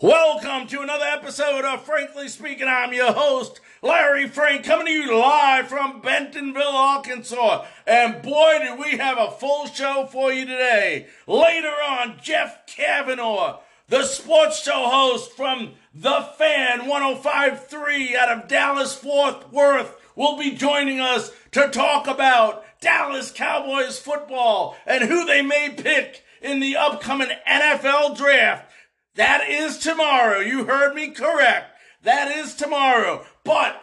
Welcome 0.00 0.66
to 0.68 0.80
another 0.80 1.04
episode 1.04 1.66
of 1.66 1.82
Frankly 1.82 2.28
Speaking. 2.28 2.66
I'm 2.66 2.94
your 2.94 3.12
host, 3.12 3.60
Larry 3.82 4.26
Frank, 4.26 4.64
coming 4.64 4.86
to 4.86 4.92
you 4.92 5.18
live 5.18 5.68
from 5.68 6.00
Bentonville, 6.00 6.62
Arkansas. 6.62 7.66
And 7.86 8.22
boy, 8.22 8.58
do 8.62 8.76
we 8.76 8.96
have 8.96 9.18
a 9.18 9.30
full 9.30 9.66
show 9.66 10.08
for 10.10 10.32
you 10.32 10.46
today. 10.46 11.08
Later 11.26 11.68
on, 11.68 12.20
Jeff 12.22 12.66
Cavanaugh, 12.66 13.60
the 13.88 14.04
sports 14.04 14.62
show 14.62 14.88
host 14.88 15.32
from 15.32 15.72
The 15.94 16.26
Fan 16.38 16.86
1053 16.86 18.16
out 18.16 18.28
of 18.30 18.48
Dallas 18.48 18.94
Fort 18.94 19.52
Worth, 19.52 19.97
will 20.18 20.36
be 20.36 20.50
joining 20.50 20.98
us 20.98 21.30
to 21.52 21.68
talk 21.68 22.08
about 22.08 22.64
Dallas 22.80 23.30
Cowboys 23.30 24.00
football 24.00 24.76
and 24.84 25.04
who 25.04 25.24
they 25.24 25.42
may 25.42 25.70
pick 25.70 26.24
in 26.42 26.58
the 26.58 26.76
upcoming 26.76 27.28
NFL 27.48 28.16
draft. 28.16 28.68
That 29.14 29.48
is 29.48 29.78
tomorrow. 29.78 30.40
You 30.40 30.64
heard 30.64 30.94
me 30.94 31.12
correct. 31.12 31.70
That 32.02 32.36
is 32.36 32.54
tomorrow. 32.54 33.24
But 33.44 33.80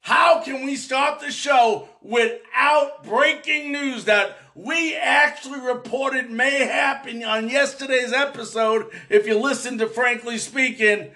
how 0.00 0.42
can 0.42 0.66
we 0.66 0.76
start 0.76 1.20
the 1.20 1.32
show 1.32 1.88
without 2.02 3.04
breaking 3.04 3.72
news 3.72 4.04
that 4.04 4.36
we 4.54 4.94
actually 4.94 5.60
reported 5.60 6.30
may 6.30 6.66
happen 6.66 7.24
on 7.24 7.48
yesterday's 7.48 8.12
episode? 8.12 8.90
If 9.08 9.26
you 9.26 9.38
listen 9.38 9.78
to 9.78 9.86
Frankly 9.86 10.36
Speaking, 10.36 11.12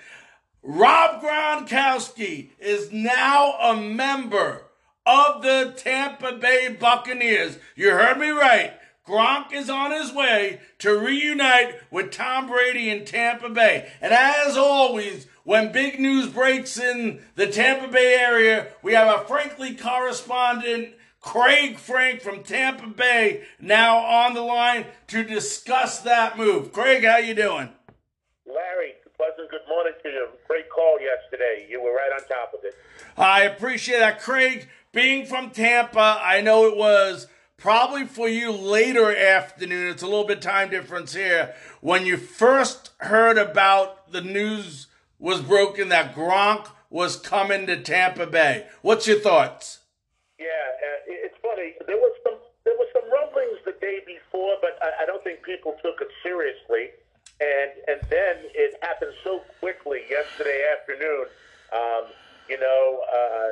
Rob 0.62 1.21
Gronkowski 1.21 2.51
is 2.61 2.93
now 2.93 3.55
a 3.61 3.77
member 3.77 4.62
of 5.05 5.43
the 5.43 5.75
Tampa 5.77 6.33
Bay 6.35 6.69
Buccaneers. 6.69 7.59
You 7.75 7.91
heard 7.91 8.18
me 8.18 8.30
right. 8.30 8.74
Gronk 9.05 9.52
is 9.52 9.68
on 9.68 9.90
his 9.90 10.13
way 10.13 10.60
to 10.79 10.96
reunite 10.96 11.80
with 11.90 12.13
Tom 12.13 12.46
Brady 12.46 12.88
in 12.88 13.05
Tampa 13.05 13.49
Bay. 13.49 13.90
And 14.01 14.13
as 14.13 14.57
always, 14.57 15.27
when 15.43 15.73
big 15.73 15.99
news 15.99 16.29
breaks 16.29 16.79
in 16.79 17.21
the 17.35 17.49
Tampa 17.49 17.88
Bay 17.88 18.15
area, 18.15 18.68
we 18.83 18.93
have 18.93 19.09
our 19.09 19.24
Frankly 19.24 19.74
correspondent 19.74 20.90
Craig 21.21 21.79
Frank 21.79 22.21
from 22.21 22.45
Tampa 22.45 22.87
Bay 22.87 23.43
now 23.60 23.96
on 23.96 24.35
the 24.35 24.43
line 24.43 24.87
to 25.09 25.24
discuss 25.24 25.99
that 26.01 26.38
move. 26.38 26.73
Craig, 26.73 27.05
how 27.05 27.16
you 27.16 27.35
doing? 27.35 27.71
Larry, 28.46 28.95
pleasant 29.23 29.51
good 29.51 29.60
morning 29.68 29.92
to 30.02 30.09
you. 30.09 30.26
Great 30.48 30.68
call 30.68 30.98
yesterday. 31.01 31.66
You 31.68 31.80
were 31.80 31.92
right 31.92 32.10
on 32.12 32.26
top 32.26 32.54
of 32.54 32.65
it. 32.65 32.74
I 33.16 33.42
appreciate 33.42 34.01
that. 34.01 34.20
Craig, 34.20 34.68
being 34.90 35.26
from 35.26 35.51
Tampa, 35.51 36.18
I 36.20 36.40
know 36.40 36.66
it 36.66 36.76
was 36.76 37.28
probably 37.56 38.04
for 38.04 38.28
you 38.28 38.50
later 38.50 39.15
afternoon. 39.15 39.90
It's 39.90 40.02
a 40.02 40.06
little 40.06 40.26
bit 40.26 40.43
time 40.43 40.70
difference 40.70 41.15
here. 41.15 41.54
When 41.80 42.04
you 42.04 42.16
first 42.16 42.90
heard 42.98 43.38
about 43.38 44.10
the 44.10 44.23
news 44.23 44.88
was 45.20 45.40
broken 45.40 45.88
that 45.90 46.16
Gronk 46.16 46.68
was 46.90 47.16
coming 47.16 47.66
to 47.68 47.80
Tampa 47.80 48.26
Bay. 48.26 48.66
What's 48.80 49.06
your 49.06 49.20
thoughts? 49.20 49.78
Yeah, 50.40 50.46
uh, 50.46 50.98
it's 51.06 51.37
funny. 51.40 51.74
There 51.87 51.96
was 51.96 52.16
some 52.24 52.38
there 52.65 52.74
was 52.74 52.88
some 52.93 53.04
rumblings 53.09 53.60
the 53.65 53.78
day 53.80 54.00
before, 54.04 54.56
but 54.60 54.78
I, 54.82 55.04
I 55.04 55.06
don't 55.06 55.23
think 55.23 55.45
people 55.45 55.76
took 55.80 56.00
it 56.00 56.09
seriously. 56.24 56.90
And 57.43 57.71
and 57.88 58.01
then 58.09 58.46
it 58.54 58.79
happened 58.82 59.15
so 59.24 59.43
quickly 59.59 60.02
yesterday 60.09 60.62
afternoon. 60.79 61.26
Um, 61.74 62.04
you 62.49 62.59
know, 62.59 63.02
uh, 63.10 63.51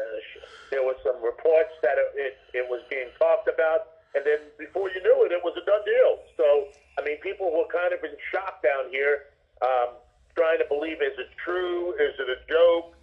there 0.70 0.82
was 0.82 0.96
some 1.02 1.18
reports 1.24 1.74
that 1.82 1.98
it, 1.98 2.10
it, 2.14 2.34
it 2.54 2.66
was 2.68 2.82
being 2.90 3.08
talked 3.18 3.48
about 3.48 4.00
and 4.14 4.26
then 4.26 4.50
before 4.58 4.90
you 4.90 5.00
knew 5.02 5.22
it, 5.26 5.30
it 5.30 5.42
was 5.42 5.54
a 5.54 5.64
done 5.64 5.84
deal. 5.86 6.18
So, 6.36 6.74
I 6.98 7.06
mean, 7.06 7.18
people 7.22 7.50
were 7.50 7.70
kind 7.70 7.94
of 7.94 8.02
in 8.02 8.10
shock 8.34 8.62
down 8.62 8.90
here, 8.90 9.30
um, 9.62 9.94
trying 10.34 10.58
to 10.58 10.66
believe 10.66 10.98
is 10.98 11.14
it 11.18 11.30
true? 11.38 11.94
Is 11.94 12.18
it 12.18 12.26
a 12.26 12.38
joke? 12.50 12.98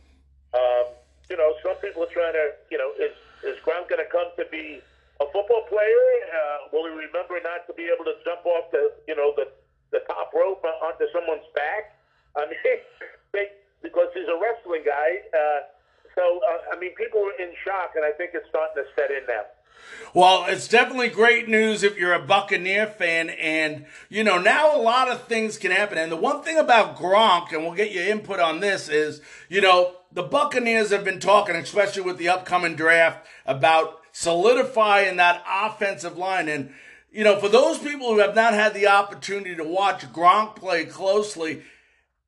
Um, 0.51 0.85
you 1.31 1.37
know, 1.37 1.55
some 1.63 1.79
people 1.79 2.03
are 2.03 2.11
trying 2.11 2.35
to, 2.35 2.55
you 2.71 2.77
know, 2.77 2.91
is 2.99 3.15
is 3.45 3.55
Gronk 3.63 3.87
going 3.87 4.03
to 4.03 4.09
come 4.11 4.33
to 4.35 4.45
be 4.51 4.81
a 5.21 5.25
football 5.31 5.63
player? 5.69 6.03
Uh, 6.27 6.57
will 6.73 6.91
he 6.91 6.95
remember 6.95 7.39
not 7.39 7.67
to 7.67 7.73
be 7.75 7.87
able 7.87 8.03
to 8.03 8.15
jump 8.25 8.43
off 8.43 8.71
the, 8.71 8.91
you 9.07 9.15
know, 9.15 9.31
the 9.35 9.47
the 9.91 9.99
top 10.07 10.33
rope 10.33 10.63
onto 10.63 11.05
someone's 11.13 11.47
back? 11.55 11.97
I 12.35 12.45
mean, 12.45 12.59
they, 13.33 13.47
because 13.81 14.07
he's 14.13 14.27
a 14.27 14.39
wrestling 14.39 14.83
guy. 14.85 15.23
Uh, 15.33 15.59
so, 16.15 16.21
uh, 16.21 16.75
I 16.75 16.79
mean, 16.79 16.95
people 16.95 17.21
were 17.21 17.37
in 17.37 17.53
shock, 17.63 17.93
and 17.95 18.03
I 18.03 18.11
think 18.11 18.31
it's 18.33 18.47
starting 18.49 18.83
to 18.83 18.89
set 18.95 19.11
in 19.11 19.25
now. 19.27 19.45
Well, 20.13 20.45
it's 20.47 20.67
definitely 20.67 21.09
great 21.09 21.47
news 21.47 21.83
if 21.83 21.97
you're 21.97 22.13
a 22.13 22.19
Buccaneer 22.19 22.87
fan. 22.87 23.29
And, 23.29 23.85
you 24.09 24.23
know, 24.23 24.39
now 24.39 24.75
a 24.75 24.81
lot 24.81 25.09
of 25.09 25.25
things 25.25 25.57
can 25.57 25.71
happen. 25.71 25.97
And 25.97 26.11
the 26.11 26.17
one 26.17 26.41
thing 26.41 26.57
about 26.57 26.97
Gronk, 26.97 27.51
and 27.51 27.63
we'll 27.63 27.75
get 27.75 27.91
your 27.91 28.05
input 28.05 28.39
on 28.39 28.59
this, 28.59 28.89
is, 28.89 29.21
you 29.49 29.61
know, 29.61 29.97
the 30.11 30.23
Buccaneers 30.23 30.89
have 30.89 31.03
been 31.03 31.19
talking, 31.19 31.55
especially 31.55 32.01
with 32.01 32.17
the 32.17 32.29
upcoming 32.29 32.75
draft, 32.75 33.27
about 33.45 34.01
solidifying 34.11 35.17
that 35.17 35.43
offensive 35.47 36.17
line. 36.17 36.49
And, 36.49 36.73
you 37.11 37.23
know, 37.23 37.39
for 37.39 37.49
those 37.49 37.79
people 37.79 38.13
who 38.13 38.19
have 38.19 38.35
not 38.35 38.53
had 38.53 38.73
the 38.73 38.87
opportunity 38.87 39.55
to 39.55 39.63
watch 39.63 40.01
Gronk 40.11 40.55
play 40.55 40.85
closely, 40.85 41.63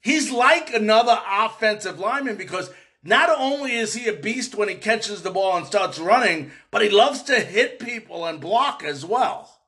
he's 0.02 0.32
like 0.32 0.74
another 0.74 1.20
offensive 1.30 2.00
lineman 2.00 2.38
because 2.38 2.72
not 3.04 3.30
only 3.30 3.74
is 3.74 3.94
he 3.94 4.08
a 4.08 4.14
beast 4.14 4.56
when 4.56 4.68
he 4.68 4.76
catches 4.76 5.22
the 5.22 5.32
ball 5.32 5.58
and 5.58 5.66
starts 5.66 6.00
running, 6.00 6.52
but 6.72 6.82
he 6.82 6.90
loves 6.90 7.24
to 7.24 7.40
hit 7.40 7.80
people 7.80 8.26
and 8.26 8.42
block 8.42 8.84
as 8.84 9.06
well. 9.06 9.60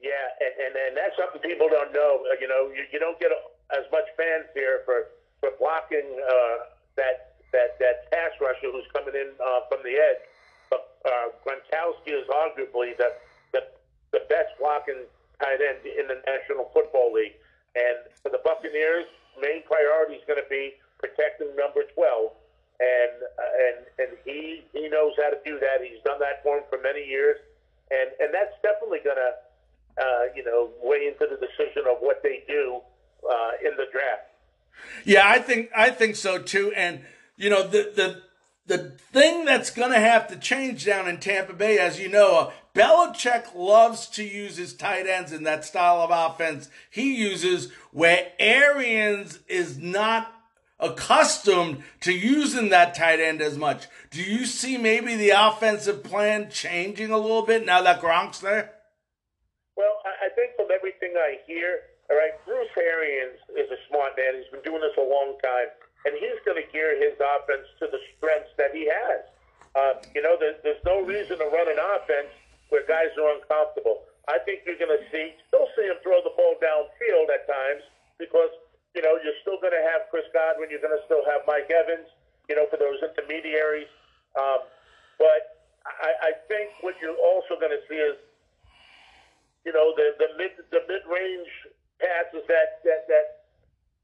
Yeah, 0.00 0.10
and, 0.40 0.54
and, 0.66 0.74
and 0.74 0.96
that's 0.96 1.16
something 1.18 1.42
people 1.42 1.68
don't 1.68 1.92
know. 1.92 2.22
You 2.40 2.48
know, 2.48 2.70
you, 2.74 2.82
you 2.92 2.98
don't 2.98 3.18
get 3.18 3.30
as 3.70 3.84
much 3.92 4.06
fans 4.16 4.46
here 4.54 4.82
for, 4.84 5.06
for 5.40 5.50
blocking 5.58 6.06
uh, 6.18 6.56
that, 6.96 7.38
that, 7.52 7.78
that 7.78 8.10
pass 8.10 8.30
rusher 8.40 8.70
who's 8.72 8.86
coming 8.92 9.14
in 9.14 9.30
uh, 9.38 9.60
from 9.68 9.82
the 9.82 9.94
edge. 9.94 10.22
But 10.70 10.98
uh, 11.04 11.34
Gronkowski 11.46 12.14
is 12.14 12.26
arguably 12.26 12.96
the, 12.96 13.10
the, 13.52 13.62
the 14.12 14.24
best 14.28 14.56
blocking 14.58 15.04
tight 15.40 15.60
end 15.62 15.84
in 15.84 16.08
the 16.08 16.20
National 16.26 16.70
Football 16.72 17.12
League. 17.12 17.36
And 17.76 18.10
for 18.22 18.30
the 18.30 18.40
Buccaneers, 18.42 19.06
main 19.40 19.62
priority 19.64 20.18
is 20.18 20.24
going 20.26 20.40
to 20.42 20.48
be 20.50 20.74
protecting 20.98 21.54
number 21.54 21.86
12 21.94 22.32
and 22.80 23.22
uh, 23.22 23.66
and 23.66 23.76
and 23.98 24.18
he 24.24 24.62
he 24.72 24.88
knows 24.88 25.12
how 25.16 25.30
to 25.30 25.38
do 25.44 25.58
that. 25.58 25.82
He's 25.82 26.02
done 26.04 26.18
that 26.20 26.42
for 26.42 26.58
him 26.58 26.64
for 26.70 26.78
many 26.80 27.04
years, 27.04 27.38
and 27.90 28.10
and 28.20 28.32
that's 28.32 28.54
definitely 28.62 29.00
going 29.02 29.18
to 29.18 30.02
uh, 30.02 30.24
you 30.34 30.44
know 30.44 30.70
weigh 30.82 31.08
into 31.08 31.26
the 31.26 31.38
decision 31.44 31.90
of 31.90 31.98
what 32.00 32.22
they 32.22 32.44
do 32.46 32.80
uh, 33.28 33.50
in 33.68 33.76
the 33.76 33.86
draft. 33.90 34.30
Yeah, 35.04 35.28
I 35.28 35.40
think 35.40 35.70
I 35.74 35.90
think 35.90 36.14
so 36.14 36.38
too. 36.38 36.72
And 36.76 37.00
you 37.36 37.50
know 37.50 37.66
the 37.66 37.92
the 37.94 38.22
the 38.68 38.90
thing 39.12 39.44
that's 39.44 39.70
going 39.70 39.92
to 39.92 39.98
have 39.98 40.28
to 40.28 40.36
change 40.36 40.84
down 40.84 41.08
in 41.08 41.18
Tampa 41.18 41.54
Bay, 41.54 41.78
as 41.78 41.98
you 41.98 42.08
know, 42.08 42.38
uh, 42.38 42.52
Belichick 42.74 43.54
loves 43.54 44.06
to 44.08 44.22
use 44.22 44.56
his 44.56 44.74
tight 44.74 45.06
ends 45.06 45.32
in 45.32 45.42
that 45.44 45.64
style 45.64 46.00
of 46.00 46.10
offense 46.12 46.68
he 46.90 47.16
uses, 47.16 47.72
where 47.90 48.30
Arians 48.38 49.40
is 49.48 49.78
not 49.78 50.32
accustomed 50.78 51.82
to 52.02 52.12
using 52.12 52.68
that 52.68 52.94
tight 52.94 53.18
end 53.18 53.40
as 53.42 53.58
much. 53.58 53.86
Do 54.10 54.22
you 54.22 54.46
see 54.46 54.76
maybe 54.78 55.16
the 55.16 55.30
offensive 55.30 56.04
plan 56.04 56.50
changing 56.50 57.10
a 57.10 57.18
little 57.18 57.42
bit 57.44 57.66
now 57.66 57.82
that 57.82 58.00
Gronk's 58.00 58.38
there? 58.38 58.74
Well, 59.76 59.96
I 60.04 60.28
think 60.34 60.54
from 60.56 60.68
everything 60.72 61.14
I 61.16 61.38
hear, 61.46 61.80
all 62.10 62.16
right, 62.16 62.32
Bruce 62.46 62.68
Arians 62.76 63.38
is 63.56 63.70
a 63.70 63.80
smart 63.88 64.12
man. 64.16 64.34
He's 64.36 64.50
been 64.52 64.62
doing 64.62 64.80
this 64.80 64.96
a 64.98 65.08
long 65.08 65.36
time, 65.42 65.68
and 66.04 66.14
he's 66.18 66.38
going 66.46 66.60
to 66.60 66.66
gear 66.70 66.94
his 66.98 67.18
offense 67.18 67.66
to 67.80 67.86
the 67.90 67.98
strengths 68.16 68.54
that 68.56 68.70
he 68.74 68.86
has. 68.86 69.20
Uh, 69.74 69.94
you 70.14 70.22
know, 70.22 70.36
there's, 70.38 70.56
there's 70.62 70.82
no 70.84 71.02
reason 71.02 71.38
to 71.38 71.46
run 71.50 71.68
an 71.68 71.78
offense 71.78 72.30
where 72.68 72.86
guys 72.86 73.10
are 73.18 73.34
uncomfortable. 73.34 74.06
I 74.28 74.38
think 74.44 74.62
you're 74.66 74.78
going 74.78 74.92
to 74.92 75.04
see, 75.10 75.32
still 75.48 75.66
see 75.76 75.88
him 75.88 75.96
throw 76.02 76.20
the 76.22 76.34
ball 76.36 76.54
downfield 76.60 77.28
at 77.32 77.46
times 77.46 77.82
because– 78.18 78.50
you 78.98 79.02
know, 79.06 79.14
you're 79.22 79.38
still 79.46 79.62
going 79.62 79.70
to 79.70 79.84
have 79.94 80.10
Chris 80.10 80.26
Godwin. 80.34 80.74
You're 80.74 80.82
going 80.82 80.96
to 80.96 81.04
still 81.06 81.22
have 81.30 81.46
Mike 81.46 81.70
Evans, 81.70 82.10
you 82.50 82.58
know, 82.58 82.66
for 82.66 82.82
those 82.82 82.98
intermediaries. 82.98 83.86
Um, 84.34 84.66
but 85.22 85.70
I, 85.86 86.10
I 86.18 86.42
think 86.50 86.74
what 86.80 86.98
you're 86.98 87.14
also 87.14 87.54
going 87.62 87.70
to 87.70 87.82
see 87.86 87.94
is, 87.94 88.18
you 89.62 89.70
know, 89.70 89.94
the, 89.94 90.18
the 90.18 90.34
mid 90.34 90.50
the 90.74 90.82
mid 90.90 91.06
range 91.06 91.50
passes 92.02 92.42
that 92.50 92.82
that 92.82 93.06
that 93.06 93.37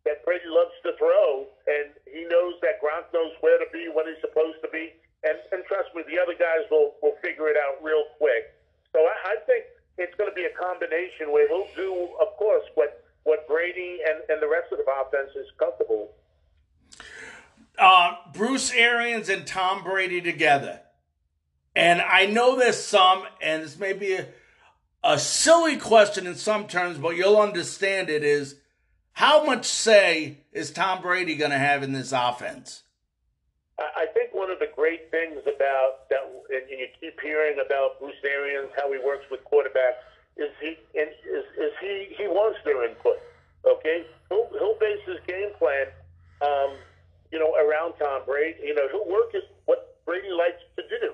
that 0.04 0.24
Brady 0.24 0.48
loves 0.48 0.76
to 0.84 0.92
throw, 0.98 1.48
and 1.66 1.96
he 2.04 2.24
knows 2.28 2.60
that 2.60 2.80
Gronk 2.80 3.08
knows 3.12 3.32
where 3.40 3.58
to 3.58 3.66
be 3.72 3.88
when 3.92 4.06
he's 4.06 4.20
supposed 4.20 4.60
to 4.62 4.68
be, 4.68 4.92
and 5.24 5.38
and 5.52 5.64
trust 5.64 5.94
me, 5.94 6.02
the 6.06 6.20
other 6.20 6.36
guys 6.36 6.68
will 6.70 6.94
will 7.02 7.16
figure 7.22 7.48
it 7.48 7.56
out 7.56 7.82
real 7.82 8.04
quick. 8.18 8.52
So 8.92 9.00
I, 9.00 9.32
I 9.32 9.36
think 9.46 9.64
it's 9.98 10.14
going 10.16 10.30
to 10.30 10.34
be 10.34 10.44
a 10.44 10.54
combination 10.54 11.32
where 11.32 11.48
he'll 11.48 11.68
do, 11.74 12.08
of 12.20 12.36
course, 12.36 12.64
what 12.74 13.04
what 13.24 13.48
Brady 13.48 13.98
and, 14.06 14.20
and 14.28 14.42
the 14.42 14.48
rest 14.48 14.72
of 14.72 14.78
the 14.78 14.84
offense 14.84 15.30
is 15.34 15.46
comfortable. 15.58 16.12
Uh, 17.78 18.16
Bruce 18.32 18.72
Arians 18.72 19.28
and 19.28 19.46
Tom 19.46 19.82
Brady 19.82 20.20
together. 20.20 20.80
And 21.74 22.00
I 22.00 22.26
know 22.26 22.56
there's 22.56 22.78
some, 22.78 23.24
and 23.42 23.64
this 23.64 23.78
may 23.78 23.94
be 23.94 24.12
a, 24.12 24.26
a 25.02 25.18
silly 25.18 25.76
question 25.76 26.26
in 26.26 26.36
some 26.36 26.68
terms, 26.68 26.98
but 26.98 27.16
you'll 27.16 27.40
understand 27.40 28.10
it 28.10 28.22
is 28.22 28.56
how 29.14 29.44
much 29.44 29.64
say 29.64 30.38
is 30.52 30.70
Tom 30.70 31.00
Brady 31.00 31.36
going 31.36 31.52
to 31.52 31.58
have 31.58 31.82
in 31.82 31.92
this 31.92 32.12
offense? 32.12 32.82
I 33.78 34.06
think 34.14 34.34
one 34.34 34.50
of 34.50 34.58
the 34.60 34.70
great 34.74 35.10
things 35.10 35.42
about 35.42 36.08
that, 36.10 36.22
and 36.50 36.62
you 36.70 36.86
keep 37.00 37.20
hearing 37.20 37.58
about 37.64 37.98
Bruce 37.98 38.14
Arians, 38.22 38.70
how 38.76 38.92
he 38.92 38.98
works 38.98 39.24
with 39.30 39.40
quarterbacks, 39.44 39.98
is 40.36 40.50
he 40.60 40.78
is, 40.98 41.10
is 41.58 41.72
he 41.80 42.14
he 42.16 42.26
wants 42.28 42.58
their 42.64 42.88
input. 42.88 43.18
Okay, 43.66 44.06
he'll, 44.28 44.48
he'll 44.58 44.78
base 44.78 45.02
his 45.06 45.18
game 45.26 45.50
plan, 45.58 45.86
um, 46.42 46.76
you 47.32 47.38
know, 47.38 47.54
around 47.54 47.94
Tom 47.98 48.22
Brady. 48.26 48.58
You 48.62 48.74
know, 48.74 48.86
he'll 48.90 49.10
work 49.10 49.34
at 49.34 49.42
what 49.66 49.98
Brady 50.06 50.30
likes 50.30 50.62
to 50.76 50.82
do. 50.86 51.10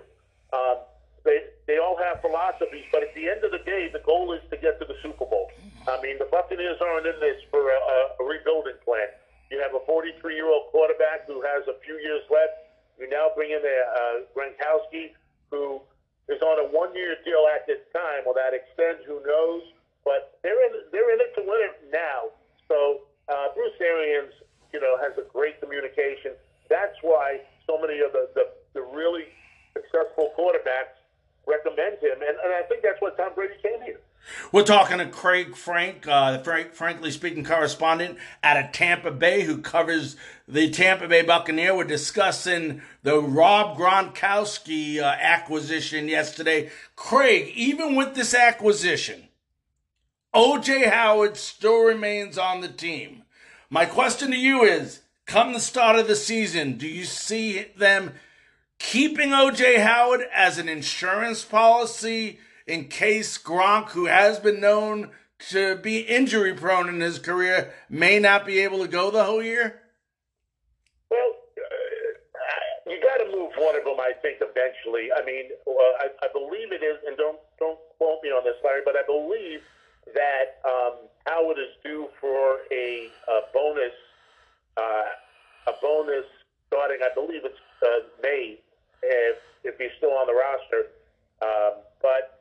Um, 0.53 0.77
they 1.25 1.41
they 1.67 1.79
all 1.79 1.97
have 1.97 2.21
philosophies, 2.21 2.85
but 2.93 3.03
at 3.03 3.15
the 3.15 3.29
end 3.29 3.45
of 3.45 3.53
the 3.53 3.65
day, 3.65 3.89
the 3.93 4.01
goal 4.05 4.33
is 4.33 4.41
to 4.51 4.57
get 4.57 4.79
to 4.81 4.85
the 4.85 4.97
Super 5.03 5.25
Bowl. 5.25 5.51
I 5.89 5.97
mean, 6.03 6.19
the 6.21 6.29
Buccaneers 6.29 6.77
aren't 6.81 7.07
in 7.07 7.17
this 7.21 7.41
for 7.49 7.65
a, 7.65 7.79
a 8.21 8.25
rebuilding 8.25 8.77
plan. 8.85 9.09
You 9.51 9.59
have 9.65 9.75
a 9.75 9.83
43 9.87 10.21
year 10.35 10.47
old 10.47 10.69
quarterback 10.71 11.27
who 11.27 11.41
has 11.41 11.67
a 11.67 11.77
few 11.85 11.97
years 11.99 12.23
left. 12.29 12.69
You 12.99 13.09
now 13.09 13.33
bring 13.35 13.51
in 13.51 13.63
a 13.65 13.79
uh, 13.89 14.15
Gronkowski 14.37 15.17
who 15.51 15.81
is 16.29 16.41
on 16.43 16.61
a 16.63 16.67
one 16.71 16.95
year 16.95 17.17
deal 17.25 17.49
at 17.49 17.67
this 17.67 17.81
time. 17.93 18.29
Will 18.29 18.37
that 18.37 18.53
extend? 18.53 19.03
Who 19.09 19.19
knows? 19.25 19.63
But 20.05 20.39
they're 20.43 20.61
in 20.69 20.87
they're 20.93 21.11
in 21.13 21.21
it 21.21 21.33
to 21.35 21.43
win 21.43 21.61
it 21.65 21.91
now. 21.91 22.31
So 22.69 23.09
uh, 23.29 23.51
Bruce 23.55 23.75
Arians, 23.81 24.33
you 24.73 24.81
know, 24.81 25.01
has 25.01 25.17
a 25.19 25.27
great 25.33 25.61
communication. 25.61 26.37
That's 26.69 26.97
why 27.03 27.41
so 27.67 27.81
many 27.81 27.99
of 28.01 28.13
the, 28.13 28.31
the, 28.35 28.47
the 28.75 28.83
really 28.83 29.27
successful 29.75 30.31
quarterbacks 30.39 30.95
recommend 31.47 31.99
him, 31.99 32.23
and, 32.23 32.37
and 32.39 32.53
I 32.55 32.63
think 32.71 32.83
that's 32.83 33.01
what 33.03 33.17
Tom 33.17 33.35
Brady 33.35 33.55
came 33.63 33.83
here. 33.83 33.99
We're 34.53 34.65
talking 34.65 34.99
to 34.99 35.07
Craig 35.07 35.57
Frank, 35.57 36.07
uh, 36.07 36.33
the 36.33 36.45
Frank, 36.45 36.73
frankly 36.73 37.11
speaking 37.11 37.45
correspondent 37.45 38.19
out 38.43 38.57
of 38.57 38.73
Tampa 38.73 39.11
Bay, 39.11 39.43
who 39.43 39.59
covers 39.59 40.17
the 40.47 40.71
Tampa 40.71 41.09
Bay 41.09 41.23
Buccaneer. 41.23 41.77
We're 41.77 41.85
discussing 41.85 42.83
the 43.03 43.21
Rob 43.21 43.77
Gronkowski 43.77 45.01
uh, 45.01 45.05
acquisition 45.05 46.09
yesterday. 46.09 46.71
Craig, 46.97 47.53
even 47.55 47.95
with 47.95 48.15
this 48.15 48.35
acquisition, 48.35 49.29
OJ 50.35 50.91
Howard 50.91 51.37
still 51.37 51.85
remains 51.85 52.39
on 52.39 52.61
the 52.61 52.69
team. 52.69 53.25
My 53.69 53.85
question 53.85 54.31
to 54.31 54.37
you 54.37 54.63
is: 54.63 55.03
Come 55.27 55.53
the 55.53 55.61
start 55.61 55.99
of 55.99 56.09
the 56.09 56.17
season, 56.17 56.77
do 56.77 56.89
you 56.89 57.05
see 57.05 57.67
them 57.77 58.15
keeping 58.79 59.31
OJ 59.31 59.79
Howard 59.79 60.23
as 60.35 60.59
an 60.59 60.69
insurance 60.69 61.45
policy? 61.45 62.39
In 62.71 62.85
case 62.85 63.37
Gronk, 63.37 63.91
who 63.91 64.07
has 64.07 64.39
been 64.39 64.61
known 64.61 65.11
to 65.51 65.75
be 65.77 65.99
injury 65.99 66.55
prone 66.55 66.89
in 66.89 67.01
his 67.01 67.19
career, 67.19 67.75
may 67.89 68.21
not 68.21 68.47
be 68.47 68.61
able 68.61 68.79
to 68.83 68.89
go 68.89 69.11
the 69.11 69.25
whole 69.25 69.43
year? 69.43 69.83
Well, 71.11 71.33
uh, 71.59 72.91
you 72.91 73.01
got 73.03 73.25
to 73.25 73.37
move 73.37 73.51
one 73.59 73.77
of 73.77 73.85
them, 73.85 73.99
I 73.99 74.13
think, 74.23 74.39
eventually. 74.41 75.11
I 75.11 75.25
mean, 75.25 75.51
I, 75.67 76.09
I, 76.23 76.29
believe 76.33 76.71
it 76.71 76.85
is, 76.85 76.99
and 77.07 77.17
don't 77.17 77.39
don't 77.59 77.79
quote 77.99 78.21
me 78.23 78.31
on 78.31 78.45
this, 78.45 78.55
Larry, 78.63 78.83
but 78.85 78.95
I 78.95 79.03
believe 79.05 79.61
that 80.15 80.63
um, 80.65 81.09
Howard 81.27 81.59
is 81.59 81.75
due 81.83 82.09
for 82.21 82.59
a, 82.71 83.09
a 83.29 83.41
bonus, 83.53 83.93
uh, 84.77 85.11
a 85.67 85.73
bonus 85.83 86.25
starting. 86.69 86.99
I 87.03 87.13
believe 87.15 87.43
it's 87.45 87.59
uh, 87.83 88.07
May, 88.23 88.61
if 89.03 89.37
if 89.65 89.77
he's 89.77 89.91
still 89.99 90.13
on 90.13 90.29
the 90.29 90.35
roster. 90.35 90.87
Um, 91.43 91.83
but 92.03 92.40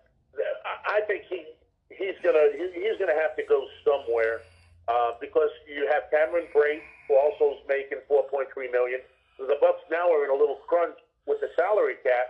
I 0.85 1.01
think 1.07 1.23
he 1.29 1.45
he's 1.89 2.17
gonna 2.23 2.49
he's 2.53 2.97
gonna 2.99 3.17
have 3.17 3.35
to 3.35 3.43
go 3.47 3.65
somewhere 3.85 4.41
uh, 4.87 5.13
because 5.21 5.49
you 5.67 5.87
have 5.91 6.09
Cameron 6.09 6.47
Brate, 6.55 6.81
who 7.07 7.15
also 7.15 7.57
is 7.57 7.61
making 7.67 7.99
4.3 8.09 8.49
million. 8.71 8.99
The 9.37 9.57
Bucks 9.61 9.85
now 9.89 10.09
are 10.11 10.25
in 10.25 10.31
a 10.31 10.35
little 10.35 10.59
crunch 10.67 10.97
with 11.25 11.39
the 11.41 11.49
salary 11.55 11.95
cap. 12.03 12.27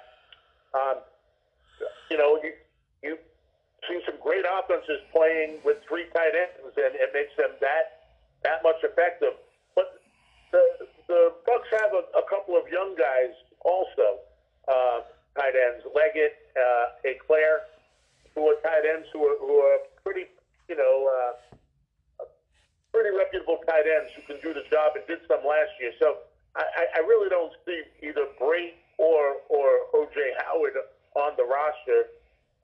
Um, 0.75 0.97
you 2.11 2.17
know, 2.17 2.39
you 2.43 2.53
you 3.01 3.17
see 3.87 3.99
some 4.05 4.19
great 4.21 4.45
offenses 4.45 4.99
playing 5.15 5.59
with 5.63 5.77
three 5.87 6.05
tight 6.13 6.35
ends, 6.35 6.75
and 6.75 6.93
it 6.95 7.09
makes 7.13 7.35
them 7.37 7.55
that 7.61 8.11
that 8.43 8.61
much 8.63 8.83
effective. 8.83 9.33
But 9.75 10.01
the 10.51 10.61
the 11.07 11.33
Bucks 11.45 11.69
have 11.79 11.93
a, 11.93 12.03
a 12.17 12.23
couple 12.29 12.55
of 12.55 12.67
young 12.69 12.95
guys 12.95 13.33
also, 13.65 14.21
uh, 14.67 15.01
tight 15.35 15.55
ends, 15.55 15.83
Leggett, 15.95 16.37
uh, 16.55 17.07
Auclair 17.07 17.65
who 18.35 18.47
are 18.47 18.55
tight 18.61 18.85
ends 18.85 19.07
who 19.13 19.25
are 19.25 19.37
who 19.39 19.55
are 19.59 19.77
pretty, 20.03 20.25
you 20.67 20.75
know, 20.75 21.09
uh, 21.09 22.25
pretty 22.93 23.15
reputable 23.15 23.59
tight 23.67 23.85
ends 23.85 24.11
who 24.15 24.21
can 24.23 24.41
do 24.41 24.53
the 24.53 24.67
job 24.69 24.93
and 24.95 25.05
did 25.07 25.19
some 25.27 25.45
last 25.45 25.71
year. 25.79 25.91
So 25.99 26.17
I, 26.55 26.85
I 26.95 26.99
really 26.99 27.29
don't 27.29 27.53
see 27.65 27.81
either 28.01 28.25
Brate 28.39 28.73
or 28.97 29.37
or 29.49 29.69
OJ 29.93 30.15
Howard 30.45 30.73
on 31.15 31.33
the 31.37 31.43
roster 31.43 32.09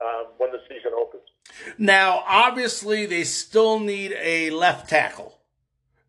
um, 0.00 0.32
when 0.38 0.50
the 0.52 0.60
season 0.68 0.92
opens. 0.96 1.22
Now, 1.78 2.22
obviously, 2.26 3.06
they 3.06 3.24
still 3.24 3.78
need 3.78 4.14
a 4.18 4.50
left 4.50 4.88
tackle. 4.88 5.38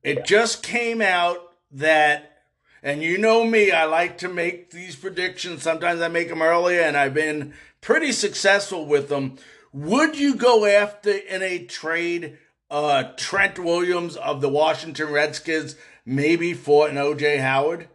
It 0.04 0.18
yeah. 0.18 0.24
just 0.24 0.64
came 0.64 1.02
out 1.02 1.54
that, 1.72 2.37
and 2.84 3.02
you 3.02 3.18
know 3.18 3.44
me, 3.44 3.72
I 3.72 3.86
like 3.86 4.18
to 4.20 4.28
make 4.28 4.72
these 4.72 4.96
predictions. 4.96 5.64
Sometimes 5.64 6.02
I 6.02 6.08
make 6.08 6.30
them 6.30 6.42
earlier, 6.42 6.82
and 6.82 6.96
I've 6.96 7.14
been 7.14 7.54
pretty 7.82 8.12
successful 8.12 8.86
with 8.86 9.10
them. 9.10 9.38
Would 9.74 10.18
you 10.18 10.36
go 10.36 10.66
after 10.66 11.12
in 11.12 11.42
a 11.42 11.66
trade 11.66 12.38
uh, 12.70 13.12
Trent 13.18 13.60
Williams 13.60 14.16
of 14.16 14.42
the 14.42 14.50
Washington 14.50 15.12
Redskins, 15.12 15.76
maybe 16.06 16.54
for 16.54 16.88
an 16.88 16.96
OJ 16.96 17.40
Howard? 17.42 17.88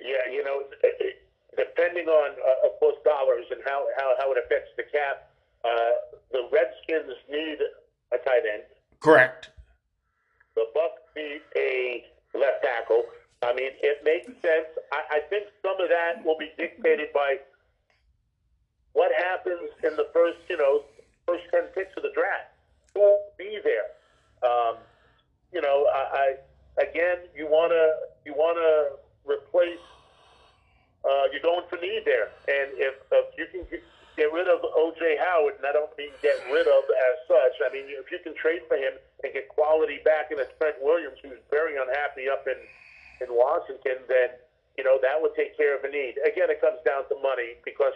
Yeah, 0.00 0.32
you 0.32 0.44
know, 0.44 0.62
depending 1.56 2.08
on, 2.08 2.30
uh, 2.30 2.66
of 2.68 2.78
course, 2.78 2.96
dollars 3.04 3.44
and 3.50 3.60
how, 3.66 3.86
how, 3.98 4.14
how 4.18 4.32
it 4.32 4.38
affects 4.44 4.70
the 4.76 4.84
cap, 4.84 5.30
uh, 5.64 5.68
the 6.32 6.48
Redskins 6.52 7.16
need 7.30 7.58
a 8.12 8.18
tight 8.18 8.42
end. 8.52 8.62
Correct. 9.00 9.50
The 10.54 10.66
Bucks 10.74 11.02
need 11.16 11.40
a 11.56 12.04
left 12.34 12.62
tackle. 12.62 13.04
I 13.42 13.54
mean, 13.54 13.70
it 13.82 14.02
makes 14.02 14.26
sense. 14.42 14.66
I, 14.92 15.18
I 15.18 15.20
think 15.30 15.46
some 15.62 15.80
of 15.80 15.88
that 15.88 16.24
will 16.24 16.38
be 16.38 16.50
dictated 16.58 17.12
by 17.14 17.38
what 18.92 19.12
happens 19.14 19.70
in 19.84 19.94
the 19.94 20.08
first, 20.12 20.38
you 20.50 20.56
know, 20.56 20.82
first 21.28 21.44
ten 21.52 21.68
picks 21.74 21.94
of 21.96 22.02
the 22.02 22.10
draft? 22.14 22.50
Who 22.94 23.00
will 23.00 23.30
be 23.36 23.60
there? 23.62 23.94
Um, 24.42 24.76
you 25.52 25.60
know, 25.60 25.86
I, 25.92 26.02
I 26.80 26.82
again, 26.82 27.28
you 27.36 27.46
wanna 27.46 27.94
you 28.24 28.34
wanna 28.34 28.96
replace. 29.28 29.84
Uh, 31.04 31.30
you're 31.30 31.44
going 31.44 31.62
for 31.70 31.78
need 31.78 32.02
there, 32.04 32.34
and 32.50 32.74
if, 32.74 32.98
if 33.12 33.26
you 33.38 33.46
can 33.54 33.62
get, 33.70 33.80
get 34.18 34.32
rid 34.34 34.50
of 34.50 34.58
OJ 34.66 35.14
Howard, 35.22 35.54
and 35.62 35.64
I 35.64 35.70
don't 35.70 35.94
mean 35.96 36.10
get 36.20 36.34
rid 36.50 36.66
of 36.66 36.82
as 36.82 37.16
such. 37.30 37.54
I 37.62 37.70
mean, 37.72 37.86
if 37.86 38.10
you 38.10 38.18
can 38.18 38.34
trade 38.34 38.66
for 38.66 38.76
him 38.76 38.98
and 39.22 39.32
get 39.32 39.46
quality 39.48 40.02
back 40.04 40.34
in 40.34 40.42
a 40.42 40.46
Trent 40.58 40.82
Williams, 40.82 41.16
who's 41.22 41.38
very 41.54 41.78
unhappy 41.78 42.26
up 42.28 42.48
in 42.50 42.58
in 43.20 43.28
Washington, 43.30 44.04
then 44.08 44.28
you 44.76 44.84
know 44.84 44.98
that 45.02 45.20
would 45.20 45.34
take 45.36 45.56
care 45.56 45.76
of 45.76 45.84
a 45.84 45.90
need. 45.90 46.14
Again, 46.24 46.50
it 46.50 46.60
comes 46.60 46.78
down 46.84 47.08
to 47.08 47.14
money 47.22 47.58
because 47.64 47.92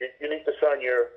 you, 0.00 0.08
you 0.20 0.30
need 0.30 0.44
to 0.44 0.52
sign 0.60 0.80
your 0.80 1.08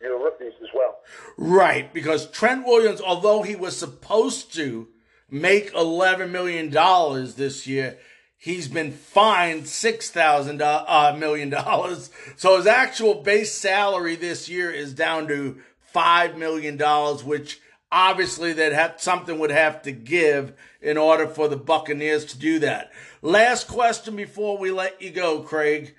your 0.00 0.22
rookies 0.22 0.52
as 0.62 0.68
well. 0.74 0.98
Right, 1.36 1.92
because 1.92 2.30
Trent 2.30 2.66
Williams, 2.66 3.00
although 3.00 3.42
he 3.42 3.56
was 3.56 3.76
supposed 3.76 4.54
to 4.54 4.88
make 5.30 5.72
eleven 5.74 6.32
million 6.32 6.70
dollars 6.70 7.34
this 7.34 7.66
year, 7.66 7.98
he's 8.36 8.68
been 8.68 8.92
fined 8.92 9.66
six 9.66 10.10
thousand 10.10 10.62
uh, 10.62 11.16
million 11.18 11.50
dollars. 11.50 12.10
So 12.36 12.56
his 12.56 12.66
actual 12.66 13.22
base 13.22 13.52
salary 13.52 14.16
this 14.16 14.48
year 14.48 14.70
is 14.70 14.92
down 14.92 15.28
to 15.28 15.60
five 15.92 16.36
million 16.36 16.76
dollars, 16.76 17.22
which 17.22 17.60
obviously 17.94 18.52
that 18.52 18.72
have 18.72 19.00
something 19.00 19.38
would 19.38 19.52
have 19.52 19.80
to 19.82 19.92
give 19.92 20.52
in 20.82 20.98
order 20.98 21.28
for 21.28 21.46
the 21.46 21.56
Buccaneers 21.56 22.24
to 22.24 22.36
do 22.36 22.58
that. 22.58 22.90
Last 23.22 23.68
question 23.68 24.16
before 24.16 24.58
we 24.58 24.72
let 24.72 25.00
you 25.00 25.10
go, 25.10 25.40
Craig. 25.40 25.94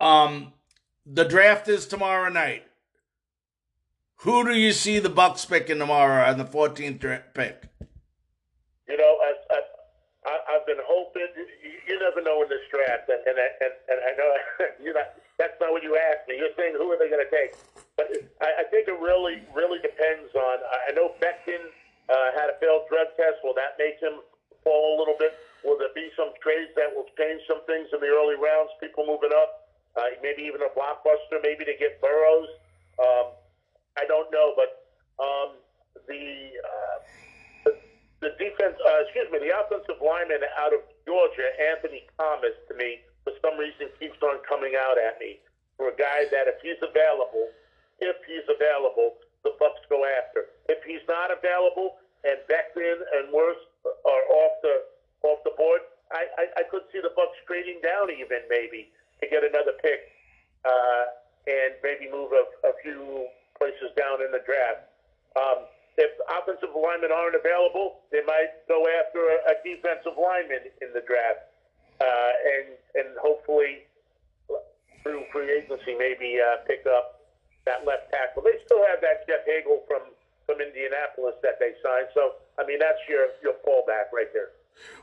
Um, 0.00 0.52
the 1.04 1.24
draft 1.24 1.66
is 1.66 1.86
tomorrow 1.86 2.30
night. 2.30 2.62
Who 4.22 4.44
do 4.44 4.54
you 4.54 4.72
see 4.72 5.00
the 5.00 5.10
Bucks 5.10 5.44
picking 5.44 5.78
tomorrow 5.78 6.24
on 6.24 6.38
the 6.38 6.44
14th 6.44 7.00
pick? 7.34 7.64
You 8.88 8.96
know, 8.96 9.18
I, 9.20 9.34
I, 9.50 10.38
I've 10.54 10.66
been 10.66 10.82
hoping. 10.86 11.26
You 11.86 11.98
never 11.98 12.22
know 12.22 12.42
in 12.42 12.48
this 12.48 12.62
draft, 12.70 13.08
and 13.08 13.20
and, 13.26 13.38
and, 13.38 13.74
and 13.88 13.98
I 14.00 14.16
know 14.16 14.30
you're 14.82 14.94
not. 14.94 15.14
That's 15.38 15.54
not 15.60 15.72
what 15.72 15.82
you 15.82 15.96
asked 15.96 16.28
me. 16.28 16.36
You're 16.38 16.54
saying 16.56 16.74
who 16.76 16.90
are 16.90 16.98
they 16.98 17.08
going 17.08 17.24
to 17.24 17.30
take? 17.30 17.54
I, 17.98 18.62
I 18.62 18.64
think 18.70 18.86
it 18.88 18.98
really, 19.02 19.42
really 19.54 19.78
depends 19.82 20.30
on. 20.34 20.56
I 20.88 20.92
know 20.94 21.14
Becton 21.18 21.62
uh, 22.08 22.28
had 22.38 22.50
a 22.50 22.56
failed 22.62 22.86
drug 22.88 23.10
test. 23.18 23.42
Will 23.42 23.54
that 23.58 23.74
make 23.78 23.98
him 24.00 24.22
fall 24.62 24.94
a 24.94 24.98
little 24.98 25.16
bit? 25.18 25.34
Will 25.64 25.78
there 25.78 25.92
be 25.94 26.08
some 26.16 26.30
trades 26.42 26.70
that 26.78 26.94
will 26.94 27.10
change 27.18 27.42
some 27.50 27.66
things 27.66 27.90
in 27.92 27.98
the 28.00 28.06
early 28.10 28.38
rounds? 28.38 28.70
People 28.80 29.06
moving 29.06 29.34
up. 29.34 29.66
uh, 29.98 30.14
maybe 30.22 30.42
even 30.46 30.62
a 30.62 30.70
blockbuster, 30.78 31.42
maybe 31.42 31.64
to 31.64 31.74
get 31.78 32.00
Burrows. 32.00 32.48
Um, 33.02 33.34
I 33.98 34.06
don't 34.06 34.30
know, 34.30 34.54
but 34.54 34.86
um, 35.18 35.58
the, 36.06 36.54
uh, 36.62 36.96
the 37.66 37.72
the 38.22 38.30
defense, 38.38 38.74
uh, 38.82 39.02
excuse 39.06 39.26
me, 39.30 39.38
the 39.38 39.54
offensive 39.54 39.98
lineman 40.02 40.42
out 40.58 40.74
of 40.74 40.82
Georgia, 41.06 41.46
Anthony 41.74 42.06
Thomas, 42.18 42.54
to 42.68 42.74
me, 42.74 43.02
for 43.24 43.32
some 43.42 43.58
reason 43.58 43.90
keeps 43.98 44.18
on 44.22 44.38
coming 44.46 44.74
out 44.78 44.98
at 44.98 45.18
me 45.18 45.38
for 45.76 45.88
a 45.90 45.96
guy 45.96 46.26
that 46.30 46.46
if 46.50 46.58
he's 46.62 46.78
available, 46.82 47.50
if 48.00 48.16
he's 48.26 48.46
available, 48.46 49.18
the 49.44 49.54
Bucks 49.58 49.82
go 49.88 50.04
after. 50.04 50.50
If 50.68 50.82
he's 50.86 51.02
not 51.08 51.30
available 51.30 51.98
and 52.24 52.38
Becton 52.50 52.98
and 53.18 53.30
Wirfs 53.34 53.62
are 53.84 54.24
off 54.34 54.54
the 54.62 54.76
off 55.26 55.42
the 55.42 55.54
board, 55.58 55.82
I, 56.12 56.26
I, 56.38 56.44
I 56.58 56.64
could 56.70 56.86
see 56.92 57.02
the 57.02 57.10
Bucks 57.14 57.34
trading 57.46 57.82
down 57.82 58.10
even 58.10 58.46
maybe 58.48 58.90
to 59.20 59.26
get 59.26 59.42
another 59.42 59.74
pick 59.82 60.14
uh, 60.64 61.04
and 61.46 61.74
maybe 61.82 62.06
move 62.10 62.30
a, 62.30 62.44
a 62.66 62.72
few 62.82 63.26
places 63.58 63.90
down 63.98 64.22
in 64.22 64.30
the 64.30 64.42
draft. 64.46 64.86
Um, 65.34 65.66
if 65.98 66.14
offensive 66.30 66.70
linemen 66.70 67.10
aren't 67.10 67.34
available, 67.34 68.06
they 68.14 68.22
might 68.22 68.62
go 68.70 68.86
after 69.02 69.18
a, 69.18 69.38
a 69.50 69.54
defensive 69.66 70.14
lineman 70.14 70.70
in 70.78 70.94
the 70.94 71.02
draft, 71.02 71.50
uh, 71.98 72.32
and 72.46 72.66
and 72.94 73.08
hopefully 73.18 73.82
through 75.02 75.24
free 75.32 75.50
agency 75.50 75.98
maybe 75.98 76.38
uh, 76.38 76.62
pick 76.66 76.86
up 76.86 77.17
that 77.68 77.84
left 77.84 78.08
tackle. 78.10 78.42
They 78.42 78.56
still 78.64 78.80
have 78.88 79.04
that 79.04 79.28
Jeff 79.28 79.44
Hagel 79.44 79.84
from 79.86 80.08
from 80.48 80.64
Indianapolis 80.64 81.36
that 81.44 81.60
they 81.60 81.76
signed. 81.84 82.08
So 82.16 82.40
I 82.56 82.64
mean 82.64 82.80
that's 82.80 83.04
your 83.08 83.28
your 83.44 83.60
fallback 83.60 84.08
right 84.16 84.32
there. 84.32 84.56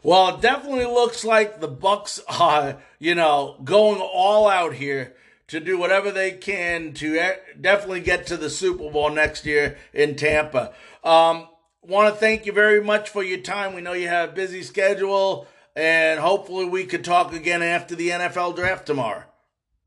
Well, 0.03 0.35
it 0.35 0.41
definitely 0.41 0.85
looks 0.85 1.23
like 1.25 1.59
the 1.59 1.67
Bucks 1.67 2.21
are, 2.27 2.77
you 2.97 3.13
know, 3.13 3.59
going 3.63 3.99
all 3.99 4.47
out 4.47 4.73
here 4.73 5.15
to 5.47 5.59
do 5.59 5.77
whatever 5.77 6.11
they 6.11 6.31
can 6.31 6.93
to 6.93 7.33
definitely 7.59 7.99
get 7.99 8.25
to 8.27 8.37
the 8.37 8.49
Super 8.49 8.89
Bowl 8.89 9.09
next 9.09 9.45
year 9.45 9.77
in 9.93 10.15
Tampa. 10.15 10.73
Um, 11.03 11.49
Want 11.87 12.11
to 12.11 12.19
thank 12.19 12.47
you 12.47 12.51
very 12.51 12.81
much 12.81 13.09
for 13.09 13.21
your 13.21 13.37
time. 13.37 13.75
We 13.75 13.81
know 13.81 13.93
you 13.93 14.07
have 14.07 14.29
a 14.29 14.33
busy 14.33 14.63
schedule, 14.63 15.45
and 15.75 16.19
hopefully 16.19 16.65
we 16.65 16.85
could 16.85 17.05
talk 17.05 17.31
again 17.31 17.61
after 17.61 17.93
the 17.93 18.09
NFL 18.09 18.55
draft 18.55 18.87
tomorrow. 18.87 19.23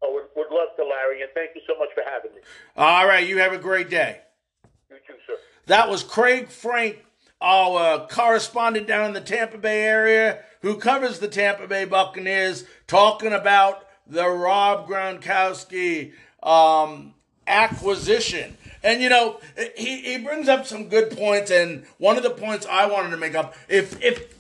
Oh, 0.01 0.13
would, 0.15 0.31
would 0.37 0.55
love 0.55 0.69
to, 0.77 0.85
Larry, 0.85 1.23
and 1.23 1.31
thank 1.35 1.57
you 1.57 1.63
so 1.67 1.77
much 1.77 1.89
for 1.97 1.98
having 1.98 1.98
me. 1.98 1.98
All 2.77 3.07
right, 3.07 3.27
you 3.27 3.39
have 3.39 3.53
a 3.53 3.59
great 3.59 3.91
day. 3.91 4.21
You 4.91 4.97
too, 5.07 5.15
sir. 5.27 5.35
That 5.67 5.89
was 5.89 6.03
Craig 6.03 6.49
Frank, 6.49 7.05
our 7.41 8.07
correspondent 8.07 8.87
down 8.87 9.07
in 9.07 9.13
the 9.13 9.21
Tampa 9.21 9.59
Bay 9.59 9.83
area, 9.83 10.41
who 10.63 10.77
covers 10.77 11.19
the 11.19 11.29
Tampa 11.29 11.67
Bay 11.67 11.85
Buccaneers, 11.85 12.65
talking 12.87 13.33
about 13.33 13.87
the 14.07 14.29
Rob 14.29 14.89
Gronkowski 14.89 16.13
um, 16.43 17.15
acquisition. 17.47 18.57
And 18.83 19.03
you 19.03 19.09
know, 19.09 19.41
he, 19.77 20.01
he 20.03 20.19
brings 20.19 20.49
up 20.49 20.67
some 20.67 20.89
good 20.89 21.11
points, 21.17 21.51
and 21.51 21.85
one 21.99 22.17
of 22.17 22.23
the 22.23 22.31
points 22.31 22.67
I 22.67 22.87
wanted 22.87 23.11
to 23.11 23.17
make 23.17 23.35
up, 23.35 23.55
if 23.69 24.01
if 24.03 24.35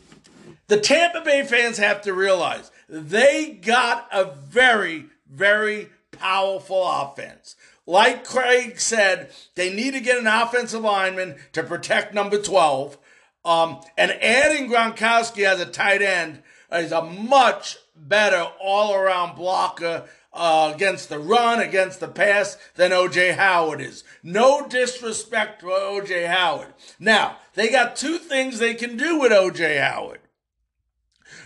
the 0.69 0.79
Tampa 0.79 1.23
Bay 1.23 1.45
fans 1.45 1.79
have 1.79 2.03
to 2.03 2.12
realize 2.12 2.71
they 2.88 3.50
got 3.53 4.09
a 4.12 4.25
very, 4.25 5.07
very 5.31 5.88
powerful 6.12 6.87
offense. 6.87 7.57
Like 7.88 8.23
Craig 8.23 8.78
said, 8.78 9.30
they 9.54 9.73
need 9.73 9.92
to 9.92 10.00
get 10.00 10.18
an 10.18 10.26
offensive 10.26 10.83
lineman 10.83 11.37
to 11.54 11.62
protect 11.62 12.12
number 12.12 12.37
12. 12.37 12.99
Um, 13.47 13.80
and 13.97 14.11
adding 14.12 14.68
Gronkowski 14.68 15.45
as 15.45 15.59
a 15.59 15.64
tight 15.64 16.02
end 16.02 16.42
is 16.71 16.92
a 16.92 17.00
much 17.00 17.78
better 17.97 18.47
all 18.61 18.95
around 18.95 19.37
blocker 19.37 20.04
uh, 20.35 20.71
against 20.75 21.09
the 21.09 21.18
run, 21.18 21.61
against 21.61 22.00
the 22.00 22.09
pass 22.09 22.59
than 22.75 22.90
OJ 22.90 23.37
Howard 23.37 23.80
is. 23.80 24.04
No 24.23 24.68
disrespect 24.68 25.61
to 25.61 25.68
OJ 25.68 26.26
Howard. 26.26 26.75
Now, 27.00 27.38
they 27.54 27.71
got 27.71 27.97
two 27.97 28.18
things 28.18 28.59
they 28.59 28.75
can 28.75 28.99
do 28.99 29.18
with 29.18 29.33
OJ 29.33 29.80
Howard. 29.80 30.21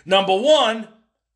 Number 0.04 0.36
one, 0.36 0.88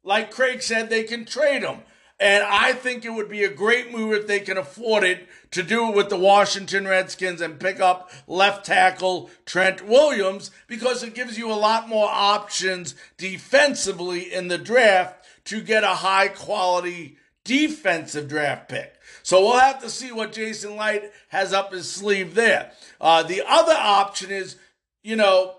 like 0.02 0.32
Craig 0.32 0.62
said, 0.62 0.90
they 0.90 1.04
can 1.04 1.25
trade 1.25 1.62
him. 1.62 1.82
And 2.18 2.44
I 2.44 2.73
think 2.73 3.04
it 3.04 3.12
would 3.12 3.28
be 3.28 3.44
a 3.44 3.50
great 3.50 3.92
move 3.92 4.14
if 4.14 4.26
they 4.26 4.40
can 4.40 4.56
afford 4.56 5.04
it 5.04 5.28
to 5.50 5.62
do 5.62 5.88
it 5.88 5.94
with 5.94 6.08
the 6.08 6.16
Washington 6.16 6.88
Redskins 6.88 7.42
and 7.42 7.61
pick 7.61 7.78
up 7.78 8.11
left 8.26 8.64
tackle 8.64 9.30
Trent 9.44 9.87
Williams 9.87 10.50
because 10.66 11.02
it 11.02 11.14
gives 11.14 11.37
you 11.37 11.52
a 11.52 11.54
lot 11.54 11.88
more 11.88 12.08
options 12.11 12.94
defensively 13.18 14.32
in 14.32 14.49
the 14.49 14.56
draft 14.56 15.26
to 15.44 15.61
get 15.61 15.85
a 15.85 15.88
high 15.88 16.28
quality 16.28 17.18
defensive 17.44 18.28
draft 18.28 18.68
pick. 18.68 18.94
So 19.23 19.40
we'll 19.40 19.58
have 19.58 19.80
to 19.82 19.90
see 19.90 20.11
what 20.11 20.32
Jason 20.32 20.76
Licht 20.76 21.12
has 21.28 21.52
up 21.52 21.73
his 21.73 21.90
sleeve 21.90 22.35
there. 22.35 22.73
Uh, 23.00 23.23
the 23.23 23.42
other 23.46 23.75
option 23.76 24.30
is, 24.30 24.56
you 25.02 25.16
know, 25.16 25.54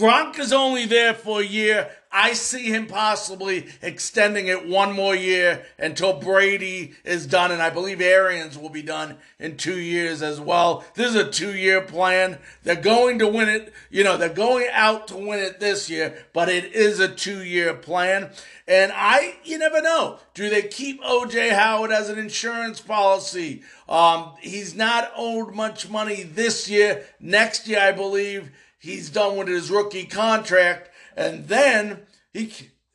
Gronk 0.00 0.38
is 0.38 0.50
only 0.50 0.86
there 0.86 1.12
for 1.12 1.42
a 1.42 1.44
year. 1.44 1.90
I 2.10 2.32
see 2.32 2.72
him 2.72 2.86
possibly 2.86 3.68
extending 3.82 4.46
it 4.46 4.66
one 4.66 4.94
more 4.94 5.14
year 5.14 5.66
until 5.78 6.18
Brady 6.18 6.94
is 7.04 7.26
done, 7.26 7.52
and 7.52 7.60
I 7.60 7.68
believe 7.68 8.00
Arians 8.00 8.56
will 8.56 8.70
be 8.70 8.80
done 8.80 9.18
in 9.38 9.58
two 9.58 9.78
years 9.78 10.22
as 10.22 10.40
well. 10.40 10.86
This 10.94 11.10
is 11.10 11.16
a 11.16 11.30
two 11.30 11.54
year 11.54 11.82
plan. 11.82 12.38
They're 12.62 12.76
going 12.76 13.18
to 13.18 13.28
win 13.28 13.50
it, 13.50 13.74
you 13.90 14.02
know, 14.02 14.16
they're 14.16 14.30
going 14.30 14.68
out 14.72 15.06
to 15.08 15.18
win 15.18 15.38
it 15.38 15.60
this 15.60 15.90
year, 15.90 16.24
but 16.32 16.48
it 16.48 16.72
is 16.72 16.98
a 16.98 17.14
two 17.14 17.44
year 17.44 17.74
plan. 17.74 18.30
And 18.66 18.92
I, 18.94 19.36
you 19.44 19.58
never 19.58 19.82
know. 19.82 20.18
Do 20.32 20.48
they 20.48 20.62
keep 20.62 21.02
OJ 21.02 21.50
Howard 21.50 21.92
as 21.92 22.08
an 22.08 22.18
insurance 22.18 22.80
policy? 22.80 23.64
Um, 23.86 24.32
he's 24.40 24.74
not 24.74 25.12
owed 25.14 25.54
much 25.54 25.90
money 25.90 26.22
this 26.22 26.70
year. 26.70 27.04
Next 27.20 27.68
year, 27.68 27.80
I 27.80 27.92
believe 27.92 28.50
he's 28.80 29.10
done 29.10 29.36
with 29.36 29.46
his 29.46 29.70
rookie 29.70 30.06
contract, 30.06 30.90
and 31.16 31.46
then 31.46 32.00
he 32.32 32.52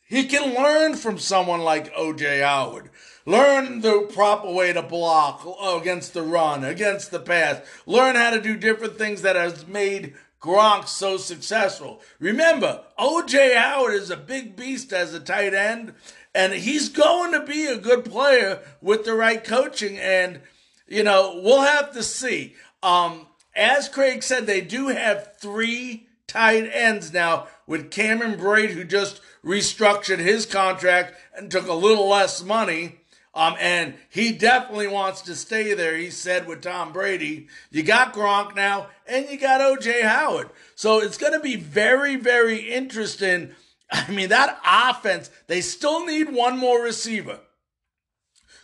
he 0.08 0.25
can 0.25 0.54
learn 0.54 0.96
from 0.96 1.18
someone 1.18 1.62
like 1.62 1.94
OJ 1.94 2.44
Howard. 2.44 2.89
Learn 3.25 3.82
the 3.82 4.08
proper 4.13 4.51
way 4.51 4.72
to 4.72 4.84
block 4.84 5.48
against 5.63 6.13
the 6.13 6.22
run, 6.22 6.63
against 6.63 7.10
the 7.10 7.20
pass. 7.20 7.62
Learn 7.88 8.15
how 8.15 8.30
to 8.30 8.42
do 8.42 8.56
different 8.56 8.98
things 8.98 9.24
that 9.24 9.36
has 9.36 9.65
made 9.65 10.13
Gronk 10.39 10.88
so 10.88 11.18
successful. 11.18 12.01
Remember, 12.20 12.84
OJ 13.00 13.56
Howard 13.56 13.96
is 13.96 14.12
a 14.12 14.18
big 14.18 14.56
beast 14.56 14.94
as 14.94 15.15
a 15.15 15.20
tight 15.20 15.56
end, 15.56 15.96
and 16.36 16.54
he's 16.54 16.89
going 16.89 17.32
to 17.32 17.44
be 17.44 17.65
a 17.65 17.77
good 17.77 18.06
player 18.06 18.62
with 18.80 19.06
the 19.06 19.15
right 19.15 19.44
coaching. 19.44 19.98
And, 19.98 20.42
you 20.88 21.04
know, 21.04 21.42
we'll 21.44 21.63
have 21.63 21.94
to 21.94 22.04
see. 22.04 22.54
Um, 22.84 23.25
as 23.56 23.90
Craig 23.90 24.24
said, 24.24 24.46
they 24.46 24.62
do 24.62 24.88
have 24.90 25.38
three 25.38 26.08
tight 26.28 26.70
ends 26.72 27.14
now 27.14 27.48
with 27.68 27.92
Cameron 27.92 28.38
Brate, 28.38 28.72
who 28.72 28.84
just 28.84 29.22
restructured 29.44 30.20
his 30.20 30.46
contract 30.46 31.16
and 31.36 31.50
took 31.50 31.68
a 31.68 31.74
little 31.74 32.10
less 32.10 32.44
money. 32.44 33.00
Um, 33.34 33.56
and 33.60 33.96
he 34.10 34.32
definitely 34.32 34.88
wants 34.88 35.22
to 35.24 35.36
stay 35.36 35.74
there. 35.74 35.98
He 35.98 36.10
said 36.10 36.48
with 36.48 36.62
Tom 36.62 36.94
Brady, 36.94 37.48
you 37.70 37.84
got 37.84 38.14
Gronk 38.14 38.56
now 38.56 38.88
and 39.06 39.30
you 39.30 39.38
got 39.38 39.60
OJ 39.60 40.04
Howard. 40.04 40.50
So 40.76 41.00
it's 41.00 41.18
going 41.18 41.34
to 41.34 41.42
be 41.42 41.58
very, 41.58 42.16
very 42.16 42.60
interesting. 42.60 43.52
I 43.92 44.10
mean, 44.10 44.30
that 44.30 44.60
offense, 44.66 45.30
they 45.48 45.60
still 45.62 46.06
need 46.06 46.32
one 46.32 46.58
more 46.58 46.82
receiver. 46.82 47.40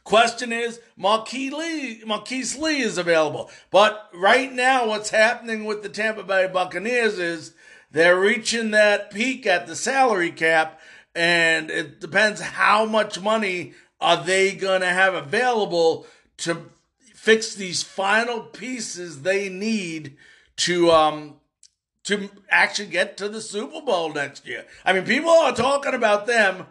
Question 0.04 0.52
is, 0.52 0.80
Marquise 0.98 1.54
Lee, 1.54 2.02
Marquise 2.06 2.58
Lee 2.58 2.82
is 2.82 2.98
available. 2.98 3.50
But 3.70 4.10
right 4.14 4.52
now, 4.52 4.88
what's 4.88 5.12
happening 5.12 5.66
with 5.66 5.84
the 5.84 5.90
Tampa 5.90 6.24
Bay 6.24 6.50
Buccaneers 6.52 7.20
is 7.20 7.54
they're 7.92 8.20
reaching 8.20 8.72
that 8.72 9.12
peak 9.12 9.46
at 9.46 9.68
the 9.68 9.76
salary 9.76 10.32
cap, 10.32 10.80
and 11.14 11.70
it 11.70 12.00
depends 12.00 12.42
how 12.42 12.86
much 12.86 13.20
money 13.20 13.74
are 14.00 14.24
they 14.24 14.54
going 14.54 14.82
to 14.82 14.88
have 14.88 15.14
available 15.14 16.08
to 16.38 16.70
fix 17.14 17.54
these 17.54 17.84
final 17.84 18.40
pieces 18.42 19.22
they 19.22 19.48
need 19.48 20.18
to 20.56 20.90
um 20.90 21.36
to 22.04 22.30
actually 22.50 22.88
get 22.88 23.16
to 23.18 23.30
the 23.30 23.42
Super 23.42 23.80
Bowl 23.82 24.12
next 24.12 24.48
year. 24.48 24.66
I 24.84 24.94
mean, 24.94 25.04
people 25.04 25.30
are 25.30 25.54
talking 25.54 25.94
about 25.94 26.26
them 26.26 26.66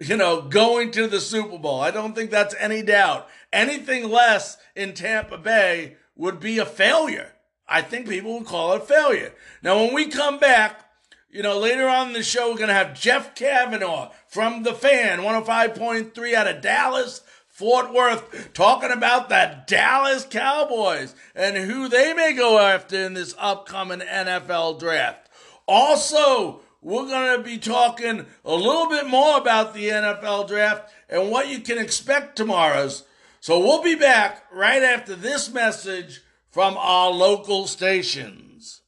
you 0.00 0.16
know, 0.16 0.42
going 0.42 0.90
to 0.92 1.06
the 1.06 1.20
Super 1.20 1.58
Bowl. 1.58 1.80
I 1.80 1.90
don't 1.90 2.14
think 2.14 2.30
that's 2.30 2.54
any 2.58 2.82
doubt. 2.82 3.28
Anything 3.52 4.10
less 4.10 4.56
in 4.74 4.94
Tampa 4.94 5.38
Bay 5.38 5.96
would 6.16 6.40
be 6.40 6.58
a 6.58 6.66
failure. 6.66 7.32
I 7.68 7.82
think 7.82 8.08
people 8.08 8.38
would 8.38 8.46
call 8.46 8.72
it 8.72 8.82
a 8.82 8.84
failure. 8.84 9.32
Now, 9.62 9.76
when 9.76 9.94
we 9.94 10.06
come 10.08 10.38
back, 10.38 10.84
you 11.30 11.42
know, 11.42 11.58
later 11.58 11.88
on 11.88 12.08
in 12.08 12.12
the 12.12 12.22
show, 12.22 12.50
we're 12.50 12.58
going 12.58 12.68
to 12.68 12.74
have 12.74 12.98
Jeff 13.00 13.34
Cavanaugh 13.34 14.10
from 14.28 14.62
The 14.62 14.74
Fan, 14.74 15.20
105.3 15.20 16.34
out 16.34 16.46
of 16.46 16.60
Dallas, 16.60 17.22
Fort 17.48 17.92
Worth, 17.92 18.52
talking 18.52 18.90
about 18.90 19.28
the 19.28 19.62
Dallas 19.66 20.26
Cowboys 20.28 21.14
and 21.34 21.56
who 21.56 21.88
they 21.88 22.12
may 22.12 22.34
go 22.34 22.58
after 22.58 22.96
in 22.96 23.14
this 23.14 23.34
upcoming 23.38 24.00
NFL 24.00 24.78
draft. 24.80 25.28
Also, 25.66 26.60
we're 26.84 27.08
going 27.08 27.38
to 27.38 27.42
be 27.42 27.56
talking 27.58 28.26
a 28.44 28.54
little 28.54 28.88
bit 28.88 29.06
more 29.06 29.38
about 29.38 29.72
the 29.72 29.88
NFL 29.88 30.46
draft 30.46 30.92
and 31.08 31.30
what 31.30 31.48
you 31.48 31.60
can 31.60 31.78
expect 31.78 32.36
tomorrow's. 32.36 33.04
So 33.40 33.58
we'll 33.58 33.82
be 33.82 33.94
back 33.94 34.44
right 34.52 34.82
after 34.82 35.16
this 35.16 35.52
message 35.52 36.22
from 36.50 36.76
our 36.76 37.10
local 37.10 37.66
stations. 37.66 38.82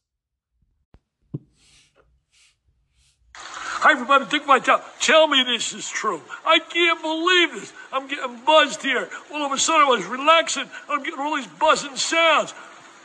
Hi, 3.34 3.92
everybody. 3.92 4.26
Dick 4.26 4.44
Vitale. 4.46 4.82
Tell 5.00 5.26
me 5.26 5.42
this 5.44 5.72
is 5.72 5.88
true. 5.88 6.20
I 6.44 6.58
can't 6.58 7.00
believe 7.00 7.60
this. 7.60 7.72
I'm 7.92 8.08
getting 8.08 8.40
buzzed 8.44 8.82
here. 8.82 9.08
All 9.32 9.42
of 9.42 9.52
a 9.52 9.58
sudden, 9.58 9.86
I 9.86 9.90
was 9.90 10.04
relaxing. 10.06 10.64
I'm 10.88 11.02
getting 11.02 11.20
all 11.20 11.36
these 11.36 11.46
buzzing 11.46 11.96
sounds. 11.96 12.52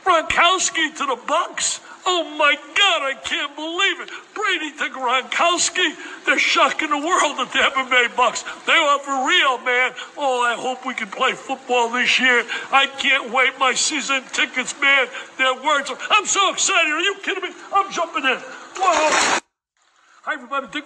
Gronkowski 0.04 0.96
to 0.96 1.06
the 1.06 1.18
Bucks. 1.26 1.80
Oh 2.06 2.24
my 2.38 2.54
God, 2.56 3.02
I 3.02 3.14
can't 3.24 3.54
believe 3.56 4.00
it. 4.00 4.10
Brady 4.34 4.72
to 4.78 4.88
Gronkowski. 4.98 5.94
They're 6.26 6.38
shocking 6.38 6.90
the 6.90 6.98
world, 6.98 7.38
the 7.38 7.46
Tampa 7.52 7.88
Bay 7.90 8.08
Bucks. 8.16 8.44
They 8.66 8.72
are 8.74 8.98
for 9.00 9.28
real, 9.28 9.58
man. 9.64 9.92
Oh, 10.18 10.42
I 10.42 10.54
hope 10.54 10.86
we 10.86 10.94
can 10.94 11.08
play 11.08 11.32
football 11.34 11.90
this 11.90 12.20
year. 12.20 12.44
I 12.72 12.86
can't 12.86 13.32
wait. 13.32 13.58
My 13.58 13.74
season 13.74 14.22
tickets, 14.32 14.74
man. 14.80 15.08
Their 15.38 15.54
words. 15.62 15.92
I'm 16.10 16.26
so 16.26 16.52
excited. 16.52 16.90
Are 16.92 17.00
you 17.00 17.16
kidding 17.22 17.44
me? 17.44 17.50
I'm 17.74 17.92
jumping 17.92 18.24
in. 18.24 18.38
Whoa. 18.38 18.40
Oh- 18.80 19.40
Hi, 20.24 20.34
everybody. 20.34 20.68
Dick. 20.72 20.84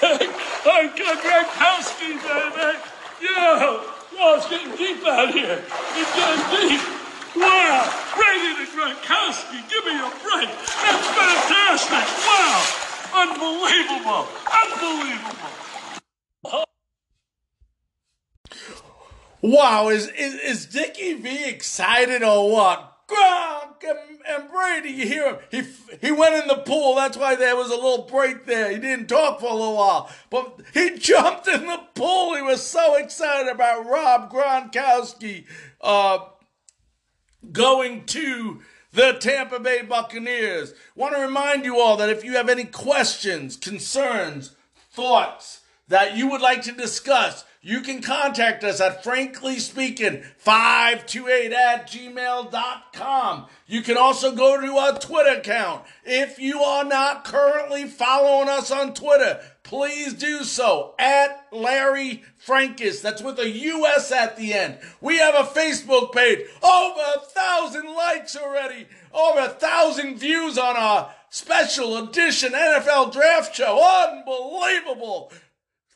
Hey, 0.00 0.88
Gronkowski, 0.96 2.18
baby. 2.22 2.78
Yeah. 3.22 3.95
Oh, 4.18 4.36
it's 4.36 4.48
getting 4.48 4.74
deep 4.76 5.04
out 5.06 5.32
here. 5.32 5.62
It's 5.94 6.14
getting 6.16 6.68
deep. 6.68 6.80
Wow. 7.36 7.84
Brady 8.16 8.56
to 8.56 8.66
Gronkowski. 8.72 9.60
Give 9.68 9.84
me 9.84 9.92
a 9.92 10.08
break. 10.24 10.48
That's 10.48 11.06
fantastic. 11.12 12.04
Wow. 12.24 12.64
Unbelievable. 13.12 14.26
Unbelievable. 14.64 15.36
Wow, 19.42 19.90
is, 19.90 20.08
is 20.08 20.34
is 20.34 20.66
Dickie 20.66 21.14
V 21.14 21.48
excited 21.48 22.22
or 22.22 22.50
what? 22.50 22.95
Gronk 23.08 23.84
and, 23.88 24.20
and 24.28 24.50
Brady, 24.50 24.90
you 24.90 25.06
hear 25.06 25.28
him. 25.28 25.38
He 25.50 25.62
he 26.00 26.10
went 26.10 26.34
in 26.34 26.48
the 26.48 26.62
pool. 26.62 26.96
That's 26.96 27.16
why 27.16 27.36
there 27.36 27.54
was 27.54 27.70
a 27.70 27.76
little 27.76 28.02
break 28.02 28.46
there. 28.46 28.70
He 28.70 28.78
didn't 28.78 29.06
talk 29.06 29.40
for 29.40 29.50
a 29.50 29.54
little 29.54 29.76
while, 29.76 30.10
but 30.28 30.60
he 30.74 30.90
jumped 30.98 31.46
in 31.46 31.66
the 31.66 31.80
pool. 31.94 32.34
He 32.34 32.42
was 32.42 32.66
so 32.66 32.96
excited 32.96 33.50
about 33.50 33.86
Rob 33.86 34.30
Gronkowski 34.32 35.44
uh, 35.80 36.18
going 37.52 38.06
to 38.06 38.60
the 38.92 39.12
Tampa 39.12 39.60
Bay 39.60 39.82
Buccaneers. 39.82 40.74
Want 40.96 41.14
to 41.14 41.20
remind 41.20 41.64
you 41.64 41.78
all 41.78 41.96
that 41.98 42.08
if 42.08 42.24
you 42.24 42.32
have 42.32 42.48
any 42.48 42.64
questions, 42.64 43.56
concerns, 43.56 44.56
thoughts 44.90 45.60
that 45.88 46.16
you 46.16 46.28
would 46.30 46.40
like 46.40 46.62
to 46.62 46.72
discuss, 46.72 47.44
you 47.66 47.80
can 47.80 48.00
contact 48.00 48.62
us 48.62 48.80
at 48.80 49.02
frankly 49.02 49.58
speaking 49.58 50.22
528 50.38 51.52
at 51.52 51.88
gmail.com. 51.88 53.46
You 53.66 53.82
can 53.82 53.96
also 53.96 54.30
go 54.36 54.60
to 54.60 54.76
our 54.76 54.96
Twitter 55.00 55.40
account. 55.40 55.82
If 56.04 56.38
you 56.38 56.60
are 56.60 56.84
not 56.84 57.24
currently 57.24 57.86
following 57.86 58.48
us 58.48 58.70
on 58.70 58.94
Twitter, 58.94 59.40
please 59.64 60.14
do 60.14 60.44
so 60.44 60.94
at 60.96 61.44
Larry 61.50 62.22
Frankus. 62.46 63.02
That's 63.02 63.20
with 63.20 63.40
a 63.40 63.50
US 63.50 64.12
at 64.12 64.36
the 64.36 64.54
end. 64.54 64.78
We 65.00 65.18
have 65.18 65.34
a 65.34 65.42
Facebook 65.42 66.12
page, 66.12 66.46
over 66.62 67.00
a 67.16 67.20
thousand 67.20 67.92
likes 67.92 68.36
already, 68.36 68.86
over 69.12 69.40
a 69.40 69.48
thousand 69.48 70.18
views 70.18 70.56
on 70.56 70.76
our 70.76 71.10
special 71.30 71.96
edition 71.96 72.52
NFL 72.52 73.12
draft 73.12 73.56
show. 73.56 73.82
Unbelievable. 74.08 75.32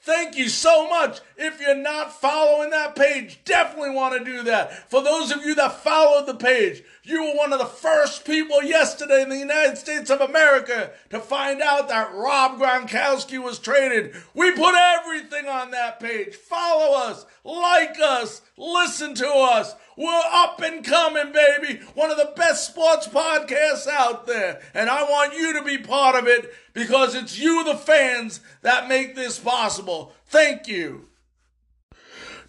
Thank 0.02 0.38
you 0.38 0.48
so 0.48 0.88
much. 0.88 1.20
If 1.36 1.60
you're 1.60 1.76
not 1.76 2.18
following 2.18 2.70
that 2.70 2.96
page, 2.96 3.40
definitely 3.44 3.90
want 3.90 4.18
to 4.18 4.24
do 4.24 4.42
that. 4.44 4.90
For 4.90 5.02
those 5.02 5.30
of 5.30 5.44
you 5.44 5.54
that 5.56 5.84
followed 5.84 6.26
the 6.26 6.34
page, 6.34 6.82
you 7.02 7.22
were 7.22 7.36
one 7.36 7.52
of 7.52 7.58
the 7.58 7.66
first 7.66 8.24
people 8.24 8.62
yesterday 8.62 9.20
in 9.20 9.28
the 9.28 9.36
United 9.36 9.76
States 9.76 10.08
of 10.08 10.22
America 10.22 10.90
to 11.10 11.20
find 11.20 11.60
out 11.60 11.88
that 11.88 12.14
Rob 12.14 12.58
Gronkowski 12.58 13.42
was 13.42 13.58
traded. 13.58 14.14
We 14.32 14.52
put 14.52 14.74
everything 14.74 15.46
on 15.48 15.70
that 15.72 16.00
page. 16.00 16.34
Follow 16.34 16.96
us, 16.98 17.26
like 17.44 18.00
us, 18.00 18.40
listen 18.56 19.14
to 19.16 19.28
us. 19.28 19.74
We're 20.00 20.22
up 20.32 20.62
and 20.62 20.82
coming, 20.82 21.30
baby. 21.30 21.80
One 21.92 22.10
of 22.10 22.16
the 22.16 22.32
best 22.34 22.66
sports 22.66 23.06
podcasts 23.06 23.86
out 23.86 24.26
there. 24.26 24.62
And 24.72 24.88
I 24.88 25.02
want 25.02 25.34
you 25.34 25.52
to 25.58 25.62
be 25.62 25.76
part 25.76 26.16
of 26.16 26.26
it 26.26 26.50
because 26.72 27.14
it's 27.14 27.38
you, 27.38 27.64
the 27.64 27.74
fans, 27.74 28.40
that 28.62 28.88
make 28.88 29.14
this 29.14 29.38
possible. 29.38 30.14
Thank 30.24 30.66
you. 30.66 31.08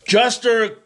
Just 0.08 0.46
a, 0.46 0.78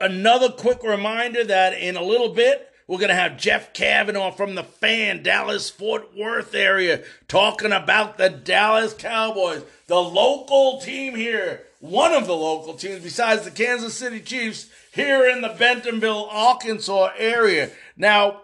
another 0.00 0.48
quick 0.48 0.82
reminder 0.82 1.44
that 1.44 1.74
in 1.74 1.94
a 1.94 2.02
little 2.02 2.30
bit, 2.30 2.68
we're 2.88 2.98
going 2.98 3.10
to 3.10 3.14
have 3.14 3.38
Jeff 3.38 3.72
Cavanaugh 3.72 4.32
from 4.32 4.56
the 4.56 4.64
fan, 4.64 5.22
Dallas 5.22 5.70
Fort 5.70 6.16
Worth 6.16 6.52
area, 6.52 7.04
talking 7.28 7.70
about 7.70 8.18
the 8.18 8.28
Dallas 8.28 8.92
Cowboys, 8.92 9.62
the 9.86 10.02
local 10.02 10.80
team 10.80 11.14
here, 11.14 11.62
one 11.78 12.12
of 12.12 12.26
the 12.26 12.34
local 12.34 12.74
teams 12.74 13.04
besides 13.04 13.44
the 13.44 13.52
Kansas 13.52 13.94
City 13.94 14.18
Chiefs 14.18 14.68
here 14.92 15.26
in 15.26 15.40
the 15.40 15.48
Bentonville, 15.58 16.28
Arkansas 16.30 17.10
area. 17.16 17.70
Now, 17.96 18.42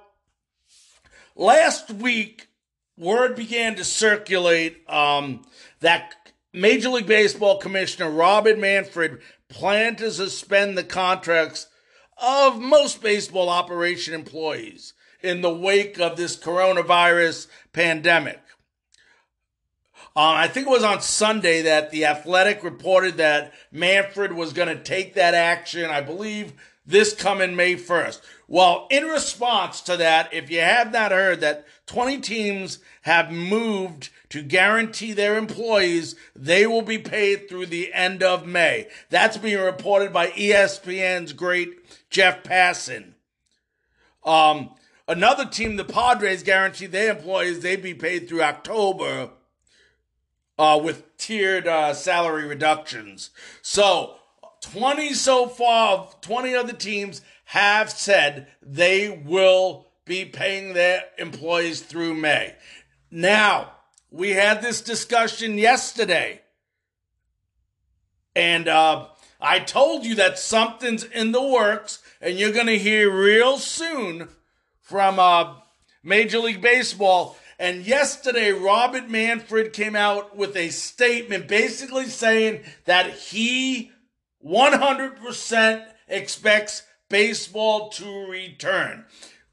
last 1.36 1.90
week, 1.90 2.48
word 2.96 3.36
began 3.36 3.76
to 3.76 3.84
circulate 3.84 4.88
um, 4.90 5.44
that 5.80 6.14
Major 6.52 6.88
League 6.88 7.06
Baseball 7.06 7.58
Commissioner 7.58 8.10
Robert 8.10 8.58
Manfred 8.58 9.20
planned 9.48 9.98
to 9.98 10.10
suspend 10.10 10.76
the 10.76 10.84
contracts 10.84 11.68
of 12.16 12.60
most 12.60 13.02
baseball 13.02 13.48
operation 13.48 14.14
employees 14.14 14.94
in 15.22 15.42
the 15.42 15.54
wake 15.54 16.00
of 16.00 16.16
this 16.16 16.36
coronavirus 16.36 17.46
pandemic. 17.72 18.40
Uh, 20.16 20.32
I 20.32 20.48
think 20.48 20.66
it 20.66 20.70
was 20.70 20.84
on 20.84 21.00
Sunday 21.00 21.62
that 21.62 21.90
the 21.90 22.06
Athletic 22.06 22.64
reported 22.64 23.18
that 23.18 23.52
Manfred 23.70 24.32
was 24.32 24.52
going 24.52 24.68
to 24.68 24.82
take 24.82 25.14
that 25.14 25.34
action. 25.34 25.90
I 25.90 26.00
believe 26.00 26.54
this 26.86 27.14
coming 27.14 27.54
May 27.54 27.76
1st. 27.76 28.20
Well, 28.48 28.86
in 28.90 29.04
response 29.04 29.82
to 29.82 29.96
that, 29.98 30.32
if 30.32 30.50
you 30.50 30.60
have 30.60 30.90
not 30.90 31.12
heard 31.12 31.40
that 31.40 31.66
20 31.86 32.18
teams 32.20 32.78
have 33.02 33.30
moved 33.30 34.10
to 34.30 34.42
guarantee 34.42 35.12
their 35.12 35.36
employees 35.36 36.14
they 36.34 36.66
will 36.66 36.82
be 36.82 36.98
paid 36.98 37.48
through 37.48 37.66
the 37.66 37.92
end 37.92 38.22
of 38.22 38.46
May. 38.46 38.88
That's 39.10 39.36
being 39.36 39.60
reported 39.60 40.12
by 40.12 40.28
ESPN's 40.28 41.32
great 41.32 42.10
Jeff 42.10 42.42
Passan. 42.42 43.12
Um, 44.24 44.70
another 45.06 45.44
team, 45.44 45.76
the 45.76 45.84
Padres, 45.84 46.42
guaranteed 46.42 46.92
their 46.92 47.10
employees 47.10 47.60
they'd 47.60 47.82
be 47.82 47.94
paid 47.94 48.28
through 48.28 48.42
October 48.42 49.30
uh, 50.58 50.80
with 50.82 51.16
tiered 51.18 51.66
uh, 51.66 51.94
salary 51.94 52.46
reductions. 52.46 53.30
So, 53.62 54.16
20 54.62 55.14
so 55.14 55.46
far, 55.46 56.08
20 56.20 56.54
of 56.54 56.66
the 56.66 56.72
teams 56.72 57.22
have 57.44 57.90
said 57.90 58.48
they 58.62 59.08
will 59.24 59.86
be 60.04 60.24
paying 60.24 60.74
their 60.74 61.04
employees 61.18 61.80
through 61.80 62.14
May. 62.14 62.54
Now, 63.10 63.72
we 64.10 64.30
had 64.30 64.62
this 64.62 64.80
discussion 64.80 65.58
yesterday, 65.58 66.40
and 68.34 68.68
uh, 68.68 69.06
I 69.40 69.60
told 69.60 70.04
you 70.04 70.14
that 70.16 70.38
something's 70.38 71.04
in 71.04 71.32
the 71.32 71.42
works, 71.42 72.02
and 72.20 72.38
you're 72.38 72.52
going 72.52 72.66
to 72.66 72.78
hear 72.78 73.10
real 73.10 73.58
soon 73.58 74.28
from 74.80 75.18
uh, 75.18 75.54
Major 76.02 76.38
League 76.38 76.62
Baseball. 76.62 77.36
And 77.58 77.84
yesterday, 77.84 78.52
Robert 78.52 79.10
Manfred 79.10 79.72
came 79.72 79.96
out 79.96 80.36
with 80.36 80.56
a 80.56 80.68
statement 80.70 81.48
basically 81.48 82.06
saying 82.06 82.62
that 82.84 83.10
he 83.10 83.90
100% 84.46 85.86
expects 86.06 86.84
baseball 87.08 87.88
to 87.90 88.26
return. 88.26 89.06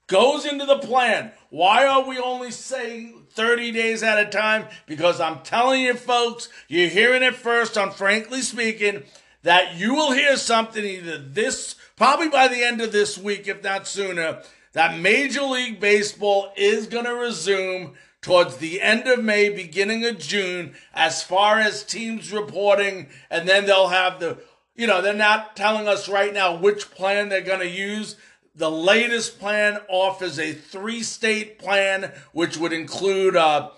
Goes 0.08 0.46
into 0.46 0.66
the 0.66 0.78
plan. 0.78 1.32
Why 1.50 1.88
are 1.88 2.08
we 2.08 2.20
only 2.20 2.52
saying 2.52 3.26
30 3.32 3.72
days 3.72 4.04
at 4.04 4.20
a 4.20 4.30
time? 4.30 4.68
Because 4.86 5.20
I'm 5.20 5.40
telling 5.40 5.82
you, 5.82 5.96
folks, 5.96 6.48
you're 6.68 6.90
hearing 6.90 7.24
it 7.24 7.34
first 7.34 7.76
on 7.76 7.90
Frankly 7.90 8.42
Speaking 8.42 9.04
that 9.42 9.76
you 9.76 9.96
will 9.96 10.12
hear 10.12 10.38
something 10.38 10.84
either 10.84 11.18
this, 11.18 11.76
probably 11.96 12.30
by 12.30 12.48
the 12.48 12.64
end 12.64 12.82
of 12.82 12.92
this 12.92 13.18
week, 13.18 13.48
if 13.48 13.64
not 13.64 13.88
sooner, 13.88 14.44
that 14.76 15.00
Major 15.00 15.44
League 15.44 15.80
Baseball 15.80 16.52
is 16.58 16.88
going 16.88 17.06
to 17.06 17.16
resume 17.16 17.94
towards 18.22 18.58
the 18.58 18.82
end 18.82 19.08
of 19.08 19.24
May, 19.24 19.50
beginning 19.50 20.06
of 20.06 20.20
June, 20.20 20.76
as 20.94 21.24
far 21.24 21.60
as 21.60 21.82
teams 21.82 22.34
reporting, 22.34 23.08
and 23.30 23.48
then 23.48 23.66
they'll 23.66 23.88
have 23.88 24.20
the, 24.20 24.38
you 24.76 24.86
know, 24.86 25.02
they're 25.02 25.14
not 25.14 25.56
telling 25.56 25.88
us 25.88 26.10
right 26.10 26.34
now 26.34 26.58
which 26.58 26.92
plan 26.92 27.30
they're 27.30 27.40
going 27.42 27.62
to 27.62 27.70
use. 27.70 28.18
the 28.56 28.72
latest 28.72 29.40
plan 29.40 29.80
offers 29.90 30.40
a 30.40 30.54
three 30.54 31.04
state 31.04 31.60
plan, 31.60 32.12
which 32.32 32.58
would 32.58 32.74
include 32.74 33.36
uh, 33.36 33.70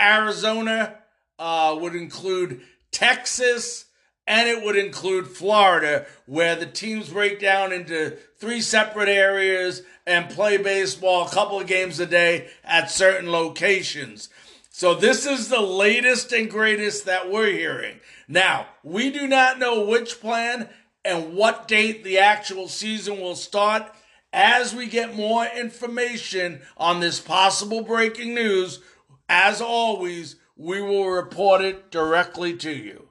Arizona, 0.00 0.98
uh, 1.38 1.76
would 1.80 1.94
include 1.94 2.62
Texas, 2.92 3.86
and 4.26 4.48
it 4.48 4.62
would 4.64 4.76
include 4.76 5.26
Florida, 5.28 6.06
where 6.26 6.54
the 6.54 6.66
teams 6.66 7.08
break 7.08 7.40
down 7.40 7.72
into 7.72 8.16
three 8.38 8.60
separate 8.60 9.08
areas 9.08 9.82
and 10.06 10.30
play 10.30 10.56
baseball 10.56 11.26
a 11.26 11.30
couple 11.30 11.60
of 11.60 11.66
games 11.66 11.98
a 12.00 12.06
day 12.06 12.48
at 12.64 12.90
certain 12.90 13.30
locations. 13.30 14.28
So 14.70 14.94
this 14.94 15.26
is 15.26 15.48
the 15.48 15.60
latest 15.60 16.32
and 16.32 16.50
greatest 16.50 17.04
that 17.04 17.30
we're 17.30 17.52
hearing. 17.52 18.00
Now, 18.26 18.66
we 18.82 19.10
do 19.10 19.26
not 19.26 19.58
know 19.58 19.84
which 19.84 20.20
plan 20.20 20.68
and 21.04 21.34
what 21.34 21.68
date 21.68 22.04
the 22.04 22.18
actual 22.18 22.68
season 22.68 23.20
will 23.20 23.34
start. 23.34 23.92
As 24.32 24.74
we 24.74 24.86
get 24.86 25.14
more 25.14 25.44
information 25.44 26.62
on 26.78 27.00
this 27.00 27.20
possible 27.20 27.82
breaking 27.82 28.34
news, 28.34 28.80
as 29.28 29.60
always, 29.60 30.36
we 30.56 30.80
will 30.80 31.08
report 31.08 31.60
it 31.60 31.90
directly 31.90 32.56
to 32.58 32.72
you. 32.72 33.08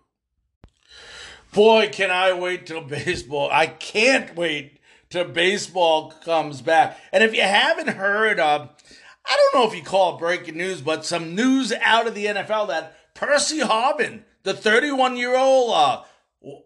Boy, 1.53 1.89
can 1.91 2.11
I 2.11 2.33
wait 2.33 2.65
till 2.65 2.81
baseball. 2.81 3.49
I 3.51 3.67
can't 3.67 4.35
wait 4.35 4.79
till 5.09 5.25
baseball 5.25 6.11
comes 6.23 6.61
back. 6.61 6.99
And 7.11 7.23
if 7.23 7.35
you 7.35 7.41
haven't 7.41 7.89
heard 7.89 8.39
of, 8.39 8.69
I 9.25 9.35
don't 9.35 9.61
know 9.61 9.69
if 9.69 9.75
you 9.75 9.83
call 9.83 10.15
it 10.15 10.19
breaking 10.19 10.57
news, 10.57 10.81
but 10.81 11.05
some 11.05 11.35
news 11.35 11.73
out 11.81 12.07
of 12.07 12.15
the 12.15 12.25
NFL 12.25 12.69
that 12.69 12.97
Percy 13.13 13.59
Harvin, 13.59 14.23
the 14.43 14.53
31 14.53 15.17
year 15.17 15.35
old 15.37 15.73
uh, 15.73 16.01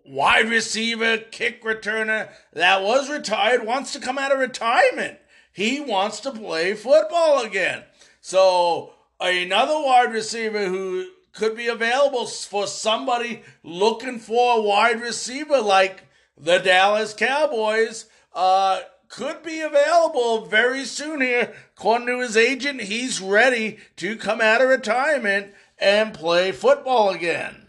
wide 0.06 0.50
receiver, 0.50 1.18
kick 1.18 1.64
returner 1.64 2.30
that 2.54 2.82
was 2.84 3.10
retired, 3.10 3.66
wants 3.66 3.92
to 3.94 4.00
come 4.00 4.18
out 4.18 4.32
of 4.32 4.40
retirement. 4.40 5.18
He 5.52 5.80
wants 5.80 6.20
to 6.22 6.32
play 6.32 6.74
football 6.76 7.42
again. 7.42 7.84
So 8.22 8.94
another 9.20 9.74
wide 9.74 10.14
receiver 10.14 10.68
who 10.68 11.08
could 11.36 11.56
be 11.56 11.68
available 11.68 12.26
for 12.26 12.66
somebody 12.66 13.44
looking 13.62 14.20
for 14.20 14.58
a 14.58 14.62
wide 14.62 15.02
receiver 15.02 15.62
like 15.62 16.04
the 16.38 16.58
Dallas 16.58 17.14
Cowboys 17.14 18.06
uh, 18.34 18.80
could 19.10 19.44
be 19.44 19.60
available 19.60 20.46
very 20.46 20.86
soon 20.86 21.22
here. 21.22 21.54
According 21.78 22.08
to 22.08 22.22
his 22.22 22.38
agent, 22.38 22.82
he's 22.82 23.22
ready 23.22 23.78
to 23.98 24.16
come 24.16 24.42
out 24.42 24.62
of 24.62 24.70
retirement 24.70 25.54
and 25.78 26.14
play 26.14 26.52
football 26.52 27.10
again. 27.10 27.68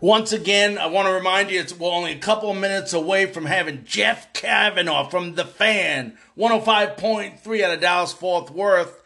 Once 0.00 0.32
again, 0.32 0.78
I 0.78 0.86
want 0.86 1.08
to 1.08 1.12
remind 1.12 1.50
you, 1.50 1.60
it's 1.60 1.76
we're 1.76 1.90
only 1.90 2.12
a 2.12 2.18
couple 2.18 2.50
of 2.50 2.56
minutes 2.56 2.92
away 2.92 3.26
from 3.26 3.46
having 3.46 3.84
Jeff 3.84 4.32
Cavanaugh 4.32 5.08
from 5.08 5.34
The 5.34 5.44
Fan, 5.44 6.16
105.3 6.38 7.62
out 7.62 7.74
of 7.74 7.80
Dallas 7.80 8.12
Fort 8.12 8.50
Worth, 8.50 9.02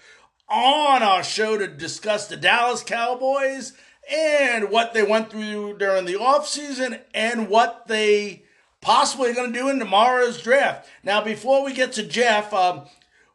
on 0.48 1.02
our 1.02 1.22
show 1.22 1.56
to 1.58 1.66
discuss 1.66 2.26
the 2.26 2.36
Dallas 2.36 2.82
Cowboys 2.82 3.72
and 4.10 4.70
what 4.70 4.94
they 4.94 5.02
went 5.02 5.30
through 5.30 5.78
during 5.78 6.04
the 6.04 6.14
offseason 6.14 7.00
and 7.14 7.48
what 7.48 7.86
they 7.86 8.42
possibly 8.80 9.30
are 9.30 9.34
going 9.34 9.52
to 9.52 9.58
do 9.58 9.68
in 9.68 9.78
tomorrow's 9.78 10.42
draft. 10.42 10.88
Now, 11.02 11.22
before 11.22 11.64
we 11.64 11.72
get 11.72 11.92
to 11.92 12.02
Jeff, 12.02 12.52
um, 12.52 12.82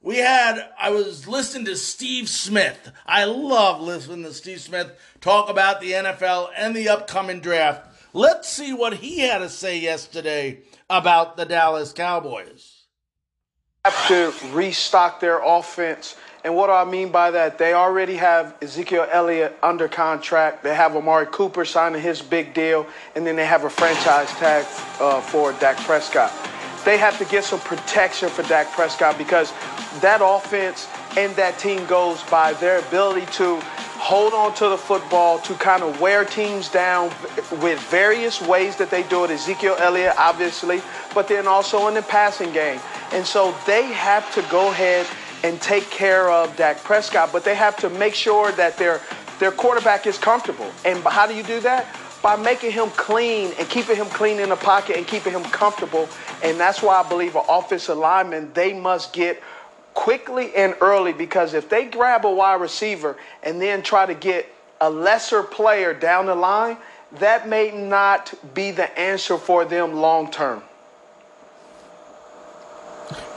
we 0.01 0.17
had, 0.17 0.69
I 0.79 0.91
was 0.91 1.27
listening 1.27 1.65
to 1.65 1.75
Steve 1.75 2.29
Smith. 2.29 2.91
I 3.05 3.25
love 3.25 3.81
listening 3.81 4.23
to 4.23 4.33
Steve 4.33 4.61
Smith 4.61 4.91
talk 5.21 5.49
about 5.49 5.81
the 5.81 5.93
NFL 5.93 6.49
and 6.55 6.75
the 6.75 6.89
upcoming 6.89 7.39
draft. 7.39 7.87
Let's 8.13 8.47
see 8.47 8.73
what 8.73 8.95
he 8.95 9.19
had 9.19 9.39
to 9.39 9.49
say 9.49 9.79
yesterday 9.79 10.61
about 10.89 11.37
the 11.37 11.45
Dallas 11.45 11.93
Cowboys. 11.93 12.85
Have 13.85 14.07
to 14.07 14.33
restock 14.53 15.19
their 15.19 15.39
offense 15.43 16.15
and 16.47 16.55
what 16.55 16.67
do 16.67 16.71
I 16.71 16.85
mean 16.85 17.09
by 17.09 17.29
that? 17.31 17.57
They 17.57 17.73
already 17.73 18.15
have 18.15 18.55
Ezekiel 18.61 19.05
Elliott 19.11 19.57
under 19.61 19.89
contract. 19.89 20.63
They 20.63 20.73
have 20.73 20.95
Amari 20.95 21.25
Cooper 21.29 21.65
signing 21.65 22.01
his 22.01 22.21
big 22.21 22.53
deal, 22.53 22.87
and 23.17 23.27
then 23.27 23.35
they 23.35 23.45
have 23.45 23.65
a 23.65 23.69
franchise 23.69 24.29
tag 24.35 24.65
uh, 25.01 25.19
for 25.19 25.51
Dak 25.59 25.75
Prescott. 25.79 26.31
They 26.85 26.97
have 26.99 27.17
to 27.17 27.25
get 27.25 27.43
some 27.43 27.59
protection 27.59 28.29
for 28.29 28.43
Dak 28.43 28.71
Prescott 28.71 29.17
because 29.17 29.51
that 29.99 30.21
offense 30.23 30.87
and 31.17 31.35
that 31.35 31.59
team 31.59 31.85
goes 31.85 32.23
by 32.23 32.53
their 32.53 32.79
ability 32.79 33.25
to 33.33 33.59
hold 33.99 34.31
on 34.33 34.53
to 34.53 34.69
the 34.69 34.77
football, 34.77 35.39
to 35.39 35.53
kind 35.55 35.83
of 35.83 35.99
wear 35.99 36.23
teams 36.23 36.69
down 36.69 37.09
with 37.61 37.77
various 37.89 38.41
ways 38.41 38.77
that 38.77 38.89
they 38.89 39.03
do 39.03 39.25
it. 39.25 39.31
Ezekiel 39.31 39.75
Elliott, 39.79 40.13
obviously, 40.17 40.81
but 41.13 41.27
then 41.27 41.45
also 41.45 41.89
in 41.89 41.93
the 41.93 42.03
passing 42.03 42.53
game. 42.53 42.79
And 43.11 43.25
so 43.25 43.53
they 43.65 43.91
have 43.91 44.33
to 44.35 44.41
go 44.43 44.71
ahead 44.71 45.05
and 45.47 45.61
take 45.61 45.89
care 45.89 46.29
of 46.29 46.55
Dak 46.57 46.83
Prescott, 46.83 47.31
but 47.31 47.45
they 47.45 47.55
have 47.55 47.77
to 47.77 47.89
make 47.89 48.13
sure 48.13 48.51
that 48.53 48.77
their 48.77 49.01
their 49.39 49.51
quarterback 49.51 50.07
is 50.07 50.17
comfortable. 50.17 50.69
And 50.83 51.03
how 51.03 51.25
do 51.27 51.35
you 51.35 51.43
do 51.43 51.59
that? 51.61 51.87
By 52.21 52.35
making 52.35 52.71
him 52.71 52.89
clean 52.91 53.53
and 53.59 53.69
keeping 53.69 53.95
him 53.95 54.07
clean 54.07 54.39
in 54.39 54.49
the 54.49 54.55
pocket 54.55 54.97
and 54.97 55.07
keeping 55.07 55.31
him 55.31 55.43
comfortable. 55.43 56.09
And 56.43 56.59
that's 56.59 56.81
why 56.81 56.99
I 56.99 57.07
believe 57.07 57.35
an 57.35 57.43
offensive 57.47 57.97
lineman, 57.97 58.51
they 58.53 58.73
must 58.73 59.13
get 59.13 59.41
quickly 59.93 60.53
and 60.55 60.75
early 60.81 61.13
because 61.13 61.53
if 61.53 61.69
they 61.69 61.85
grab 61.85 62.25
a 62.25 62.31
wide 62.31 62.59
receiver 62.59 63.15
and 63.43 63.61
then 63.61 63.83
try 63.83 64.05
to 64.05 64.15
get 64.15 64.51
a 64.81 64.89
lesser 64.89 65.43
player 65.43 65.93
down 65.93 66.25
the 66.25 66.35
line, 66.35 66.77
that 67.19 67.47
may 67.47 67.71
not 67.71 68.33
be 68.53 68.71
the 68.71 68.99
answer 68.99 69.37
for 69.37 69.65
them 69.65 69.93
long 69.93 70.29
term. 70.29 70.61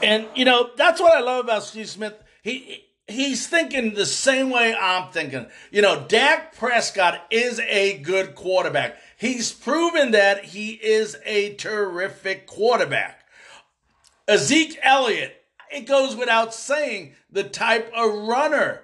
And 0.03 0.27
you 0.35 0.45
know 0.45 0.71
that's 0.77 1.01
what 1.01 1.17
I 1.17 1.21
love 1.21 1.45
about 1.45 1.63
Steve 1.63 1.89
Smith. 1.89 2.15
He 2.43 2.85
he's 3.11 3.47
thinking 3.47 3.95
the 3.95 4.07
same 4.07 4.51
way 4.51 4.75
I'm 4.75 5.11
thinking. 5.11 5.47
You 5.71 5.83
know, 5.83 6.05
Dak 6.09 6.57
Prescott 6.57 7.27
is 7.31 7.61
a 7.61 7.99
good 7.99 8.35
quarterback. 8.35 8.97
He's 9.17 9.53
proven 9.53 10.13
that 10.13 10.45
he 10.47 10.71
is 10.71 11.17
a 11.27 11.55
terrific 11.55 12.47
quarterback. 12.47 13.27
Zeke 14.37 14.79
Elliott, 14.83 15.37
it 15.71 15.87
goes 15.87 16.17
without 16.17 16.55
saying 16.55 17.15
the 17.31 17.45
type 17.45 17.93
of 17.95 18.29
runner, 18.29 18.83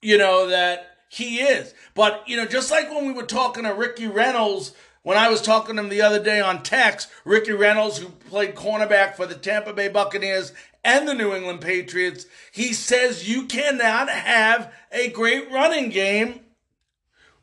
you 0.00 0.18
know, 0.18 0.48
that 0.48 0.86
he 1.08 1.40
is. 1.40 1.74
But, 1.94 2.22
you 2.26 2.36
know, 2.36 2.46
just 2.46 2.70
like 2.70 2.90
when 2.90 3.06
we 3.06 3.12
were 3.12 3.24
talking 3.24 3.64
to 3.64 3.74
Ricky 3.74 4.06
Reynolds 4.06 4.72
when 5.02 5.18
I 5.18 5.28
was 5.28 5.42
talking 5.42 5.76
to 5.76 5.82
him 5.82 5.88
the 5.88 6.02
other 6.02 6.22
day 6.22 6.40
on 6.40 6.62
text, 6.62 7.08
Ricky 7.24 7.52
Reynolds, 7.52 7.98
who 7.98 8.08
played 8.08 8.54
cornerback 8.54 9.16
for 9.16 9.26
the 9.26 9.34
Tampa 9.34 9.72
Bay 9.72 9.88
Buccaneers 9.88 10.52
and 10.84 11.08
the 11.08 11.14
New 11.14 11.34
England 11.34 11.60
Patriots, 11.60 12.26
he 12.52 12.72
says 12.72 13.28
you 13.28 13.46
cannot 13.46 14.08
have 14.08 14.72
a 14.92 15.08
great 15.10 15.50
running 15.50 15.90
game 15.90 16.40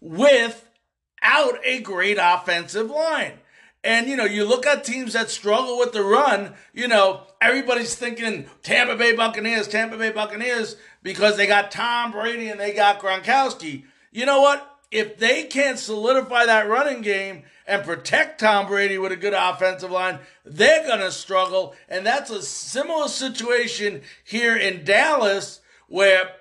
without 0.02 1.60
a 1.64 1.82
great 1.82 2.18
offensive 2.20 2.90
line. 2.90 3.34
And, 3.84 4.08
you 4.08 4.18
know, 4.18 4.26
you 4.26 4.46
look 4.46 4.66
at 4.66 4.84
teams 4.84 5.14
that 5.14 5.30
struggle 5.30 5.78
with 5.78 5.94
the 5.94 6.04
run, 6.04 6.54
you 6.74 6.88
know, 6.88 7.22
everybody's 7.40 7.96
thinking 7.96 8.46
Tampa 8.62 8.98
Bay 8.98 9.16
Buccaneers, 9.16 9.70
Tampa 9.70 9.98
Bay 9.98 10.12
Buccaneers, 10.12 10.76
because 11.02 11.38
they 11.38 11.48
got 11.48 11.72
Tom 11.72 12.12
Brady 12.12 12.50
and 12.50 12.60
they 12.60 12.74
got 12.74 13.00
Gronkowski. 13.00 13.84
You 14.12 14.26
know 14.26 14.42
what? 14.42 14.79
If 14.92 15.18
they 15.18 15.44
can't 15.44 15.78
solidify 15.78 16.46
that 16.46 16.68
running 16.68 17.02
game 17.02 17.44
and 17.68 17.84
protect 17.84 18.40
Tom 18.40 18.68
Brady 18.68 18.98
with 18.98 19.12
a 19.12 19.18
good 19.18 19.34
offensive 19.34 19.92
line, 19.92 20.20
they're 20.44 20.88
going 20.88 21.00
to 21.00 21.12
struggle. 21.12 21.76
And 21.88 22.06
that's 22.06 22.32
a 22.32 22.42
similar 22.42 23.08
situation 23.08 24.02
here 24.24 24.56
in 24.56 24.84
Dallas 24.84 25.62
where 25.88 26.32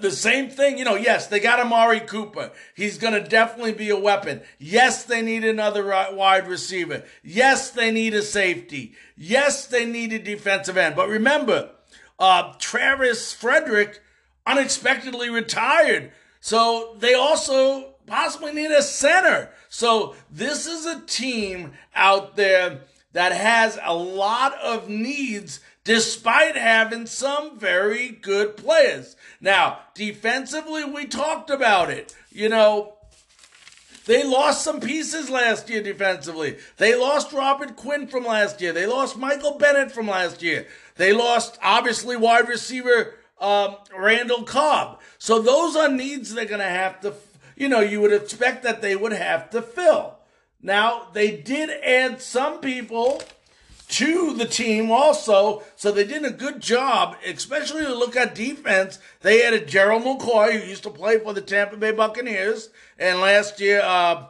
the 0.00 0.10
same 0.10 0.50
thing, 0.50 0.78
you 0.78 0.84
know, 0.84 0.96
yes, 0.96 1.26
they 1.26 1.40
got 1.40 1.60
Amari 1.60 2.00
Cooper. 2.00 2.52
He's 2.74 2.98
going 2.98 3.14
to 3.14 3.26
definitely 3.26 3.72
be 3.72 3.90
a 3.90 3.98
weapon. 3.98 4.42
Yes, 4.58 5.04
they 5.04 5.22
need 5.22 5.44
another 5.44 5.84
wide 6.12 6.46
receiver. 6.46 7.04
Yes, 7.22 7.70
they 7.70 7.90
need 7.90 8.14
a 8.14 8.22
safety. 8.22 8.94
Yes, 9.16 9.66
they 9.66 9.86
need 9.86 10.12
a 10.12 10.18
defensive 10.18 10.76
end. 10.76 10.94
But 10.94 11.08
remember, 11.08 11.70
uh, 12.18 12.54
Travis 12.58 13.32
Frederick 13.32 14.00
unexpectedly 14.46 15.30
retired. 15.30 16.12
So 16.48 16.96
they 16.98 17.12
also 17.12 17.90
possibly 18.06 18.54
need 18.54 18.70
a 18.70 18.80
center. 18.80 19.50
So 19.68 20.14
this 20.30 20.66
is 20.66 20.86
a 20.86 21.02
team 21.02 21.72
out 21.94 22.36
there 22.36 22.80
that 23.12 23.32
has 23.32 23.78
a 23.84 23.94
lot 23.94 24.54
of 24.54 24.88
needs 24.88 25.60
despite 25.84 26.56
having 26.56 27.04
some 27.04 27.58
very 27.58 28.08
good 28.08 28.56
players. 28.56 29.14
Now, 29.42 29.80
defensively, 29.92 30.86
we 30.86 31.04
talked 31.04 31.50
about 31.50 31.90
it. 31.90 32.16
You 32.32 32.48
know, 32.48 32.94
they 34.06 34.24
lost 34.24 34.64
some 34.64 34.80
pieces 34.80 35.28
last 35.28 35.68
year 35.68 35.82
defensively. 35.82 36.56
They 36.78 36.94
lost 36.94 37.34
Robert 37.34 37.76
Quinn 37.76 38.06
from 38.06 38.24
last 38.24 38.62
year. 38.62 38.72
They 38.72 38.86
lost 38.86 39.18
Michael 39.18 39.58
Bennett 39.58 39.92
from 39.92 40.08
last 40.08 40.42
year. 40.42 40.66
They 40.96 41.12
lost, 41.12 41.58
obviously, 41.62 42.16
wide 42.16 42.48
receiver 42.48 43.17
um, 43.40 43.76
Randall 43.96 44.42
Cobb. 44.42 45.00
So 45.18 45.40
those 45.40 45.76
are 45.76 45.88
needs 45.88 46.34
they're 46.34 46.44
going 46.44 46.60
to 46.60 46.66
have 46.66 47.00
to, 47.00 47.14
you 47.56 47.68
know, 47.68 47.80
you 47.80 48.00
would 48.00 48.12
expect 48.12 48.62
that 48.64 48.82
they 48.82 48.96
would 48.96 49.12
have 49.12 49.50
to 49.50 49.62
fill. 49.62 50.16
Now, 50.60 51.08
they 51.12 51.36
did 51.36 51.70
add 51.82 52.20
some 52.20 52.60
people 52.60 53.22
to 53.88 54.34
the 54.34 54.44
team 54.44 54.90
also. 54.90 55.62
So 55.76 55.90
they 55.90 56.04
did 56.04 56.24
a 56.24 56.30
good 56.30 56.60
job, 56.60 57.16
especially 57.26 57.84
to 57.84 57.94
look 57.94 58.16
at 58.16 58.34
defense. 58.34 58.98
They 59.20 59.44
added 59.44 59.68
Gerald 59.68 60.04
McCoy, 60.04 60.60
who 60.60 60.68
used 60.68 60.82
to 60.82 60.90
play 60.90 61.18
for 61.18 61.32
the 61.32 61.40
Tampa 61.40 61.76
Bay 61.76 61.92
Buccaneers, 61.92 62.68
and 62.98 63.20
last 63.20 63.60
year 63.60 63.80
uh, 63.82 64.26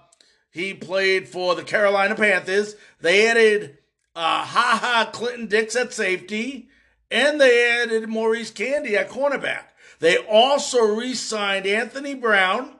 he 0.50 0.74
played 0.74 1.28
for 1.28 1.54
the 1.54 1.64
Carolina 1.64 2.14
Panthers. 2.14 2.76
They 3.00 3.28
added 3.28 3.78
uh, 4.14 4.44
Ha 4.44 4.78
Ha 4.80 5.10
Clinton 5.12 5.46
Dix 5.46 5.74
at 5.76 5.92
safety, 5.92 6.68
and 7.10 7.40
they 7.40 7.82
added 7.82 8.08
Maurice 8.08 8.50
Canady 8.50 8.96
at 8.96 9.10
cornerback. 9.10 9.64
They 10.00 10.16
also 10.16 10.82
re-signed 10.94 11.66
Anthony 11.66 12.14
Brown. 12.14 12.76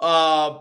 Uh, 0.00 0.60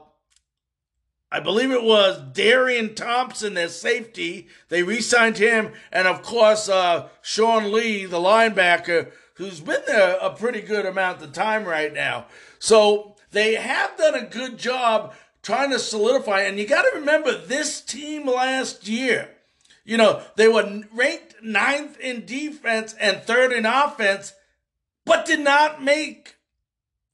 I 1.32 1.40
believe 1.40 1.72
it 1.72 1.84
was 1.84 2.22
Darian 2.34 2.96
Thompson, 2.96 3.54
their 3.54 3.70
safety. 3.70 4.48
They 4.70 4.84
re-signed 4.84 5.38
him, 5.38 5.72
and 5.92 6.08
of 6.08 6.24
course, 6.24 6.68
uh, 6.68 7.10
Sean 7.22 7.72
Lee, 7.72 8.06
the 8.06 8.18
linebacker, 8.18 9.12
who's 9.36 9.60
been 9.60 9.82
there 9.88 10.18
a 10.22 10.32
pretty 10.32 10.62
good 10.62 10.86
amount 10.86 11.22
of 11.22 11.32
time 11.32 11.66
right 11.66 11.94
now. 11.94 12.26
So 12.60 13.16
they 13.32 13.56
have 13.56 13.98
done 13.98 14.16
a 14.16 14.26
good 14.26 14.58
job 14.58 15.14
trying 15.42 15.72
to 15.72 15.80
solidify. 15.80 16.42
And 16.42 16.60
you 16.60 16.68
got 16.68 16.84
to 16.84 17.00
remember 17.00 17.36
this 17.38 17.82
team 17.82 18.28
last 18.28 18.88
year. 18.88 19.30
You 19.84 19.98
know, 19.98 20.22
they 20.36 20.48
were 20.48 20.84
ranked 20.94 21.31
ninth 21.44 22.00
in 22.00 22.26
defense 22.26 22.96
and 23.00 23.22
third 23.22 23.52
in 23.52 23.66
offense, 23.66 24.34
but 25.06 25.26
did 25.26 25.40
not 25.40 25.84
make, 25.84 26.36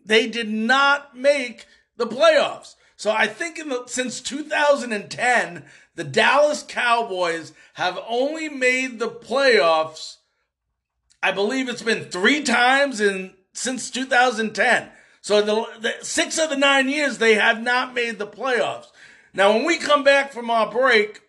they 0.03 0.27
did 0.27 0.49
not 0.49 1.17
make 1.17 1.65
the 1.97 2.07
playoffs. 2.07 2.75
So 2.95 3.11
I 3.11 3.27
think 3.27 3.59
in 3.59 3.69
the, 3.69 3.83
since 3.87 4.21
2010, 4.21 5.65
the 5.95 6.03
Dallas 6.03 6.63
Cowboys 6.67 7.53
have 7.73 7.99
only 8.07 8.49
made 8.49 8.99
the 8.99 9.09
playoffs. 9.09 10.17
I 11.21 11.31
believe 11.31 11.69
it's 11.69 11.81
been 11.81 12.05
three 12.05 12.43
times 12.43 13.01
in 13.01 13.33
since 13.53 13.89
2010. 13.91 14.89
So 15.21 15.41
the, 15.41 15.65
the 15.79 15.93
six 16.03 16.37
of 16.37 16.49
the 16.49 16.55
nine 16.55 16.89
years 16.89 17.17
they 17.17 17.35
have 17.35 17.61
not 17.61 17.93
made 17.93 18.17
the 18.17 18.27
playoffs. 18.27 18.87
Now, 19.33 19.53
when 19.53 19.65
we 19.65 19.77
come 19.77 20.03
back 20.03 20.31
from 20.31 20.49
our 20.49 20.71
break, 20.71 21.21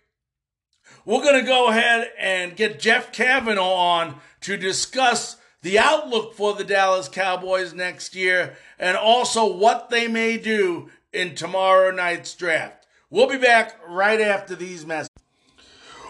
we're 1.09 1.23
going 1.23 1.41
to 1.41 1.47
go 1.47 1.69
ahead 1.69 2.13
and 2.19 2.55
get 2.55 2.79
Jeff 2.79 3.13
Cavanaugh 3.13 3.63
on 3.63 4.17
to 4.43 4.59
discuss 4.59 5.39
the 5.63 5.79
outlook 5.79 6.35
for 6.35 6.53
the 6.53 6.65
Dallas 6.65 7.09
Cowboys 7.09 7.73
next 7.73 8.15
year 8.15 8.59
and 8.79 8.95
also 8.95 9.51
what 9.51 9.89
they 9.89 10.07
may 10.07 10.37
do 10.37 10.91
in 11.11 11.35
tomorrow 11.35 11.91
night's 11.91 12.35
draft. 12.35 12.87
We'll 13.09 13.27
be 13.27 13.39
back 13.39 13.81
right 13.89 14.21
after 14.21 14.55
these 14.55 14.85
messages. 14.85 15.09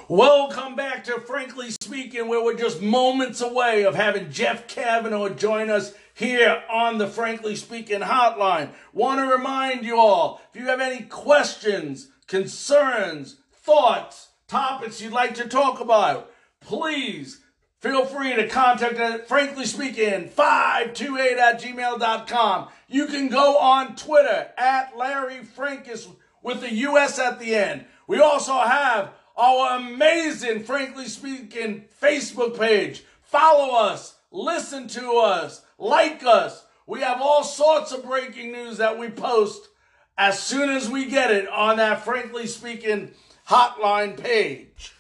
Welcome 0.09 0.75
back 0.75 1.05
to 1.05 1.21
Frankly 1.21 1.71
Speaking, 1.81 2.27
where 2.27 2.43
we're 2.43 2.59
just 2.59 2.83
moments 2.83 3.41
away 3.41 3.85
of 3.85 3.95
having 3.95 4.33
Jeff 4.33 4.67
Cavanaugh 4.67 5.29
join 5.29 5.71
us 5.71 5.95
here 6.13 6.65
on 6.69 6.99
the 6.99 7.07
Frankly 7.07 7.55
Speaking 7.55 8.01
hotline. 8.01 8.71
Want 8.93 9.21
to 9.21 9.33
remind 9.33 9.85
you 9.85 9.97
all 9.97 10.41
if 10.53 10.61
you 10.61 10.67
have 10.67 10.81
any 10.81 11.05
questions, 11.05 12.09
concerns, 12.27 13.37
thoughts, 13.53 14.28
topics 14.49 15.01
you'd 15.01 15.13
like 15.13 15.35
to 15.35 15.47
talk 15.47 15.81
about, 15.81 16.31
please 16.61 17.41
feel 17.81 18.05
free 18.05 18.35
to 18.35 18.49
contact 18.49 18.99
us 18.99 19.21
frankly 19.29 19.65
speaking 19.65 20.29
528 20.29 21.39
at 21.39 21.61
gmail.com 21.61 22.69
you 22.89 23.07
can 23.07 23.29
go 23.29 23.57
on 23.57 23.95
twitter 23.95 24.49
at 24.59 24.97
larry 24.97 25.45
frankus 25.45 26.09
with 26.43 26.61
the 26.61 26.71
us 26.71 27.19
at 27.19 27.39
the 27.39 27.55
end. 27.55 27.85
We 28.07 28.21
also 28.21 28.59
have 28.59 29.13
our 29.37 29.77
amazing 29.77 30.65
frankly 30.65 31.07
speaking 31.07 31.85
facebook 32.03 32.59
page. 32.59 33.05
Follow 33.23 33.77
us 33.77 34.17
listen 34.31 34.89
to 34.89 35.13
us 35.13 35.63
like 35.79 36.25
us. 36.25 36.65
We 36.87 37.01
have 37.01 37.21
all 37.21 37.45
sorts 37.45 37.93
of 37.93 38.05
breaking 38.05 38.53
news 38.53 38.79
that 38.79 38.99
we 38.99 39.11
post 39.11 39.69
as 40.17 40.41
soon 40.41 40.71
as 40.71 40.91
we 40.91 41.07
get 41.07 41.31
it 41.31 41.49
on 41.49 41.77
that 41.77 42.05
frankly 42.05 42.47
speaking 42.47 43.13
hotline 43.49 44.23
page 44.23 44.93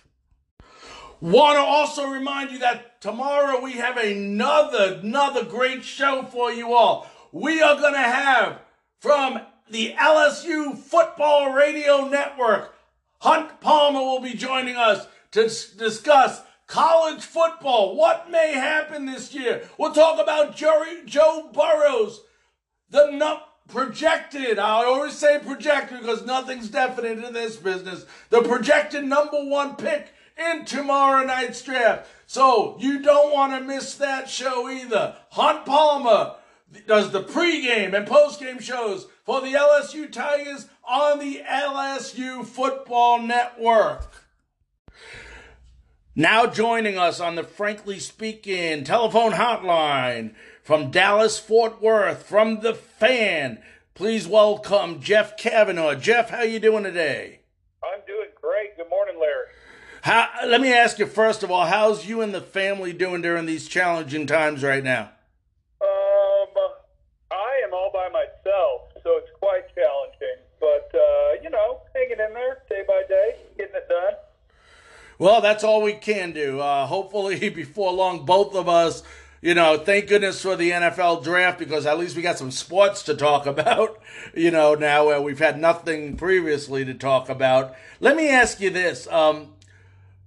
Want 1.20 1.56
to 1.56 1.62
also 1.62 2.06
remind 2.06 2.52
you 2.52 2.60
that 2.60 3.00
tomorrow 3.00 3.60
we 3.60 3.72
have 3.72 3.96
another, 3.96 5.00
another 5.02 5.44
great 5.44 5.82
show 5.82 6.22
for 6.22 6.52
you 6.52 6.74
all. 6.74 7.08
We 7.32 7.60
are 7.60 7.74
going 7.74 7.94
to 7.94 7.98
have 7.98 8.60
from 9.00 9.40
the 9.68 9.94
LSU 9.98 10.78
Football 10.78 11.52
Radio 11.52 12.06
Network, 12.06 12.72
Hunt 13.20 13.60
Palmer 13.60 13.98
will 13.98 14.20
be 14.20 14.34
joining 14.34 14.76
us 14.76 15.08
to 15.32 15.42
discuss 15.42 16.40
college 16.68 17.24
football. 17.24 17.96
What 17.96 18.30
may 18.30 18.52
happen 18.52 19.06
this 19.06 19.34
year? 19.34 19.68
We'll 19.76 19.92
talk 19.92 20.20
about 20.20 20.54
Joe, 20.54 20.84
Joe 21.04 21.50
Burrows, 21.52 22.22
the 22.90 23.10
num- 23.10 23.40
projected, 23.68 24.58
I 24.58 24.84
always 24.84 25.14
say 25.14 25.38
projected 25.38 26.00
because 26.00 26.24
nothing's 26.24 26.68
definite 26.68 27.22
in 27.24 27.32
this 27.32 27.56
business, 27.56 28.06
the 28.30 28.42
projected 28.42 29.04
number 29.04 29.44
one 29.44 29.76
pick 29.76 30.12
in 30.36 30.64
tomorrow 30.64 31.24
night's 31.24 31.62
draft. 31.62 32.08
So 32.26 32.76
you 32.80 33.00
don't 33.00 33.32
want 33.32 33.52
to 33.52 33.66
miss 33.66 33.94
that 33.96 34.28
show 34.28 34.68
either. 34.68 35.16
Hunt 35.30 35.66
Palmer 35.66 36.34
does 36.86 37.10
the 37.10 37.22
pregame 37.22 37.94
and 37.94 38.06
postgame 38.06 38.60
shows 38.60 39.06
for 39.24 39.40
the 39.40 39.52
LSU 39.52 40.10
Tigers 40.10 40.66
on 40.86 41.18
the 41.18 41.42
LSU 41.46 42.44
Football 42.44 43.22
Network. 43.22 44.24
Now 46.14 46.46
joining 46.46 46.98
us 46.98 47.20
on 47.20 47.36
the 47.36 47.44
Frankly 47.44 48.00
Speaking 48.00 48.82
telephone 48.84 49.32
hotline 49.32 50.34
from 50.68 50.90
Dallas 50.90 51.38
Fort 51.38 51.80
Worth 51.80 52.24
from 52.24 52.60
the 52.60 52.74
fan. 52.74 53.62
Please 53.94 54.28
welcome 54.28 55.00
Jeff 55.00 55.34
Cavanaugh. 55.38 55.94
Jeff, 55.94 56.28
how 56.28 56.42
you 56.42 56.58
doing 56.58 56.84
today? 56.84 57.40
I'm 57.82 58.00
doing 58.06 58.28
great. 58.38 58.76
Good 58.76 58.90
morning, 58.90 59.18
Larry. 59.18 59.46
How, 60.02 60.28
let 60.46 60.60
me 60.60 60.70
ask 60.70 60.98
you 60.98 61.06
first 61.06 61.42
of 61.42 61.50
all, 61.50 61.64
how's 61.64 62.04
you 62.04 62.20
and 62.20 62.34
the 62.34 62.42
family 62.42 62.92
doing 62.92 63.22
during 63.22 63.46
these 63.46 63.66
challenging 63.66 64.26
times 64.26 64.62
right 64.62 64.84
now? 64.84 65.10
Um, 65.80 66.54
I 67.30 67.62
am 67.64 67.72
all 67.72 67.90
by 67.90 68.10
myself, 68.10 68.92
so 69.02 69.16
it's 69.16 69.30
quite 69.40 69.74
challenging. 69.74 70.36
But 70.60 70.90
uh, 70.94 71.42
you 71.42 71.48
know, 71.48 71.80
hanging 71.94 72.20
in 72.20 72.34
there 72.34 72.58
day 72.68 72.84
by 72.86 73.04
day, 73.08 73.36
getting 73.56 73.74
it 73.74 73.88
done. 73.88 74.16
Well, 75.18 75.40
that's 75.40 75.64
all 75.64 75.80
we 75.80 75.94
can 75.94 76.32
do. 76.32 76.60
Uh, 76.60 76.84
hopefully, 76.84 77.48
before 77.48 77.90
long, 77.94 78.26
both 78.26 78.54
of 78.54 78.68
us, 78.68 79.02
you 79.40 79.54
know, 79.54 79.78
thank 79.78 80.08
goodness 80.08 80.42
for 80.42 80.56
the 80.56 80.70
NFL 80.70 81.22
draft 81.22 81.58
because 81.58 81.86
at 81.86 81.98
least 81.98 82.16
we 82.16 82.22
got 82.22 82.38
some 82.38 82.50
sports 82.50 83.02
to 83.04 83.14
talk 83.14 83.46
about, 83.54 84.00
you 84.34 84.50
know, 84.50 84.74
now 84.74 85.06
where 85.06 85.20
we've 85.20 85.38
had 85.38 85.60
nothing 85.60 86.16
previously 86.16 86.84
to 86.84 86.94
talk 86.94 87.28
about. 87.28 87.74
Let 88.00 88.16
me 88.16 88.28
ask 88.28 88.60
you 88.60 88.70
this. 88.70 89.06
Um, 89.08 89.54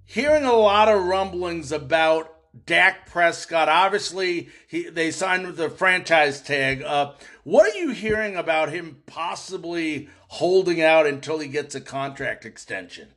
hearing 0.05 0.43
a 0.43 0.53
lot 0.53 0.87
of 0.87 1.03
rumblings 1.03 1.71
about 1.71 2.33
Dak 2.65 3.09
Prescott. 3.09 3.69
Obviously, 3.69 4.49
he, 4.67 4.89
they 4.89 5.11
signed 5.11 5.45
with 5.45 5.57
the 5.57 5.69
franchise 5.69 6.41
tag. 6.41 6.83
Uh, 6.83 7.13
what 7.43 7.73
are 7.73 7.77
you 7.77 7.91
hearing 7.91 8.35
about 8.35 8.71
him 8.71 9.01
possibly 9.05 10.09
holding 10.27 10.81
out 10.81 11.07
until 11.07 11.39
he 11.39 11.47
gets 11.47 11.75
a 11.75 11.81
contract 11.81 12.45
extension? 12.45 13.09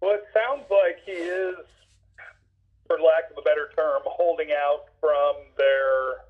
Well, 0.00 0.14
it 0.14 0.24
sounds 0.32 0.64
like 0.70 1.00
he 1.04 1.12
is, 1.12 1.56
for 2.88 2.96
lack 2.98 3.28
of 3.30 3.36
a 3.36 3.44
better 3.44 3.68
term, 3.76 4.00
holding 4.08 4.50
out 4.50 4.88
from 4.98 5.36
their 5.60 6.24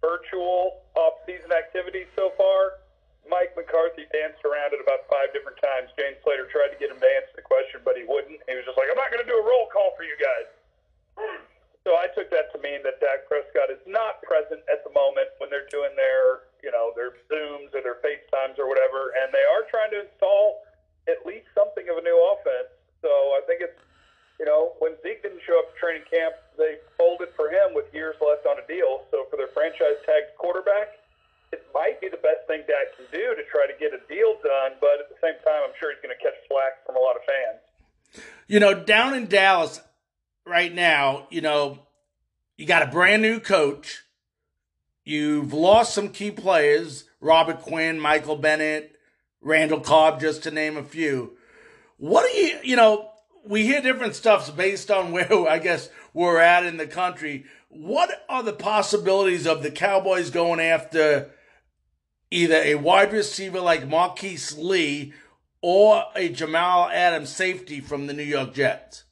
virtual 0.00 0.86
off-season 0.94 1.50
activities 1.50 2.06
so 2.14 2.30
far. 2.38 2.78
Mike 3.26 3.52
McCarthy 3.58 4.08
danced 4.08 4.40
around 4.46 4.72
it 4.72 4.80
about 4.80 5.04
five 5.10 5.28
different 5.36 5.60
times. 5.60 5.92
Jane 5.98 6.16
Slater 6.24 6.48
tried 6.48 6.72
to 6.72 6.78
get 6.80 6.88
him 6.88 6.96
to 7.02 7.10
answer 7.20 7.34
the 7.36 7.44
question, 7.44 7.84
but 7.84 7.98
he 7.98 8.08
wouldn't. 8.08 8.40
He 8.48 8.56
was 8.56 8.64
just 8.64 8.78
like, 8.80 8.88
I'm 8.88 8.96
not 8.96 9.12
going 9.12 9.20
to 9.20 9.28
do 9.28 9.36
a 9.36 9.44
roll 9.44 9.68
call 9.68 9.92
for 9.98 10.06
you 10.06 10.16
guys. 10.16 10.48
So 11.86 11.96
I 11.96 12.04
took 12.12 12.28
that 12.36 12.52
to 12.52 12.60
mean 12.60 12.84
that 12.84 13.00
Dak 13.00 13.24
Prescott 13.32 13.72
is 13.72 13.80
not 13.88 14.20
present 14.20 14.60
at 14.68 14.84
the 14.84 14.92
moment 14.92 15.32
when 15.40 15.48
they're 15.48 15.70
doing 15.72 15.96
their, 15.96 16.52
you 16.60 16.68
know, 16.68 16.92
their 16.92 17.16
Zooms 17.32 17.72
or 17.72 17.80
their 17.80 17.96
FaceTimes 18.04 18.60
or 18.60 18.68
whatever, 18.68 19.16
and 19.16 19.32
they 19.32 19.40
are 19.40 19.64
trying 19.72 19.96
to 19.96 20.04
install 20.04 20.68
at 21.08 21.24
least 21.24 21.48
something 21.56 21.88
of 21.88 21.96
a 21.96 22.04
new 22.04 22.18
offense. 22.36 22.68
So 23.00 23.08
I 23.08 23.40
think 23.48 23.64
it's, 23.64 23.80
you 24.38 24.46
know, 24.46 24.72
when 24.78 24.94
Zeke 25.02 25.22
didn't 25.22 25.42
show 25.46 25.58
up 25.58 25.74
to 25.74 25.80
training 25.80 26.06
camp, 26.10 26.34
they 26.56 26.78
folded 26.96 27.28
for 27.34 27.50
him 27.50 27.74
with 27.74 27.86
years 27.92 28.14
left 28.22 28.46
on 28.46 28.56
a 28.62 28.66
deal. 28.66 29.02
So 29.10 29.26
for 29.30 29.36
their 29.36 29.48
franchise 29.48 29.98
tagged 30.06 30.38
quarterback, 30.38 30.98
it 31.52 31.66
might 31.74 32.00
be 32.00 32.08
the 32.08 32.22
best 32.22 32.46
thing 32.46 32.62
Dak 32.66 32.94
can 32.96 33.06
do 33.10 33.34
to 33.34 33.42
try 33.50 33.66
to 33.66 33.74
get 33.78 33.92
a 33.92 34.00
deal 34.06 34.36
done, 34.44 34.78
but 34.80 35.00
at 35.00 35.08
the 35.08 35.16
same 35.22 35.34
time, 35.44 35.62
I'm 35.66 35.74
sure 35.80 35.92
he's 35.92 36.02
going 36.02 36.14
to 36.16 36.22
catch 36.22 36.38
slack 36.46 36.84
from 36.86 36.96
a 36.96 37.00
lot 37.00 37.16
of 37.16 37.22
fans. 37.24 38.22
You 38.46 38.60
know, 38.60 38.74
down 38.74 39.14
in 39.14 39.26
Dallas 39.26 39.80
right 40.46 40.72
now, 40.72 41.26
you 41.30 41.40
know, 41.40 41.80
you 42.56 42.66
got 42.66 42.82
a 42.82 42.86
brand 42.86 43.22
new 43.22 43.40
coach. 43.40 44.04
You've 45.04 45.52
lost 45.52 45.94
some 45.94 46.10
key 46.10 46.30
players, 46.30 47.04
Robert 47.20 47.62
Quinn, 47.62 47.98
Michael 47.98 48.36
Bennett, 48.36 48.96
Randall 49.40 49.80
Cobb, 49.80 50.20
just 50.20 50.42
to 50.42 50.50
name 50.50 50.76
a 50.76 50.82
few. 50.82 51.36
What 51.96 52.30
do 52.30 52.38
you, 52.38 52.58
you 52.62 52.76
know, 52.76 53.10
we 53.44 53.66
hear 53.66 53.80
different 53.80 54.14
stuffs 54.14 54.50
based 54.50 54.90
on 54.90 55.12
where 55.12 55.48
I 55.48 55.58
guess 55.58 55.88
we're 56.12 56.40
at 56.40 56.64
in 56.64 56.76
the 56.76 56.86
country. 56.86 57.44
What 57.68 58.24
are 58.28 58.42
the 58.42 58.52
possibilities 58.52 59.46
of 59.46 59.62
the 59.62 59.70
Cowboys 59.70 60.30
going 60.30 60.60
after 60.60 61.30
either 62.30 62.56
a 62.56 62.74
wide 62.76 63.12
receiver 63.12 63.60
like 63.60 63.88
Marquise 63.88 64.56
Lee 64.56 65.12
or 65.60 66.04
a 66.14 66.28
Jamal 66.28 66.88
Adams 66.88 67.30
safety 67.30 67.80
from 67.80 68.06
the 68.06 68.14
New 68.14 68.22
York 68.22 68.54
Jets? 68.54 69.04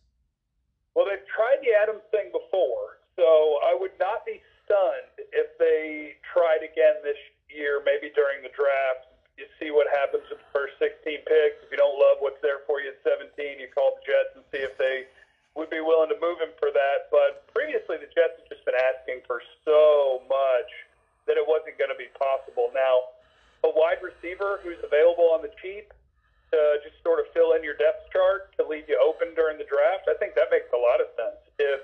Well, 0.94 1.06
they've 1.06 1.26
tried 1.28 1.60
the 1.60 1.76
Adams 1.82 2.04
thing 2.10 2.32
before, 2.32 2.96
so 3.16 3.60
I 3.68 3.76
would 3.78 3.92
not 4.00 4.24
be 4.24 4.40
stunned 4.64 5.28
if 5.32 5.52
they 5.58 6.16
tried 6.32 6.64
again 6.64 7.02
this 7.02 7.20
year, 7.52 7.82
maybe 7.84 8.12
during 8.14 8.42
the 8.42 8.52
draft. 8.54 9.12
You 9.36 9.44
see 9.60 9.68
what 9.68 9.84
happens 9.92 10.24
with 10.32 10.40
the 10.40 10.50
first 10.52 10.80
16 10.80 11.04
picks. 11.04 11.60
If 11.60 11.68
you 11.68 11.76
don't 11.76 12.00
love 12.00 12.24
what's 12.24 12.40
there 12.40 12.64
for 12.64 12.80
you 12.80 12.96
at 12.96 13.00
17, 13.04 13.60
you 13.60 13.68
call 13.68 14.00
the 14.00 14.04
Jets 14.08 14.32
and 14.32 14.44
see 14.48 14.64
if 14.64 14.72
they 14.80 15.04
would 15.52 15.68
be 15.68 15.84
willing 15.84 16.08
to 16.08 16.16
move 16.20 16.40
him 16.40 16.56
for 16.56 16.72
that. 16.72 17.12
But 17.12 17.44
previously, 17.52 18.00
the 18.00 18.08
Jets 18.12 18.40
have 18.40 18.48
just 18.48 18.64
been 18.64 18.76
asking 18.76 19.24
for 19.28 19.44
so 19.64 20.24
much 20.24 20.72
that 21.28 21.36
it 21.36 21.44
wasn't 21.44 21.76
going 21.76 21.92
to 21.92 22.00
be 22.00 22.08
possible. 22.16 22.72
Now, 22.72 23.12
a 23.64 23.72
wide 23.72 24.00
receiver 24.00 24.64
who's 24.64 24.80
available 24.80 25.36
on 25.36 25.44
the 25.44 25.52
cheap 25.60 25.92
to 26.52 26.60
just 26.80 26.96
sort 27.02 27.18
of 27.18 27.26
fill 27.34 27.58
in 27.58 27.64
your 27.64 27.74
depth 27.76 28.08
chart 28.14 28.54
to 28.56 28.62
leave 28.62 28.86
you 28.86 28.96
open 29.02 29.34
during 29.34 29.58
the 29.58 29.66
draft, 29.66 30.06
I 30.06 30.14
think 30.16 30.38
that 30.38 30.48
makes 30.48 30.70
a 30.70 30.78
lot 30.78 31.02
of 31.02 31.10
sense. 31.18 31.40
If 31.58 31.82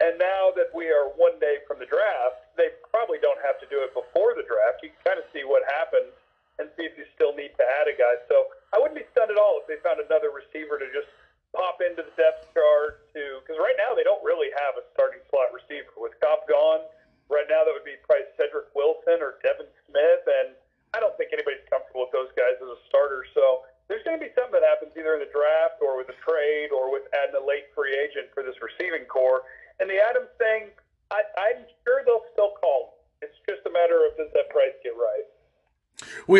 and 0.00 0.16
now 0.16 0.48
that 0.56 0.72
we 0.72 0.88
are 0.88 1.12
one 1.20 1.36
day 1.36 1.60
from 1.68 1.76
the 1.76 1.84
draft, 1.84 2.48
they 2.56 2.72
probably 2.88 3.20
don't 3.20 3.36
have 3.44 3.60
to 3.60 3.68
do 3.68 3.84
it 3.84 3.92
before 3.92 4.32
the 4.32 4.48
draft. 4.48 4.80
You 4.80 4.96
can 4.96 5.12
kind 5.12 5.20
of 5.20 5.28
see 5.28 5.44
what 5.44 5.60
happens 5.68 6.16
and 6.56 6.72
see 6.72 6.88
if 6.88 6.96
you 6.96 7.04
still 7.12 7.36
need 7.36 7.52
to 7.60 7.64
add 7.80 7.84
a 7.84 7.92
guy. 7.92 8.16
So 8.24 8.48
I 8.72 8.80
wouldn't 8.80 8.96
be 8.96 9.04
stunned 9.12 9.28
at 9.28 9.36
all 9.36 9.60
if 9.60 9.68
they 9.68 9.76
found 9.84 10.00
another 10.00 10.32
receiver 10.32 10.80
to 10.80 10.88
just 10.88 11.12
pop 11.52 11.84
into 11.84 12.00
the 12.00 12.14
depth 12.16 12.48
chart 12.56 13.12
to 13.12 13.44
because 13.44 13.60
right 13.60 13.76
now 13.76 13.92
they 13.92 14.06
don't 14.06 14.22
really 14.24 14.48
have 14.56 14.80
a 14.80 14.84
starting 14.96 15.20
slot 15.28 15.52
receiver 15.52 15.92
with 16.00 16.16
Cobb 16.24 16.48
gone. 16.48 16.88
Right 17.28 17.46
now 17.52 17.68
that 17.68 17.72
would 17.76 17.84
be 17.84 18.00
probably 18.08 18.24
Cedric 18.40 18.72
Wilson 18.72 19.20
or 19.20 19.36
Devin 19.44 19.68
Smith, 19.86 20.24
and 20.26 20.56
I 20.96 20.98
don't 20.98 21.14
think 21.20 21.36
anybody's 21.36 21.62
comfortable 21.68 22.08
with 22.08 22.14
those 22.16 22.32
guys 22.34 22.56
as 22.56 22.70
a 22.72 22.80
starter. 22.88 23.28
So 23.36 23.68
there's 23.86 24.02
going 24.06 24.18
to 24.18 24.22
be 24.22 24.30
something 24.38 24.54
that 24.54 24.66
happens 24.66 24.94
either 24.94 25.18
in 25.18 25.22
the 25.22 25.30
draft 25.34 25.82
or 25.82 25.98
with 25.98 26.10
a 26.10 26.18
trade 26.22 26.70
or 26.70 26.90
with 26.90 27.06
adding 27.10 27.34
a 27.34 27.42
late 27.42 27.70
free 27.74 27.94
agent 27.94 28.30
for 28.34 28.46
this 28.46 28.54
receiving 28.62 29.06
corps. 29.10 29.42
And 29.78 29.90
the 29.90 29.98
Adams 29.98 30.30
thing, 30.38 30.70
I, 31.10 31.22
I'm 31.38 31.66
sure 31.82 32.02
they'll 32.06 32.26
still 32.32 32.54
call 32.60 32.94
him. 33.22 33.30
It's 33.30 33.38
just 33.48 33.66
a 33.66 33.72
matter 33.72 34.06
of 34.06 34.16
does 34.16 34.30
that 34.34 34.50
price 34.50 34.74
get 34.82 34.94
right. 34.94 35.26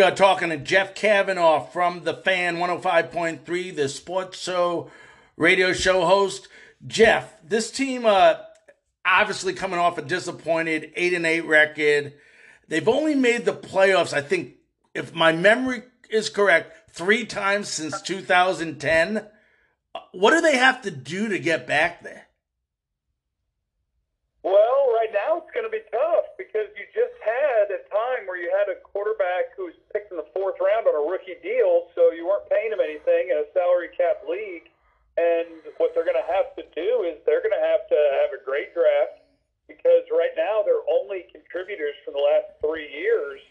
We 0.01 0.05
are 0.05 0.11
talking 0.11 0.49
to 0.49 0.57
Jeff 0.57 0.95
Cavanaugh 0.95 1.61
from 1.61 2.05
the 2.05 2.15
Fan 2.15 2.57
105.3, 2.57 3.77
the 3.77 3.87
sports 3.87 4.39
show, 4.39 4.91
radio 5.37 5.75
show 5.75 6.07
host. 6.07 6.49
Jeff, 6.87 7.35
this 7.47 7.71
team, 7.71 8.07
uh, 8.07 8.37
obviously 9.05 9.53
coming 9.53 9.79
off 9.79 9.99
a 9.99 10.03
disappointed 10.03 10.91
eight 10.97 11.13
and 11.13 11.27
eight 11.27 11.45
record. 11.45 12.15
They've 12.67 12.89
only 12.89 13.15
made 13.15 13.45
the 13.45 13.53
playoffs, 13.53 14.15
I 14.15 14.23
think, 14.23 14.55
if 14.95 15.15
my 15.15 15.33
memory 15.33 15.83
is 16.09 16.31
correct, 16.31 16.91
three 16.93 17.27
times 17.27 17.69
since 17.69 18.01
2010. 18.01 19.27
What 20.13 20.31
do 20.31 20.41
they 20.41 20.57
have 20.57 20.81
to 20.81 20.91
do 20.91 21.29
to 21.29 21.39
get 21.39 21.67
back 21.67 22.03
there? 22.03 22.25
Well, 24.43 24.95
right 24.97 25.13
now 25.13 25.45
it's 25.45 25.53
going 25.53 25.67
to 25.67 25.71
be 25.71 25.85
tough 25.93 26.25
because 26.39 26.73
you 26.73 26.89
just 26.97 27.13
had 27.21 27.69
a 27.69 27.85
time 27.93 28.25
where 28.25 28.41
you 28.41 28.49
had 28.49 28.73
a 28.73 28.81
quarterback 29.31 29.57
who 29.57 29.71
was 29.71 29.75
picked 29.93 30.11
in 30.11 30.19
the 30.19 30.27
fourth 30.35 30.59
round 30.61 30.87
on 30.87 30.95
a 30.95 31.05
rookie 31.07 31.39
deal, 31.43 31.89
so 31.95 32.11
you 32.13 32.27
weren't 32.27 32.49
paying 32.51 32.73
him 32.73 32.81
anything 32.81 33.31
in 33.31 33.39
a 33.39 33.47
salary 33.55 33.89
cap 33.97 34.23
league. 34.29 34.71
And 35.19 35.63
what 35.77 35.95
they're 35.95 36.07
going 36.07 36.19
to 36.19 36.31
have 36.31 36.55
to 36.57 36.65
do 36.75 37.05
is 37.07 37.19
they're 37.27 37.43
going 37.43 37.55
to 37.55 37.67
have 37.67 37.85
to 37.91 37.99
have 38.23 38.31
a 38.35 38.41
great 38.43 38.73
draft 38.73 39.27
because 39.67 40.07
right 40.11 40.35
now 40.35 40.63
their 40.63 40.83
only 40.87 41.27
contributors 41.31 41.95
from 42.03 42.15
the 42.15 42.23
last 42.23 42.57
three 42.63 42.89
years 42.91 43.43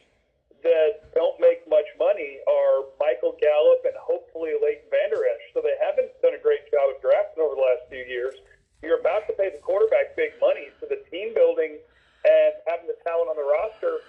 that 0.64 1.08
don't 1.16 1.40
make 1.40 1.64
much 1.72 1.88
money 1.96 2.44
are 2.44 2.92
Michael 3.00 3.36
Gallup 3.40 3.88
and 3.88 3.96
hopefully 3.96 4.52
Leighton 4.60 4.92
Vander 4.92 5.24
Esch. 5.24 5.46
So 5.56 5.64
they 5.64 5.76
haven't 5.80 6.12
done 6.20 6.36
a 6.36 6.42
great 6.42 6.68
job 6.68 6.92
of 6.92 7.00
drafting 7.00 7.40
over 7.40 7.56
the 7.56 7.64
last 7.64 7.88
few 7.88 8.04
years. 8.04 8.36
You're 8.84 9.00
about 9.00 9.28
to 9.28 9.34
pay 9.36 9.52
the 9.52 9.64
quarterback 9.64 10.16
big 10.16 10.36
money, 10.40 10.72
so 10.80 10.88
the 10.88 11.04
team 11.12 11.36
building 11.36 11.80
and 12.24 12.52
having 12.68 12.88
the 12.88 13.00
talent 13.04 13.32
on 13.32 13.36
the 13.36 13.48
roster, 13.48 14.04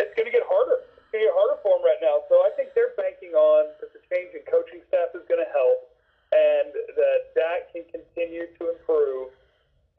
it's 0.00 0.16
going 0.16 0.24
to 0.24 0.32
get 0.32 0.44
harder. 0.48 0.80
It's 0.96 1.12
going 1.12 1.20
to 1.22 1.28
get 1.28 1.36
harder 1.36 1.60
for 1.60 1.76
them 1.76 1.84
right 1.84 2.00
now. 2.00 2.24
So 2.32 2.40
I 2.40 2.50
think 2.56 2.72
they're 2.72 2.96
banking 2.96 3.36
on 3.36 3.68
that 3.84 3.92
the 3.92 4.00
change 4.08 4.32
in 4.32 4.40
coaching 4.48 4.80
staff 4.88 5.12
is 5.12 5.22
going 5.28 5.44
to 5.44 5.52
help, 5.52 5.92
and 6.32 6.72
that 6.96 7.36
that 7.36 7.68
can 7.76 7.84
continue 7.92 8.48
to 8.56 8.62
improve, 8.72 9.28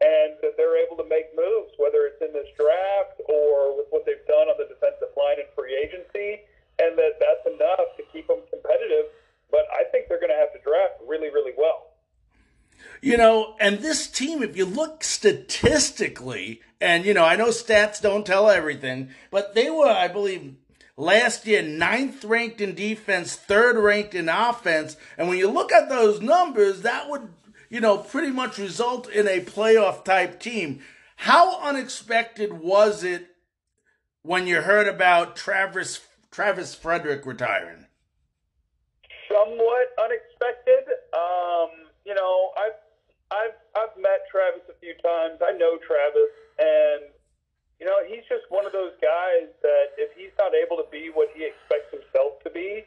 and 0.02 0.34
that 0.42 0.58
they're 0.58 0.82
able 0.82 0.98
to 0.98 1.06
make 1.06 1.30
moves, 1.38 1.78
whether 1.78 2.10
it's 2.10 2.18
in 2.26 2.34
this 2.34 2.50
draft 2.58 3.22
or 3.30 3.78
with 3.78 3.86
what 3.94 4.10
they've 4.10 4.26
done 4.26 4.50
on 4.50 4.58
the 4.58 4.66
defensive 4.66 5.14
line 5.14 5.38
and 5.38 5.50
free 5.54 5.78
agency, 5.78 6.42
and 6.82 6.98
that 6.98 7.22
that's 7.22 7.46
enough 7.46 7.94
to 7.94 8.02
keep 8.10 8.26
them 8.26 8.42
competitive. 8.50 9.14
But 9.54 9.70
I 9.70 9.86
think 9.94 10.10
they're 10.10 10.22
going 10.22 10.34
to 10.34 10.42
have 10.42 10.56
to 10.58 10.62
draft 10.66 10.98
really, 11.06 11.30
really 11.30 11.54
well. 11.54 11.94
You 13.02 13.18
know, 13.18 13.56
and 13.60 13.80
this 13.80 14.08
team, 14.08 14.42
if 14.42 14.51
you 14.62 14.68
look 14.68 15.04
statistically, 15.04 16.62
and 16.80 17.04
you 17.04 17.16
know, 17.16 17.26
I 17.26 17.36
know 17.36 17.48
stats 17.48 18.00
don't 18.00 18.28
tell 18.28 18.48
everything, 18.48 19.10
but 19.32 19.56
they 19.56 19.72
were, 19.72 19.88
I 19.88 20.08
believe, 20.08 20.56
last 20.96 21.48
year 21.48 21.64
ninth 21.64 22.24
ranked 22.24 22.62
in 22.62 22.76
defense, 22.76 23.36
third 23.36 23.76
ranked 23.76 24.14
in 24.14 24.30
offense. 24.30 24.98
And 25.18 25.28
when 25.28 25.40
you 25.40 25.50
look 25.50 25.72
at 25.72 25.90
those 25.90 26.22
numbers, 26.22 26.84
that 26.84 27.10
would, 27.10 27.30
you 27.72 27.82
know, 27.82 27.98
pretty 27.98 28.32
much 28.32 28.60
result 28.60 29.10
in 29.10 29.28
a 29.28 29.42
playoff 29.42 30.06
type 30.06 30.40
team. 30.40 30.82
How 31.16 31.60
unexpected 31.62 32.54
was 32.54 33.04
it 33.04 33.30
when 34.22 34.46
you 34.46 34.62
heard 34.62 34.88
about 34.88 35.36
Travis 35.36 36.02
Travis 36.30 36.76
Frederick 36.76 37.26
retiring? 37.26 37.88
Somewhat 39.28 39.88
unexpected. 40.04 40.94
Um, 41.14 41.70
you 42.06 42.14
know, 42.14 42.52
I've 42.60 42.81
I've 43.32 43.56
I've 43.80 43.96
met 43.96 44.28
Travis 44.28 44.68
a 44.68 44.76
few 44.84 44.92
times. 45.00 45.40
I 45.40 45.56
know 45.56 45.80
Travis, 45.80 46.36
and 46.60 47.08
you 47.80 47.88
know 47.88 48.04
he's 48.04 48.28
just 48.28 48.44
one 48.52 48.68
of 48.68 48.76
those 48.76 48.92
guys 49.00 49.48
that 49.64 49.96
if 49.96 50.12
he's 50.20 50.36
not 50.36 50.52
able 50.52 50.76
to 50.84 50.88
be 50.92 51.08
what 51.08 51.32
he 51.32 51.48
expects 51.48 51.96
himself 51.96 52.44
to 52.44 52.52
be, 52.52 52.84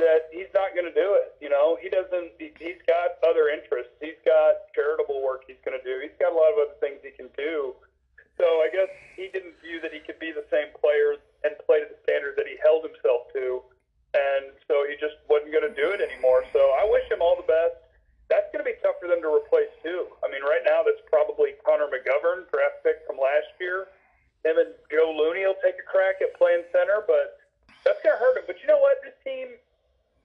that 0.00 0.32
he's 0.32 0.48
not 0.56 0.72
going 0.72 0.88
to 0.88 0.96
do 0.96 1.12
it. 1.20 1.36
You 1.44 1.52
know, 1.52 1.76
he 1.76 1.92
doesn't. 1.92 2.40
He, 2.40 2.56
he's 2.56 2.80
got 2.88 3.20
other 3.20 3.52
interests. 3.52 3.92
He's 4.00 4.18
got 4.24 4.72
charitable 4.72 5.20
work 5.20 5.44
he's 5.44 5.60
going 5.60 5.76
to 5.76 5.84
do. 5.84 6.00
He's 6.00 6.16
got 6.16 6.32
a 6.32 6.36
lot 6.36 6.56
of 6.56 6.72
other 6.72 6.78
things 6.80 7.04
he 7.04 7.12
can 7.12 7.28
do. 7.36 7.76
So 8.40 8.48
I 8.64 8.72
guess 8.72 8.88
he 9.12 9.28
didn't 9.28 9.60
view 9.60 9.76
that 9.84 9.92
he 9.92 10.00
could 10.00 10.16
be 10.16 10.32
the 10.32 10.48
same 10.48 10.72
player 10.80 11.20
and 11.44 11.52
play 11.68 11.84
to 11.84 11.86
the 11.92 12.00
standard 12.08 12.32
that 12.40 12.48
he 12.48 12.56
held 12.64 12.80
himself 12.80 13.28
to, 13.36 13.60
and 14.16 14.56
so 14.64 14.88
he 14.88 14.96
just 14.96 15.20
wasn't 15.28 15.52
going 15.52 15.68
to 15.68 15.76
do 15.76 15.92
it 15.92 16.00
anymore. 16.00 16.48
So 16.48 16.72
I 16.80 16.88
wish 16.88 17.04
him 17.12 17.20
all 17.20 17.36
the 17.36 17.44
best 17.44 17.76
that's 18.32 18.48
going 18.48 18.64
to 18.64 18.68
be 18.68 18.80
tough 18.80 18.96
for 18.96 19.12
them 19.12 19.20
to 19.20 19.28
replace 19.28 19.68
too. 19.84 20.08
I 20.24 20.32
mean, 20.32 20.40
right 20.40 20.64
now 20.64 20.80
that's 20.80 21.04
probably 21.12 21.52
Connor 21.60 21.92
McGovern, 21.92 22.48
draft 22.48 22.80
pick 22.80 23.04
from 23.04 23.20
last 23.20 23.52
year. 23.60 23.92
Him 24.40 24.56
and 24.56 24.72
Joe 24.88 25.12
Looney 25.12 25.44
will 25.44 25.60
take 25.60 25.76
a 25.76 25.84
crack 25.84 26.24
at 26.24 26.32
playing 26.40 26.64
center, 26.72 27.04
but 27.04 27.36
that's 27.84 28.00
going 28.00 28.16
to 28.16 28.20
hurt 28.24 28.40
him. 28.40 28.48
But 28.48 28.56
you 28.64 28.66
know 28.72 28.80
what? 28.80 29.04
This 29.04 29.14
team, 29.20 29.60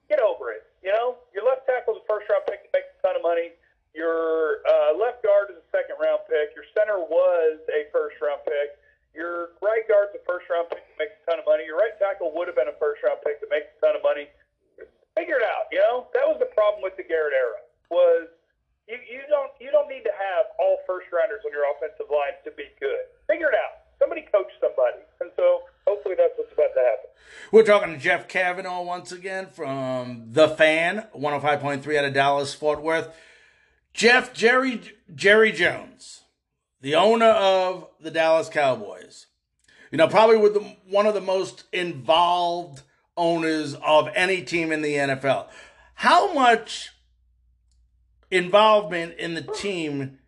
get 0.08 0.24
over 0.24 0.56
it. 0.56 0.64
You 0.80 0.90
know, 0.96 1.20
your 1.36 1.44
left 1.44 1.68
tackle 1.68 2.00
is 2.00 2.02
a 2.02 2.06
first 2.08 2.24
round 2.32 2.48
pick 2.48 2.64
that 2.64 2.72
makes 2.72 2.88
a 2.96 2.98
ton 3.04 3.14
of 3.20 3.22
money. 3.22 3.52
Your 3.92 4.64
uh, 4.64 4.96
left 4.96 5.20
guard 5.20 5.52
is 5.52 5.60
a 5.60 5.68
second 5.68 6.00
round 6.00 6.24
pick. 6.32 6.56
Your 6.56 6.64
center 6.72 6.98
was 7.04 7.60
a 7.68 7.92
first 7.92 8.16
round 8.24 8.40
pick. 8.48 8.80
Your 9.12 9.52
right 9.60 9.84
guard's 9.84 10.16
a 10.16 10.22
first 10.24 10.48
round 10.48 10.72
pick 10.72 10.80
that 10.80 10.96
makes 10.96 11.14
a 11.20 11.22
ton 11.28 11.38
of 11.44 11.46
money. 11.46 11.68
Your 11.68 11.76
right 11.76 11.94
tackle 12.00 12.32
would 12.32 12.48
have 12.48 12.56
been 12.56 12.72
a 12.72 12.78
first 12.80 13.04
round 13.04 13.20
pick 13.20 13.44
that 13.44 13.52
makes 13.52 13.68
a 13.68 13.78
ton 13.84 13.94
of 14.00 14.02
money. 14.02 14.32
Figure 15.12 15.38
it 15.38 15.46
out. 15.46 15.68
You 15.68 15.82
know, 15.84 16.08
that 16.16 16.24
was 16.24 16.40
the 16.40 16.48
problem 16.56 16.80
with 16.80 16.96
the 16.96 17.04
Garrett 17.04 17.36
era 17.36 17.58
was 17.90 18.28
you, 18.88 18.96
you 19.04 19.20
don't 19.28 19.52
you 19.60 19.70
don't 19.72 19.88
need 19.88 20.04
to 20.04 20.14
have 20.14 20.52
all 20.60 20.80
first 20.86 21.08
rounders 21.12 21.44
on 21.44 21.52
your 21.52 21.64
offensive 21.76 22.08
line 22.08 22.36
to 22.44 22.52
be 22.56 22.68
good. 22.80 23.08
Figure 23.28 23.48
it 23.52 23.56
out. 23.56 23.88
Somebody 23.98 24.24
coach 24.30 24.48
somebody, 24.62 25.02
and 25.20 25.30
so 25.34 25.66
hopefully 25.82 26.14
that's 26.14 26.32
what's 26.38 26.52
about 26.54 26.70
to 26.70 26.80
happen. 26.80 27.10
We're 27.50 27.57
talking 27.68 27.92
to 27.92 28.00
Jeff 28.00 28.28
Cavanaugh 28.28 28.80
once 28.80 29.12
again 29.12 29.46
from 29.46 30.28
the 30.30 30.48
Fan, 30.48 31.06
105.3 31.14 31.98
out 31.98 32.04
of 32.06 32.14
Dallas 32.14 32.54
Fort 32.54 32.82
Worth. 32.82 33.14
Jeff 33.92 34.32
Jerry 34.32 34.80
Jerry 35.14 35.52
Jones, 35.52 36.22
the 36.80 36.94
owner 36.94 37.26
of 37.26 37.86
the 38.00 38.10
Dallas 38.10 38.48
Cowboys. 38.48 39.26
You 39.92 39.98
know, 39.98 40.08
probably 40.08 40.38
with 40.38 40.54
the, 40.54 40.60
one 40.88 41.04
of 41.04 41.12
the 41.12 41.20
most 41.20 41.64
involved 41.70 42.80
owners 43.18 43.74
of 43.74 44.08
any 44.14 44.40
team 44.40 44.72
in 44.72 44.80
the 44.80 44.94
NFL. 44.94 45.48
How 45.92 46.32
much 46.32 46.92
involvement 48.30 49.18
in 49.18 49.34
the 49.34 49.42
team 49.42 50.20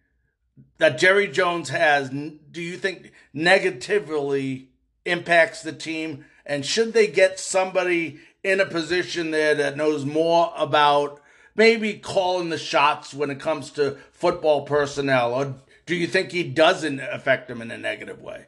that 0.76 0.98
Jerry 0.98 1.26
Jones 1.26 1.70
has, 1.70 2.10
do 2.10 2.60
you 2.60 2.76
think 2.76 3.12
negatively 3.32 4.72
impacts 5.06 5.62
the 5.62 5.72
team? 5.72 6.26
And 6.46 6.64
should 6.64 6.92
they 6.92 7.06
get 7.06 7.38
somebody 7.38 8.20
in 8.42 8.60
a 8.60 8.66
position 8.66 9.30
there 9.30 9.54
that 9.54 9.76
knows 9.76 10.04
more 10.04 10.52
about 10.56 11.20
maybe 11.54 11.94
calling 11.94 12.48
the 12.48 12.58
shots 12.58 13.12
when 13.12 13.30
it 13.30 13.40
comes 13.40 13.70
to 13.70 13.98
football 14.12 14.62
personnel, 14.62 15.34
or 15.34 15.54
do 15.86 15.94
you 15.94 16.06
think 16.06 16.32
he 16.32 16.44
doesn't 16.44 17.00
affect 17.00 17.48
them 17.48 17.60
in 17.60 17.70
a 17.70 17.78
negative 17.78 18.20
way? 18.22 18.46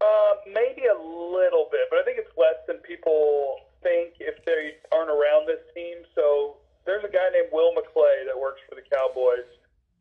Uh, 0.00 0.34
maybe 0.46 0.82
a 0.86 0.98
little 0.98 1.68
bit, 1.70 1.88
but 1.90 1.98
I 1.98 2.04
think 2.04 2.18
it's 2.18 2.32
less 2.36 2.56
than 2.66 2.78
people 2.78 3.56
think 3.82 4.14
if 4.20 4.42
they 4.44 4.78
aren't 4.92 5.10
around 5.10 5.46
this 5.46 5.60
team. 5.74 5.98
So 6.14 6.56
there's 6.86 7.04
a 7.04 7.12
guy 7.12 7.28
named 7.32 7.48
Will 7.52 7.72
McClay 7.74 8.26
that 8.26 8.38
works 8.38 8.60
for 8.68 8.74
the 8.74 8.82
Cowboys, 8.82 9.46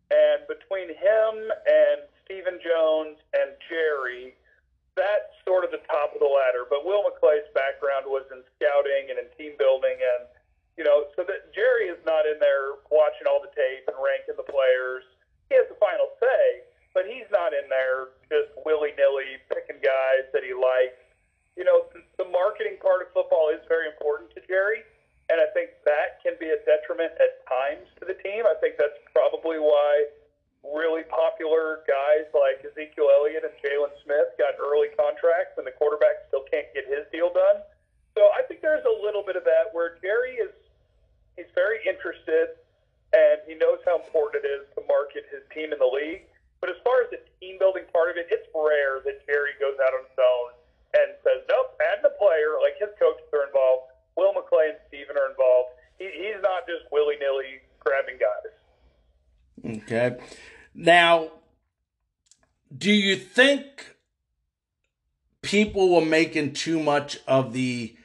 and 0.10 0.48
between 0.48 0.90
him 0.90 1.32
and 1.68 2.08
Stephen 2.24 2.60
Jones 2.64 3.18
and 3.34 3.52
Jerry, 3.68 4.36
that's 4.96 5.32
sort 5.48 5.64
of 5.64 5.72
the 5.72 5.84
top 5.88 6.12
of 6.12 6.20
the 6.20 6.28
ladder. 6.28 6.68
But 6.68 6.84
Will 6.84 7.04
McClay's 7.08 7.48
background 7.56 8.08
was 8.08 8.28
in 8.32 8.44
scouting 8.58 9.12
and 9.12 9.18
in 9.20 9.28
team 9.40 9.56
building, 9.56 9.96
and 9.96 10.28
you 10.76 10.84
know, 10.84 11.08
so 11.16 11.24
that 11.28 11.52
Jerry 11.52 11.92
is 11.92 12.00
not 12.08 12.28
in 12.28 12.40
there 12.40 12.80
watching 12.90 13.28
all 13.28 13.44
the 13.44 13.52
tape 13.52 13.88
and 13.88 13.96
ranking 14.00 14.36
the 14.36 14.48
players. 14.48 15.04
He 15.52 15.60
has 15.60 15.68
the 15.68 15.80
final 15.80 16.16
say, 16.20 16.64
but 16.96 17.08
he's 17.08 17.28
not 17.32 17.52
in 17.52 17.68
there 17.68 18.16
just 18.32 18.56
willy 18.64 18.96
nilly 18.96 19.40
picking 19.52 19.80
guys 19.84 20.28
that 20.32 20.44
he 20.44 20.56
likes. 20.56 21.00
You 21.60 21.68
know, 21.68 21.92
the 22.16 22.28
marketing 22.32 22.80
part 22.80 23.04
of 23.04 23.12
football 23.12 23.52
is 23.52 23.60
very 23.68 23.92
important 23.92 24.32
to 24.36 24.40
Jerry, 24.48 24.88
and 25.28 25.44
I 25.44 25.52
think 25.52 25.76
that 25.84 26.24
can 26.24 26.40
be 26.40 26.52
a 26.56 26.60
detriment 26.64 27.12
at 27.20 27.44
times 27.48 27.88
to 28.00 28.08
the 28.08 28.16
team. 28.24 28.48
I 28.48 28.56
think 28.64 28.80
that's 28.80 28.96
probably 29.12 29.60
why 29.60 30.08
really 30.64 31.04
popular 31.10 31.82
guys 31.90 32.30
like 32.34 32.62
Ezekiel 32.62 33.10
Elliott 33.10 33.44
and 33.44 33.56
Jaylon 33.62 33.92
Smith 34.06 34.38
got 34.38 34.58
early 34.62 34.94
contracts, 34.94 35.58
and 35.58 35.66
the 35.66 35.74
quarterback 35.74 36.30
still 36.30 36.46
can't 36.50 36.70
get 36.74 36.86
his 36.86 37.10
deal 37.10 37.34
done. 37.34 37.66
So 38.18 38.30
I 38.36 38.46
think 38.46 38.62
there's 38.62 38.86
a 38.86 38.96
little 39.02 39.24
bit 39.24 39.36
of 39.36 39.44
that 39.46 39.72
where 39.72 39.98
Jerry 40.04 40.38
is 40.38 40.52
he's 41.40 41.50
very 41.56 41.80
interested 41.88 42.60
and 43.16 43.40
he 43.48 43.56
knows 43.56 43.80
how 43.88 44.00
important 44.04 44.44
it 44.44 44.48
is 44.48 44.64
to 44.76 44.84
market 44.88 45.28
his 45.32 45.44
team 45.52 45.72
in 45.72 45.80
the 45.80 45.88
league. 45.88 46.28
But 46.60 46.70
as 46.70 46.80
far 46.84 47.02
as 47.04 47.10
the 47.10 47.20
team 47.40 47.58
building 47.58 47.88
part 47.92 48.14
of 48.14 48.16
it, 48.20 48.30
it's 48.30 48.48
rare 48.54 49.02
that 49.04 49.26
Jerry 49.26 49.58
goes 49.60 49.76
out 49.82 49.96
on 49.98 50.04
his 50.06 50.20
own 50.20 50.50
and 50.94 51.10
says, 51.24 51.42
"Nope, 51.50 51.80
add 51.82 52.04
the 52.04 52.14
player." 52.20 52.60
Like 52.62 52.78
his 52.78 52.94
coaches 53.00 53.26
are 53.34 53.48
involved, 53.48 53.92
Will 54.16 54.36
McClay 54.36 54.76
and 54.76 54.80
Stephen 54.88 55.18
are 55.18 55.32
involved. 55.32 55.74
He, 55.98 56.12
he's 56.12 56.40
not 56.44 56.68
just 56.68 56.86
willy 56.92 57.18
nilly 57.18 57.64
grabbing 57.80 58.20
guys. 58.20 58.54
Okay. 59.66 60.18
Now, 60.74 61.30
do 62.76 62.92
you 62.92 63.16
think 63.16 63.96
people 65.42 65.94
were 65.94 66.06
making 66.06 66.54
too 66.54 66.80
much 66.80 67.20
of 67.28 67.54
the 67.54 67.96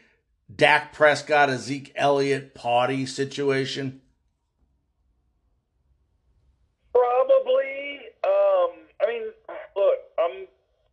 Dak 0.54 0.92
Prescott, 0.92 1.50
Zeke 1.58 1.92
Elliott 1.96 2.54
party 2.54 3.06
situation? 3.06 4.00
Probably. 6.92 8.00
Um, 8.24 8.70
I 9.02 9.06
mean, 9.06 9.22
look, 9.76 9.98
I'm 10.18 10.46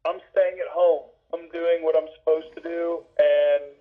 I'm 0.05 0.19
staying 0.31 0.59
at 0.59 0.71
home. 0.71 1.09
I'm 1.33 1.49
doing 1.49 1.81
what 1.81 1.95
I'm 1.97 2.09
supposed 2.19 2.53
to 2.55 2.61
do, 2.61 3.03
and 3.17 3.73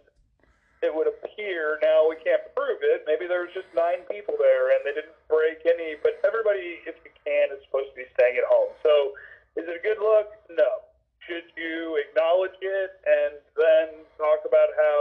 it 0.83 0.95
would 0.95 1.07
appear 1.07 1.79
now 1.83 2.09
we 2.09 2.17
can't 2.17 2.43
prove 2.57 2.79
it. 2.83 3.05
Maybe 3.07 3.27
there 3.27 3.43
was 3.43 3.51
just 3.55 3.69
nine 3.75 4.07
people 4.11 4.35
there, 4.39 4.71
and 4.73 4.81
they 4.85 4.95
didn't 4.95 5.19
any. 5.67 5.97
But 6.01 6.19
everybody, 6.27 6.83
if 6.87 6.97
you 7.05 7.13
can, 7.25 7.53
is 7.55 7.63
supposed 7.67 7.91
to 7.95 7.97
be 7.97 8.07
staying 8.17 8.37
at 8.39 8.47
home. 8.47 8.73
So, 8.83 9.15
is 9.57 9.69
it 9.69 9.75
a 9.77 9.83
good 9.85 10.01
look? 10.01 10.33
No. 10.51 10.89
Should 11.29 11.47
you 11.55 12.03
acknowledge 12.03 12.59
it 12.59 12.91
and 13.07 13.39
then 13.55 14.03
talk 14.19 14.43
about 14.43 14.75
how 14.75 14.99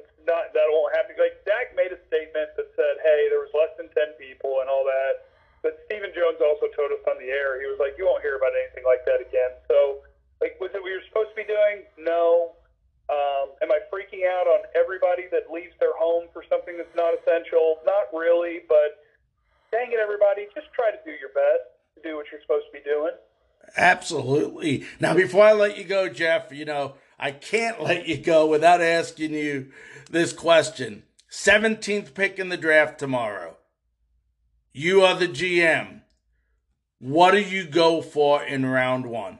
it's 0.00 0.08
not 0.24 0.56
that 0.56 0.66
won't 0.72 0.96
happen? 0.96 1.12
Like 1.20 1.44
Dak 1.44 1.76
made 1.76 1.92
a 1.92 2.00
statement 2.08 2.56
that 2.56 2.72
said, 2.72 2.94
"Hey, 3.04 3.28
there 3.28 3.44
was 3.44 3.52
less 3.52 3.72
than 3.76 3.92
ten 3.92 4.16
people 4.16 4.64
and 4.64 4.68
all 4.72 4.84
that." 4.88 5.28
But 5.60 5.78
Stephen 5.86 6.10
Jones 6.16 6.40
also 6.40 6.72
told 6.72 6.90
us 6.90 7.04
on 7.06 7.20
the 7.20 7.28
air, 7.28 7.60
he 7.60 7.68
was 7.68 7.78
like, 7.78 7.94
"You 8.00 8.08
won't 8.08 8.24
hear 8.24 8.40
about 8.40 8.56
anything 8.56 8.84
like 8.88 9.04
that 9.04 9.20
again." 9.20 9.52
So, 9.68 10.00
like, 10.40 10.56
was 10.56 10.72
it 10.72 10.80
what 10.80 10.88
you're 10.88 11.04
supposed 11.12 11.36
to 11.36 11.38
be 11.38 11.44
doing? 11.44 11.84
No. 12.00 12.56
Um, 13.10 13.52
am 13.60 13.68
I 13.68 13.84
freaking 13.92 14.24
out 14.24 14.48
on 14.48 14.64
everybody 14.72 15.28
that 15.28 15.50
leaves 15.52 15.76
their 15.78 15.92
home 15.92 16.32
for 16.32 16.42
something 16.48 16.78
that's 16.78 16.94
not 16.96 17.12
essential? 17.12 17.82
Not 17.84 18.08
really, 18.14 18.64
but 18.68 19.01
dang 19.72 19.90
it, 19.90 19.98
everybody, 19.98 20.46
just 20.54 20.68
try 20.74 20.90
to 20.92 20.98
do 21.04 21.10
your 21.10 21.30
best 21.30 21.72
to 21.96 22.08
do 22.08 22.16
what 22.16 22.26
you're 22.30 22.40
supposed 22.42 22.66
to 22.66 22.72
be 22.72 22.84
doing. 22.84 23.12
Absolutely. 23.76 24.84
Now, 25.00 25.14
before 25.14 25.44
I 25.44 25.52
let 25.52 25.78
you 25.78 25.84
go, 25.84 26.08
Jeff, 26.08 26.52
you 26.52 26.64
know, 26.64 26.94
I 27.18 27.32
can't 27.32 27.82
let 27.82 28.06
you 28.06 28.18
go 28.18 28.46
without 28.46 28.80
asking 28.80 29.32
you 29.32 29.72
this 30.10 30.32
question. 30.32 31.04
17th 31.30 32.14
pick 32.14 32.38
in 32.38 32.50
the 32.50 32.56
draft 32.56 32.98
tomorrow. 32.98 33.56
You 34.72 35.02
are 35.02 35.18
the 35.18 35.28
GM. 35.28 36.02
What 36.98 37.32
do 37.32 37.40
you 37.40 37.64
go 37.64 38.00
for 38.02 38.42
in 38.42 38.66
round 38.66 39.06
one? 39.06 39.38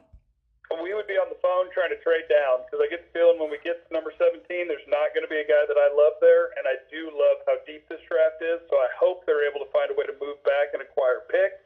We 0.82 0.94
would 0.94 1.06
be 1.06 1.14
on 1.14 1.28
the 1.28 1.38
phone 1.40 1.68
trying 1.72 1.90
to 1.90 1.91
trade 2.02 2.26
down 2.28 2.66
because 2.66 2.82
I 2.82 2.90
get 2.90 3.06
the 3.06 3.12
feeling 3.14 3.38
when 3.38 3.48
we 3.48 3.62
get 3.62 3.82
to 3.82 3.88
number 3.94 4.12
17, 4.14 4.42
there's 4.68 4.90
not 4.90 5.14
going 5.16 5.24
to 5.24 5.32
be 5.32 5.40
a 5.40 5.48
guy 5.48 5.64
that 5.64 5.78
I 5.78 5.88
love 5.94 6.18
there. 6.20 6.52
And 6.58 6.66
I 6.66 6.76
do 6.92 7.08
love 7.10 7.46
how 7.46 7.62
deep 7.64 7.86
this 7.88 8.02
draft 8.04 8.42
is. 8.42 8.60
So 8.68 8.76
I 8.76 8.90
hope 8.98 9.24
they're 9.24 9.46
able 9.46 9.62
to 9.64 9.70
find 9.70 9.88
a 9.88 9.96
way 9.96 10.04
to 10.04 10.16
move 10.20 10.42
back 10.44 10.74
and 10.76 10.82
acquire 10.82 11.24
picks. 11.30 11.62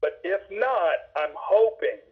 But 0.00 0.18
if 0.24 0.42
not, 0.50 1.12
I'm 1.14 1.34
hoping 1.34 2.02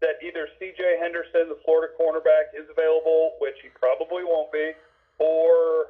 that 0.00 0.20
either 0.22 0.48
CJ 0.60 1.00
Henderson, 1.00 1.48
the 1.48 1.58
Florida 1.64 1.92
cornerback, 1.96 2.52
is 2.52 2.68
available, 2.68 3.34
which 3.40 3.56
he 3.62 3.72
probably 3.72 4.22
won't 4.22 4.52
be, 4.52 4.76
or 5.18 5.88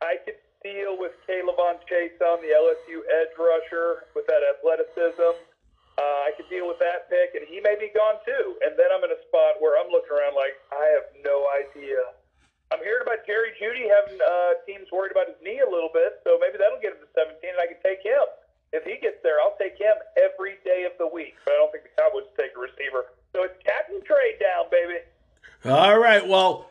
I 0.00 0.16
could 0.24 0.38
deal 0.62 0.94
with 0.96 1.12
K'Lavon 1.26 1.82
Chaisson, 1.90 2.38
the 2.40 2.54
LSU 2.54 3.02
edge 3.10 3.34
rusher, 3.34 4.06
with 4.14 4.26
that 4.30 4.46
athleticism. 4.46 5.34
Uh, 6.02 6.26
I 6.26 6.34
could 6.34 6.50
deal 6.50 6.66
with 6.66 6.82
that 6.82 7.06
pick, 7.06 7.38
and 7.38 7.46
he 7.46 7.62
may 7.62 7.78
be 7.78 7.94
gone 7.94 8.18
too. 8.26 8.58
And 8.66 8.74
then 8.74 8.90
I'm 8.90 9.06
in 9.06 9.14
a 9.14 9.22
spot 9.30 9.62
where 9.62 9.78
I'm 9.78 9.86
looking 9.86 10.10
around 10.10 10.34
like 10.34 10.58
I 10.74 10.82
have 10.98 11.06
no 11.22 11.46
idea. 11.54 12.02
I'm 12.74 12.82
hearing 12.82 13.06
about 13.06 13.22
Jerry 13.22 13.54
Jeudy 13.54 13.86
having 13.86 14.18
uh, 14.18 14.58
teams 14.66 14.90
worried 14.90 15.14
about 15.14 15.30
his 15.30 15.38
knee 15.38 15.62
a 15.62 15.70
little 15.70 15.94
bit, 15.94 16.18
so 16.26 16.42
maybe 16.42 16.58
that'll 16.58 16.82
get 16.82 16.98
him 16.98 17.06
to 17.06 17.10
17, 17.14 17.38
and 17.38 17.60
I 17.62 17.70
can 17.70 17.78
take 17.86 18.02
him. 18.02 18.26
If 18.74 18.82
he 18.82 18.98
gets 18.98 19.22
there, 19.22 19.38
I'll 19.44 19.54
take 19.62 19.78
him 19.78 19.94
every 20.18 20.58
day 20.66 20.88
of 20.90 20.98
the 20.98 21.06
week. 21.06 21.38
But 21.44 21.54
I 21.54 21.56
don't 21.62 21.70
think 21.70 21.84
the 21.86 21.94
Cowboys 21.94 22.26
take 22.34 22.56
a 22.56 22.60
receiver. 22.60 23.14
So 23.30 23.46
it's 23.46 23.54
captain 23.62 24.02
trade 24.02 24.42
down, 24.42 24.72
baby. 24.74 25.06
All 25.70 25.98
right. 25.98 26.26
Well, 26.26 26.66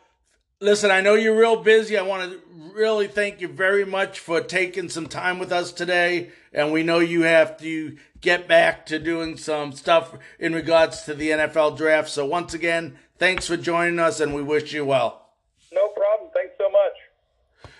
listen, 0.60 0.90
I 0.90 1.00
know 1.00 1.14
you're 1.14 1.38
real 1.38 1.62
busy. 1.62 1.96
I 1.96 2.02
want 2.02 2.30
to 2.30 2.40
really 2.74 3.06
thank 3.06 3.40
you 3.40 3.48
very 3.48 3.84
much 3.84 4.18
for 4.18 4.40
taking 4.40 4.88
some 4.88 5.06
time 5.06 5.38
with 5.38 5.52
us 5.52 5.72
today. 5.72 6.30
And 6.52 6.72
we 6.72 6.82
know 6.82 6.98
you 6.98 7.22
have 7.22 7.56
to 7.58 7.96
get 8.20 8.46
back 8.46 8.84
to 8.86 8.98
doing 8.98 9.36
some 9.36 9.72
stuff 9.72 10.16
in 10.38 10.54
regards 10.54 11.02
to 11.04 11.14
the 11.14 11.30
NFL 11.30 11.76
draft. 11.76 12.10
So 12.10 12.26
once 12.26 12.54
again, 12.54 12.98
thanks 13.18 13.46
for 13.46 13.56
joining 13.56 13.98
us 13.98 14.20
and 14.20 14.34
we 14.34 14.42
wish 14.42 14.72
you 14.72 14.84
well. 14.84 15.30
No 15.72 15.88
problem. 15.88 16.30
Thanks 16.34 16.54
so 16.58 16.68
much. 16.68 17.72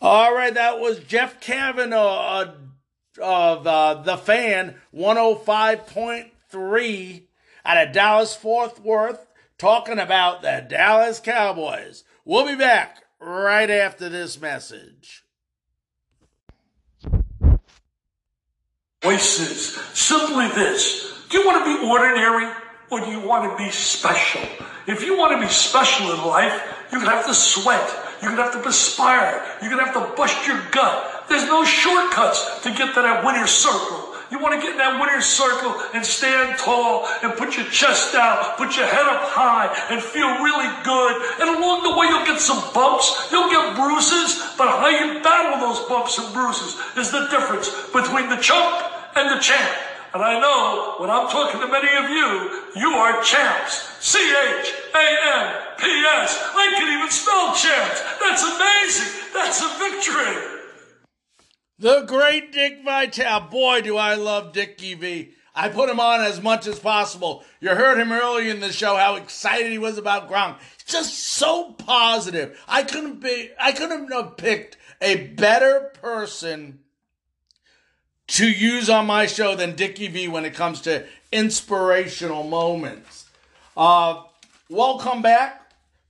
All 0.00 0.34
right. 0.34 0.54
That 0.54 0.80
was 0.80 1.00
Jeff 1.00 1.40
Cavanaugh 1.40 2.40
uh, 2.40 2.54
of 3.20 3.66
uh, 3.66 3.94
The 4.02 4.16
Fan 4.16 4.76
105.3 4.94 7.22
out 7.64 7.86
of 7.86 7.92
Dallas 7.92 8.34
Fort 8.34 8.82
Worth 8.82 9.26
talking 9.58 9.98
about 9.98 10.40
the 10.42 10.64
Dallas 10.66 11.20
Cowboys. 11.20 12.04
We'll 12.24 12.46
be 12.46 12.56
back 12.56 13.04
right 13.20 13.70
after 13.70 14.08
this 14.08 14.40
message. 14.40 15.24
Voices. 19.02 19.76
Simply 19.94 20.48
this. 20.48 21.14
Do 21.28 21.38
you 21.38 21.46
want 21.46 21.64
to 21.64 21.78
be 21.78 21.88
ordinary 21.88 22.50
or 22.90 23.00
do 23.00 23.06
you 23.06 23.20
want 23.20 23.48
to 23.50 23.64
be 23.64 23.70
special? 23.70 24.42
If 24.88 25.04
you 25.04 25.16
want 25.16 25.38
to 25.38 25.46
be 25.46 25.52
special 25.52 26.12
in 26.12 26.24
life, 26.26 26.52
you're 26.90 27.00
going 27.00 27.10
to 27.10 27.16
have 27.16 27.26
to 27.26 27.34
sweat. 27.34 27.88
You're 28.20 28.34
going 28.34 28.38
to 28.38 28.42
have 28.42 28.52
to 28.54 28.60
perspire. 28.60 29.44
You're 29.60 29.70
going 29.70 29.84
to 29.84 29.92
have 29.92 29.94
to 29.94 30.16
bust 30.16 30.46
your 30.48 30.60
gut. 30.72 31.26
There's 31.28 31.44
no 31.44 31.64
shortcuts 31.64 32.62
to 32.62 32.70
get 32.70 32.94
to 32.94 33.02
that 33.02 33.24
winner's 33.24 33.50
circle. 33.50 34.07
You 34.30 34.38
want 34.38 34.54
to 34.54 34.60
get 34.60 34.76
in 34.76 34.78
that 34.78 35.00
winner's 35.00 35.24
circle 35.24 35.72
and 35.96 36.04
stand 36.04 36.58
tall 36.58 37.08
and 37.24 37.32
put 37.32 37.56
your 37.56 37.64
chest 37.72 38.14
out, 38.14 38.60
put 38.60 38.76
your 38.76 38.84
head 38.84 39.08
up 39.08 39.24
high 39.32 39.72
and 39.88 40.02
feel 40.02 40.28
really 40.44 40.68
good. 40.84 41.14
And 41.40 41.48
along 41.56 41.88
the 41.88 41.96
way, 41.96 42.12
you'll 42.12 42.28
get 42.28 42.36
some 42.36 42.60
bumps, 42.76 43.08
you'll 43.32 43.48
get 43.48 43.72
bruises, 43.72 44.36
but 44.60 44.68
how 44.68 44.92
you 44.92 45.24
battle 45.24 45.56
those 45.64 45.80
bumps 45.88 46.20
and 46.20 46.28
bruises 46.36 46.76
is 47.00 47.08
the 47.08 47.24
difference 47.32 47.72
between 47.88 48.28
the 48.28 48.36
chump 48.36 48.84
and 49.16 49.32
the 49.32 49.40
champ. 49.40 49.72
And 50.12 50.22
I 50.22 50.40
know 50.40 51.00
when 51.00 51.08
I'm 51.08 51.28
talking 51.28 51.60
to 51.60 51.68
many 51.68 51.88
of 51.96 52.08
you, 52.12 52.80
you 52.80 52.90
are 53.00 53.22
champs. 53.24 53.96
C 54.00 54.18
H 54.20 54.72
A 54.94 55.06
M 55.40 55.46
P 55.76 55.84
S. 56.24 56.36
I 56.52 56.72
can 56.76 56.88
even 57.00 57.10
spell 57.10 57.52
champs. 57.56 58.00
That's 58.20 58.44
amazing. 58.44 59.08
That's 59.32 59.60
a 59.60 59.68
victory. 59.80 60.57
The 61.78 62.02
great 62.02 62.52
Dick 62.52 62.82
Vitale. 62.84 63.48
Boy, 63.50 63.82
do 63.82 63.96
I 63.96 64.14
love 64.14 64.52
Dick 64.52 64.80
V. 64.80 65.30
I 65.54 65.68
put 65.68 65.88
him 65.88 66.00
on 66.00 66.20
as 66.20 66.42
much 66.42 66.66
as 66.66 66.78
possible. 66.78 67.44
You 67.60 67.70
heard 67.70 67.98
him 67.98 68.12
earlier 68.12 68.50
in 68.50 68.60
the 68.60 68.72
show 68.72 68.96
how 68.96 69.14
excited 69.14 69.70
he 69.70 69.78
was 69.78 69.96
about 69.96 70.28
Gronk. 70.28 70.58
Just 70.86 71.18
so 71.18 71.72
positive. 71.72 72.60
I 72.66 72.82
couldn't 72.82 73.20
be 73.20 73.50
I 73.60 73.72
couldn't 73.72 74.10
have 74.10 74.36
picked 74.36 74.76
a 75.00 75.28
better 75.28 75.92
person 76.00 76.80
to 78.28 78.48
use 78.48 78.90
on 78.90 79.06
my 79.06 79.26
show 79.26 79.54
than 79.54 79.76
Dickie 79.76 80.08
V 80.08 80.28
when 80.28 80.44
it 80.44 80.54
comes 80.54 80.80
to 80.82 81.06
inspirational 81.32 82.42
moments. 82.42 83.26
Uh, 83.76 84.22
welcome 84.68 85.22
back 85.22 85.57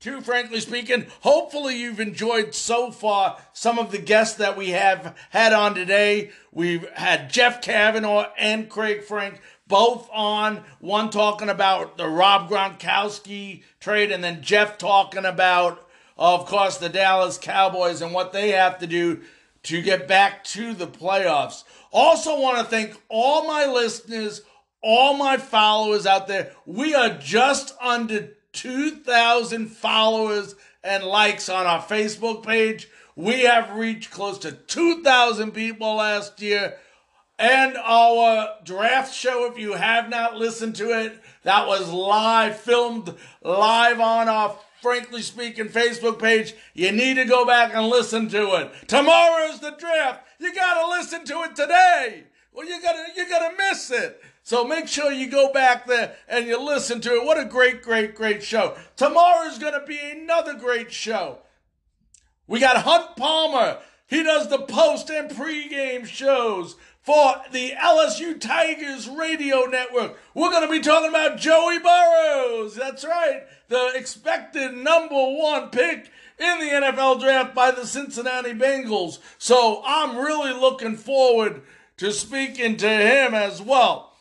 to 0.00 0.20
Frankly 0.20 0.60
Speaking. 0.60 1.06
Hopefully, 1.20 1.76
you've 1.76 2.00
enjoyed 2.00 2.54
so 2.54 2.90
far 2.90 3.38
some 3.52 3.78
of 3.78 3.90
the 3.90 3.98
guests 3.98 4.36
that 4.36 4.56
we 4.56 4.70
have 4.70 5.16
had 5.30 5.52
on 5.52 5.74
today. 5.74 6.30
We've 6.52 6.88
had 6.90 7.30
Jeff 7.30 7.60
Cavanaugh 7.60 8.26
and 8.38 8.68
Craig 8.68 9.02
Frank 9.02 9.40
both 9.66 10.08
on. 10.12 10.64
One 10.80 11.10
talking 11.10 11.48
about 11.48 11.98
the 11.98 12.08
Rob 12.08 12.48
Gronkowski 12.48 13.62
trade, 13.80 14.10
and 14.10 14.24
then 14.24 14.42
Jeff 14.42 14.78
talking 14.78 15.24
about, 15.24 15.86
of 16.16 16.46
course, 16.46 16.78
the 16.78 16.88
Dallas 16.88 17.38
Cowboys 17.38 18.00
and 18.00 18.14
what 18.14 18.32
they 18.32 18.50
have 18.50 18.78
to 18.78 18.86
do 18.86 19.22
to 19.64 19.82
get 19.82 20.08
back 20.08 20.44
to 20.44 20.72
the 20.72 20.86
playoffs. 20.86 21.64
Also, 21.92 22.40
want 22.40 22.58
to 22.58 22.64
thank 22.64 22.96
all 23.08 23.46
my 23.46 23.66
listeners, 23.66 24.42
all 24.82 25.14
my 25.14 25.36
followers 25.36 26.06
out 26.06 26.28
there. 26.28 26.52
We 26.64 26.94
are 26.94 27.18
just 27.18 27.74
under 27.80 28.34
2,000 28.58 29.68
followers 29.68 30.56
and 30.82 31.04
likes 31.04 31.48
on 31.48 31.66
our 31.66 31.80
Facebook 31.80 32.44
page. 32.44 32.88
We 33.14 33.42
have 33.42 33.76
reached 33.76 34.10
close 34.10 34.38
to 34.38 34.52
2,000 34.52 35.52
people 35.52 35.94
last 35.94 36.40
year. 36.40 36.76
And 37.38 37.76
our 37.76 38.54
draft 38.64 39.14
show, 39.14 39.46
if 39.46 39.58
you 39.58 39.74
have 39.74 40.08
not 40.08 40.36
listened 40.36 40.74
to 40.76 40.90
it, 40.90 41.22
that 41.44 41.68
was 41.68 41.88
live, 41.88 42.58
filmed 42.58 43.14
live 43.42 44.00
on 44.00 44.28
our 44.28 44.56
Frankly 44.82 45.22
Speaking 45.22 45.68
Facebook 45.68 46.18
page. 46.18 46.54
You 46.74 46.90
need 46.90 47.14
to 47.14 47.24
go 47.24 47.46
back 47.46 47.72
and 47.74 47.86
listen 47.86 48.28
to 48.30 48.56
it. 48.56 48.88
Tomorrow's 48.88 49.60
the 49.60 49.70
draft. 49.70 50.26
You 50.40 50.52
gotta 50.52 50.88
listen 50.88 51.24
to 51.26 51.42
it 51.42 51.54
today. 51.54 52.24
Well, 52.58 52.66
you 52.66 52.82
gotta, 52.82 53.04
you 53.16 53.28
gotta 53.28 53.56
miss 53.56 53.88
it. 53.92 54.20
So 54.42 54.64
make 54.64 54.88
sure 54.88 55.12
you 55.12 55.30
go 55.30 55.52
back 55.52 55.86
there 55.86 56.16
and 56.26 56.48
you 56.48 56.60
listen 56.60 57.00
to 57.02 57.10
it. 57.14 57.24
What 57.24 57.38
a 57.38 57.44
great, 57.44 57.82
great, 57.82 58.16
great 58.16 58.42
show. 58.42 58.76
Tomorrow's 58.96 59.58
to 59.58 59.84
be 59.86 60.00
another 60.00 60.54
great 60.54 60.90
show. 60.90 61.38
We 62.48 62.58
got 62.58 62.78
Hunt 62.78 63.14
Palmer. 63.14 63.78
He 64.08 64.24
does 64.24 64.48
the 64.48 64.58
post 64.58 65.08
and 65.08 65.30
pregame 65.30 66.04
shows 66.04 66.74
for 67.00 67.36
the 67.52 67.74
LSU 67.80 68.40
Tigers 68.40 69.08
radio 69.08 69.66
network. 69.66 70.18
We're 70.34 70.50
going 70.50 70.66
to 70.66 70.72
be 70.72 70.80
talking 70.80 71.10
about 71.10 71.38
Joey 71.38 71.78
Burrows. 71.78 72.74
That's 72.74 73.04
right. 73.04 73.44
The 73.68 73.92
expected 73.94 74.74
number 74.74 75.14
one 75.14 75.70
pick 75.70 76.10
in 76.40 76.58
the 76.58 76.72
NFL 76.72 77.20
draft 77.20 77.54
by 77.54 77.70
the 77.70 77.86
Cincinnati 77.86 78.52
Bengals. 78.52 79.20
So 79.38 79.80
I'm 79.86 80.16
really 80.16 80.52
looking 80.52 80.96
forward 80.96 81.62
to 81.98 82.12
speaking 82.12 82.76
to 82.78 82.88
him 82.88 83.34
as 83.34 83.60
well. 83.60 84.14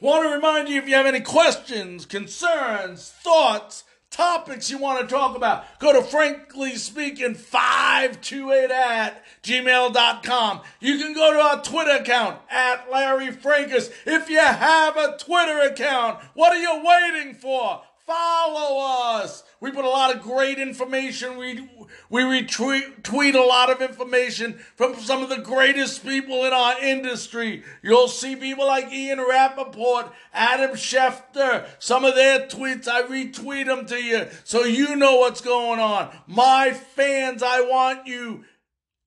Want 0.00 0.24
to 0.24 0.34
remind 0.34 0.68
you 0.68 0.78
if 0.78 0.88
you 0.88 0.94
have 0.94 1.06
any 1.06 1.20
questions, 1.20 2.06
concerns, 2.06 3.10
thoughts, 3.22 3.84
topics 4.10 4.70
you 4.70 4.78
want 4.78 5.00
to 5.00 5.12
talk 5.12 5.36
about, 5.36 5.78
go 5.78 5.92
to 5.92 6.02
frankly 6.02 6.76
speaking 6.76 7.34
528 7.34 8.70
at 8.70 9.24
gmail.com. 9.42 10.60
You 10.80 10.98
can 10.98 11.14
go 11.14 11.32
to 11.32 11.38
our 11.38 11.62
Twitter 11.62 12.02
account 12.02 12.40
at 12.50 12.90
Larry 12.90 13.28
Frankus. 13.28 13.90
If 14.06 14.28
you 14.28 14.38
have 14.38 14.96
a 14.96 15.16
Twitter 15.18 15.60
account, 15.60 16.20
what 16.34 16.52
are 16.52 16.60
you 16.60 16.82
waiting 16.84 17.34
for? 17.34 17.82
Follow 18.06 19.20
us. 19.20 19.44
We 19.60 19.70
put 19.70 19.84
a 19.84 19.88
lot 19.88 20.14
of 20.14 20.22
great 20.22 20.58
information. 20.58 21.36
We 21.36 21.68
we 22.10 22.22
retweet 22.22 23.04
tweet 23.04 23.36
a 23.36 23.44
lot 23.44 23.70
of 23.70 23.80
information 23.80 24.58
from 24.74 24.96
some 24.96 25.22
of 25.22 25.28
the 25.28 25.38
greatest 25.38 26.04
people 26.04 26.44
in 26.44 26.52
our 26.52 26.80
industry. 26.82 27.62
You'll 27.80 28.08
see 28.08 28.34
people 28.34 28.66
like 28.66 28.92
Ian 28.92 29.20
Rapoport, 29.20 30.12
Adam 30.32 30.72
Schefter, 30.72 31.66
some 31.78 32.04
of 32.04 32.16
their 32.16 32.40
tweets. 32.48 32.88
I 32.88 33.02
retweet 33.02 33.66
them 33.66 33.86
to 33.86 33.96
you 33.96 34.26
so 34.42 34.64
you 34.64 34.96
know 34.96 35.18
what's 35.18 35.40
going 35.40 35.78
on. 35.78 36.10
My 36.26 36.72
fans, 36.72 37.42
I 37.42 37.60
want 37.60 38.08
you 38.08 38.44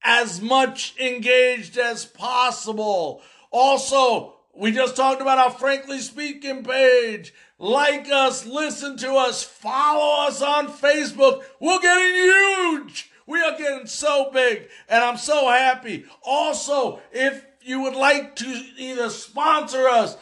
as 0.05 0.39
much 0.41 0.95
engaged 0.99 1.77
as 1.77 2.05
possible. 2.05 3.21
Also, 3.51 4.34
we 4.57 4.71
just 4.71 4.95
talked 4.95 5.21
about 5.21 5.37
our 5.37 5.51
Frankly 5.51 5.99
Speaking 5.99 6.63
page. 6.63 7.33
Like 7.57 8.09
us, 8.11 8.45
listen 8.45 8.97
to 8.97 9.13
us, 9.13 9.43
follow 9.43 10.27
us 10.27 10.41
on 10.41 10.67
Facebook. 10.67 11.43
We're 11.59 11.79
getting 11.79 12.15
huge. 12.15 13.11
We 13.27 13.41
are 13.41 13.57
getting 13.57 13.87
so 13.87 14.29
big, 14.31 14.67
and 14.87 15.03
I'm 15.03 15.17
so 15.17 15.47
happy. 15.47 16.05
Also, 16.23 17.01
if 17.11 17.43
you 17.61 17.81
would 17.81 17.95
like 17.95 18.35
to 18.37 18.63
either 18.77 19.09
sponsor 19.09 19.87
us 19.87 20.15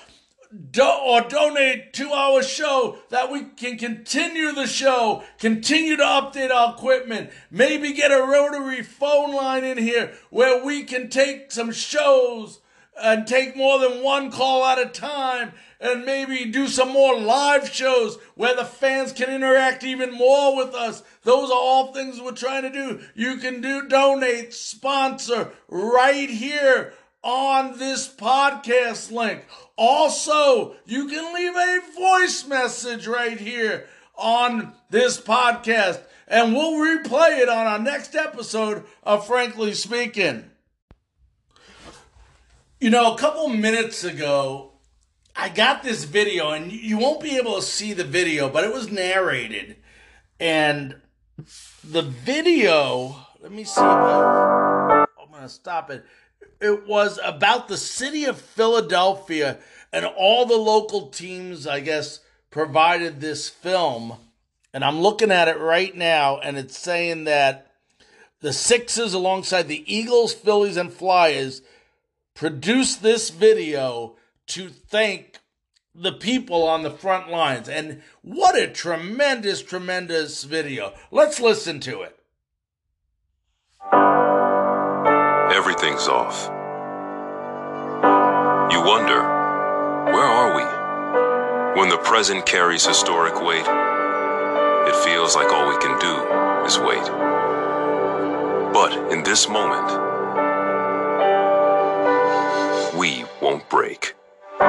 do- 0.71 0.83
or 0.83 1.21
donate 1.21 1.93
to 1.93 2.11
our 2.11 2.41
show 2.41 2.97
that 3.09 3.29
we 3.29 3.43
can 3.43 3.77
continue 3.77 4.53
the 4.53 4.67
show, 4.67 5.23
continue 5.39 5.97
to 5.97 6.03
update 6.03 6.51
our 6.51 6.75
equipment, 6.75 7.31
maybe 7.51 7.93
get 7.93 8.11
a 8.11 8.25
rotary 8.25 8.83
phone 8.83 9.35
line 9.35 9.63
in 9.63 9.77
here 9.77 10.13
where 10.29 10.63
we 10.63 10.83
can 10.83 11.09
take 11.09 11.51
some 11.51 11.71
shows 11.71 12.59
and 13.01 13.27
take 13.27 13.55
more 13.55 13.79
than 13.79 14.03
one 14.03 14.31
call 14.31 14.65
at 14.65 14.79
a 14.79 14.85
time 14.85 15.53
and 15.79 16.05
maybe 16.05 16.45
do 16.45 16.67
some 16.67 16.89
more 16.89 17.19
live 17.19 17.67
shows 17.69 18.17
where 18.35 18.55
the 18.55 18.65
fans 18.65 19.11
can 19.11 19.29
interact 19.29 19.83
even 19.83 20.13
more 20.13 20.55
with 20.55 20.73
us. 20.73 21.03
Those 21.23 21.49
are 21.49 21.57
all 21.57 21.91
things 21.91 22.21
we're 22.21 22.31
trying 22.31 22.63
to 22.63 22.69
do. 22.69 23.01
You 23.15 23.37
can 23.37 23.61
do 23.61 23.87
donate, 23.87 24.53
sponsor 24.53 25.51
right 25.67 26.29
here 26.29 26.93
on 27.23 27.77
this 27.77 28.07
podcast 28.07 29.11
link. 29.11 29.45
Also, 29.75 30.75
you 30.85 31.07
can 31.07 31.33
leave 31.33 31.55
a 31.55 31.81
voice 31.95 32.45
message 32.47 33.07
right 33.07 33.39
here 33.39 33.87
on 34.15 34.73
this 34.89 35.19
podcast 35.19 36.01
and 36.27 36.53
we'll 36.53 36.73
replay 36.73 37.39
it 37.39 37.49
on 37.49 37.67
our 37.67 37.79
next 37.79 38.15
episode 38.15 38.83
of 39.03 39.27
Frankly 39.27 39.73
Speaking. 39.73 40.49
You 42.83 42.89
know, 42.89 43.13
a 43.13 43.17
couple 43.17 43.47
minutes 43.47 44.03
ago, 44.03 44.73
I 45.33 45.47
got 45.47 45.83
this 45.83 46.03
video, 46.03 46.49
and 46.49 46.69
you 46.69 46.97
won't 46.97 47.21
be 47.21 47.37
able 47.37 47.55
to 47.55 47.61
see 47.61 47.93
the 47.93 48.03
video, 48.03 48.49
but 48.49 48.65
it 48.65 48.73
was 48.73 48.91
narrated. 48.91 49.77
And 50.37 50.97
the 51.81 52.01
video, 52.01 53.15
let 53.39 53.53
me 53.53 53.63
see. 53.63 53.79
I'm 53.79 55.05
going 55.31 55.43
to 55.43 55.47
stop 55.47 55.91
it. 55.91 56.03
It 56.59 56.85
was 56.85 57.21
about 57.23 57.69
the 57.69 57.77
city 57.77 58.25
of 58.25 58.37
Philadelphia, 58.37 59.59
and 59.93 60.05
all 60.05 60.45
the 60.45 60.57
local 60.57 61.07
teams, 61.07 61.65
I 61.65 61.79
guess, 61.79 62.19
provided 62.51 63.21
this 63.21 63.47
film. 63.47 64.17
And 64.73 64.83
I'm 64.83 64.99
looking 64.99 65.31
at 65.31 65.47
it 65.47 65.57
right 65.57 65.95
now, 65.95 66.37
and 66.37 66.57
it's 66.57 66.77
saying 66.77 67.23
that 67.23 67.71
the 68.41 68.51
Sixers, 68.51 69.13
alongside 69.13 69.69
the 69.69 69.85
Eagles, 69.87 70.33
Phillies, 70.33 70.75
and 70.75 70.91
Flyers, 70.91 71.61
produced 72.33 73.01
this 73.01 73.29
video 73.29 74.15
to 74.47 74.69
thank 74.69 75.39
the 75.95 76.11
people 76.11 76.67
on 76.67 76.83
the 76.83 76.91
front 76.91 77.29
lines. 77.29 77.69
And 77.69 78.01
what 78.21 78.57
a 78.57 78.67
tremendous, 78.67 79.61
tremendous 79.61 80.43
video. 80.43 80.93
Let's 81.11 81.39
listen 81.39 81.79
to 81.81 82.01
it. 82.01 82.17
Everything's 85.55 86.07
off. 86.07 86.49
You 88.71 88.81
wonder, 88.81 89.21
where 90.11 90.25
are 90.25 90.55
we? 90.55 91.79
When 91.79 91.89
the 91.89 91.97
present 91.97 92.45
carries 92.45 92.85
historic 92.85 93.35
weight, 93.41 93.65
it 94.87 94.95
feels 95.03 95.35
like 95.35 95.51
all 95.51 95.69
we 95.69 95.77
can 95.77 95.99
do 95.99 96.65
is 96.65 96.79
wait. 96.79 97.05
But 98.73 99.11
in 99.11 99.23
this 99.23 99.47
moment, 99.47 100.12
won't 103.53 103.69
break. 103.69 104.15
We're 104.59 104.65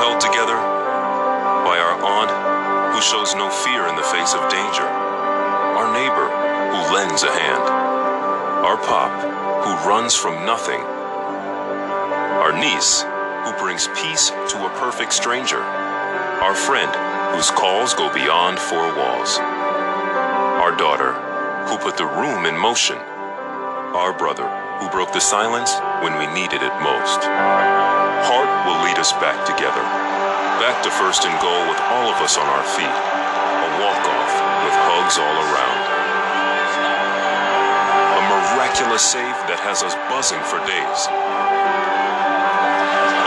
held 0.00 0.20
together 0.24 0.56
by 1.68 1.76
our 1.76 2.00
aunt 2.00 2.32
who 2.94 3.02
shows 3.02 3.34
no 3.34 3.50
fear 3.50 3.86
in 3.88 3.96
the 3.96 4.02
face 4.02 4.32
of 4.32 4.40
danger, 4.48 4.88
our 4.88 5.92
neighbor 5.92 6.28
who 6.72 6.94
lends 6.96 7.22
a 7.22 7.30
hand, 7.30 7.62
our 8.64 8.78
pop 8.78 9.12
who 9.64 9.72
runs 9.86 10.14
from 10.14 10.46
nothing, 10.46 10.80
our 12.40 12.58
niece 12.58 13.02
who 13.44 13.52
brings 13.60 13.88
peace 13.88 14.30
to 14.30 14.64
a 14.64 14.70
perfect 14.80 15.12
stranger, 15.12 15.60
our 15.60 16.54
friend 16.54 16.90
whose 17.36 17.50
calls 17.50 17.92
go 17.92 18.10
beyond 18.14 18.58
four 18.58 18.96
walls, 18.96 19.36
our 19.36 20.74
daughter 20.74 21.12
who 21.68 21.76
put 21.76 21.98
the 21.98 22.06
room 22.06 22.46
in 22.46 22.56
motion, 22.56 22.96
our 22.96 24.16
brother 24.16 24.59
who 24.80 24.88
broke 24.88 25.12
the 25.12 25.20
silence 25.20 25.76
when 26.00 26.16
we 26.16 26.24
needed 26.32 26.64
it 26.64 26.72
most. 26.80 27.20
Heart 28.24 28.48
will 28.64 28.80
lead 28.80 28.96
us 28.96 29.12
back 29.20 29.36
together, 29.44 29.84
back 30.56 30.80
to 30.82 30.90
first 30.90 31.28
and 31.28 31.36
goal 31.44 31.68
with 31.68 31.76
all 31.92 32.08
of 32.08 32.16
us 32.24 32.40
on 32.40 32.48
our 32.48 32.64
feet, 32.64 32.88
a 32.88 33.68
walk-off 33.84 34.32
with 34.64 34.76
hugs 34.88 35.20
all 35.20 35.36
around. 35.36 35.80
A 38.16 38.22
miraculous 38.24 39.04
save 39.04 39.36
that 39.52 39.60
has 39.60 39.84
us 39.84 39.92
buzzing 40.08 40.40
for 40.48 40.56
days. 40.64 41.00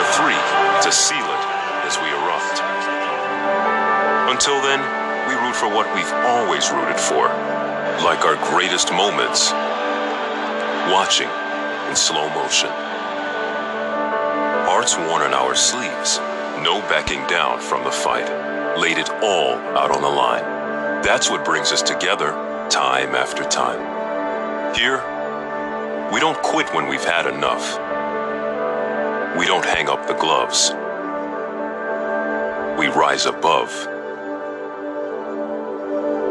A 0.02 0.06
three 0.18 0.42
to 0.82 0.90
seal 0.90 1.22
it 1.22 1.44
as 1.86 2.02
we 2.02 2.10
erupt. 2.10 2.58
Until 4.34 4.58
then, 4.66 4.82
we 5.30 5.38
root 5.38 5.56
for 5.56 5.70
what 5.70 5.86
we've 5.94 6.14
always 6.26 6.74
rooted 6.74 6.98
for, 6.98 7.30
like 8.02 8.26
our 8.26 8.42
greatest 8.50 8.90
moments, 8.92 9.54
watching 10.90 11.30
in 11.94 11.98
slow 11.98 12.28
motion. 12.30 12.72
Hearts 14.66 14.98
worn 14.98 15.22
on 15.22 15.32
our 15.32 15.54
sleeves, 15.54 16.18
no 16.64 16.82
backing 16.90 17.24
down 17.28 17.60
from 17.60 17.84
the 17.84 17.92
fight, 17.92 18.28
laid 18.80 18.98
it 18.98 19.12
all 19.22 19.54
out 19.78 19.92
on 19.92 20.02
the 20.02 20.10
line. 20.10 20.42
That's 21.04 21.30
what 21.30 21.46
brings 21.46 21.72
us 21.72 21.84
together 21.84 22.32
time 22.72 23.14
after 23.14 23.44
time. 23.44 24.74
Here, 24.74 24.98
we 26.12 26.20
don't 26.20 26.42
quit 26.42 26.74
when 26.74 26.88
we've 26.88 27.04
had 27.04 27.28
enough. 27.28 27.78
We 29.38 29.46
don't 29.46 29.64
hang 29.64 29.88
up 29.88 30.08
the 30.08 30.16
gloves. 30.16 30.72
We 32.80 32.88
rise 32.88 33.28
above. 33.28 33.70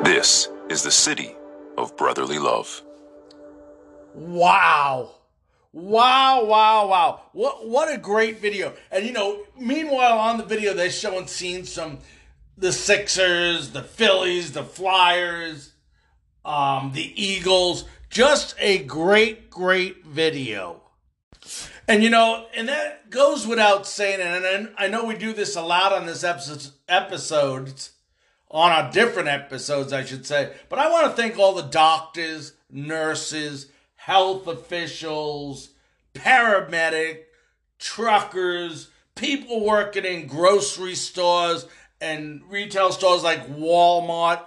This 0.05 0.49
is 0.69 0.83
the 0.83 0.91
city 0.91 1.37
of 1.79 1.97
brotherly 1.97 2.41
love. 2.41 2.83
Wow. 4.13 5.22
Wow, 5.73 6.45
wow, 6.45 6.87
wow. 6.87 7.23
What 7.33 7.67
what 7.67 7.93
a 7.93 7.97
great 7.97 8.41
video. 8.41 8.75
And 8.91 9.07
you 9.07 9.13
know, 9.13 9.43
meanwhile 9.59 10.19
on 10.19 10.37
the 10.37 10.45
video 10.45 10.75
they're 10.75 10.91
showing 10.91 11.27
scenes 11.27 11.75
from 11.75 11.99
the 12.59 12.73
Sixers, 12.73 13.71
the 13.71 13.83
Phillies, 13.83 14.53
the 14.53 14.65
Flyers, 14.65 15.73
um, 16.45 16.93
the 16.93 17.13
Eagles. 17.23 17.87
Just 18.11 18.55
a 18.59 18.85
great, 18.85 19.49
great 19.49 20.05
video. 20.05 20.83
And 21.89 22.03
you 22.05 22.11
know, 22.11 22.47
and 22.55 22.69
that 22.69 23.09
goes 23.09 23.47
without 23.47 23.87
saying, 23.87 24.21
and 24.21 24.75
I 24.77 24.89
know 24.89 25.07
we 25.07 25.17
do 25.17 25.33
this 25.33 25.57
a 25.57 25.63
lot 25.63 25.95
on 25.95 26.05
this 26.05 26.23
episode, 26.23 27.73
on 28.51 28.71
our 28.71 28.93
different 28.93 29.29
episodes, 29.29 29.93
I 29.93 30.05
should 30.05 30.27
say. 30.27 30.53
But 30.69 30.79
I 30.79 30.91
want 30.91 31.07
to 31.07 31.21
thank 31.21 31.39
all 31.39 31.55
the 31.55 31.63
doctors, 31.63 32.53
nurses, 32.71 33.72
health 34.05 34.49
officials, 34.49 35.69
paramedic, 36.13 37.21
truckers, 37.79 38.91
people 39.15 39.65
working 39.65 40.05
in 40.05 40.27
grocery 40.27 40.97
stores 40.97 41.67
and 42.01 42.43
retail 42.49 42.91
stores 42.91 43.23
like 43.23 43.47
Walmart. 43.49 44.43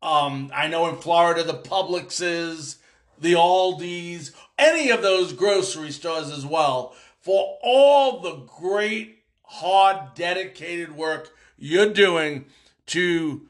Um, 0.00 0.50
I 0.54 0.68
know 0.68 0.88
in 0.88 0.96
Florida 0.96 1.42
the 1.42 1.52
Publixes, 1.52 2.76
the 3.20 3.34
Aldi's, 3.34 4.32
any 4.58 4.90
of 4.90 5.02
those 5.02 5.34
grocery 5.34 5.90
stores 5.90 6.30
as 6.30 6.46
well, 6.46 6.96
for 7.20 7.58
all 7.62 8.20
the 8.20 8.46
great, 8.58 9.22
hard, 9.44 10.14
dedicated 10.14 10.96
work 10.96 11.30
you're 11.58 11.92
doing 11.92 12.46
to 12.86 13.48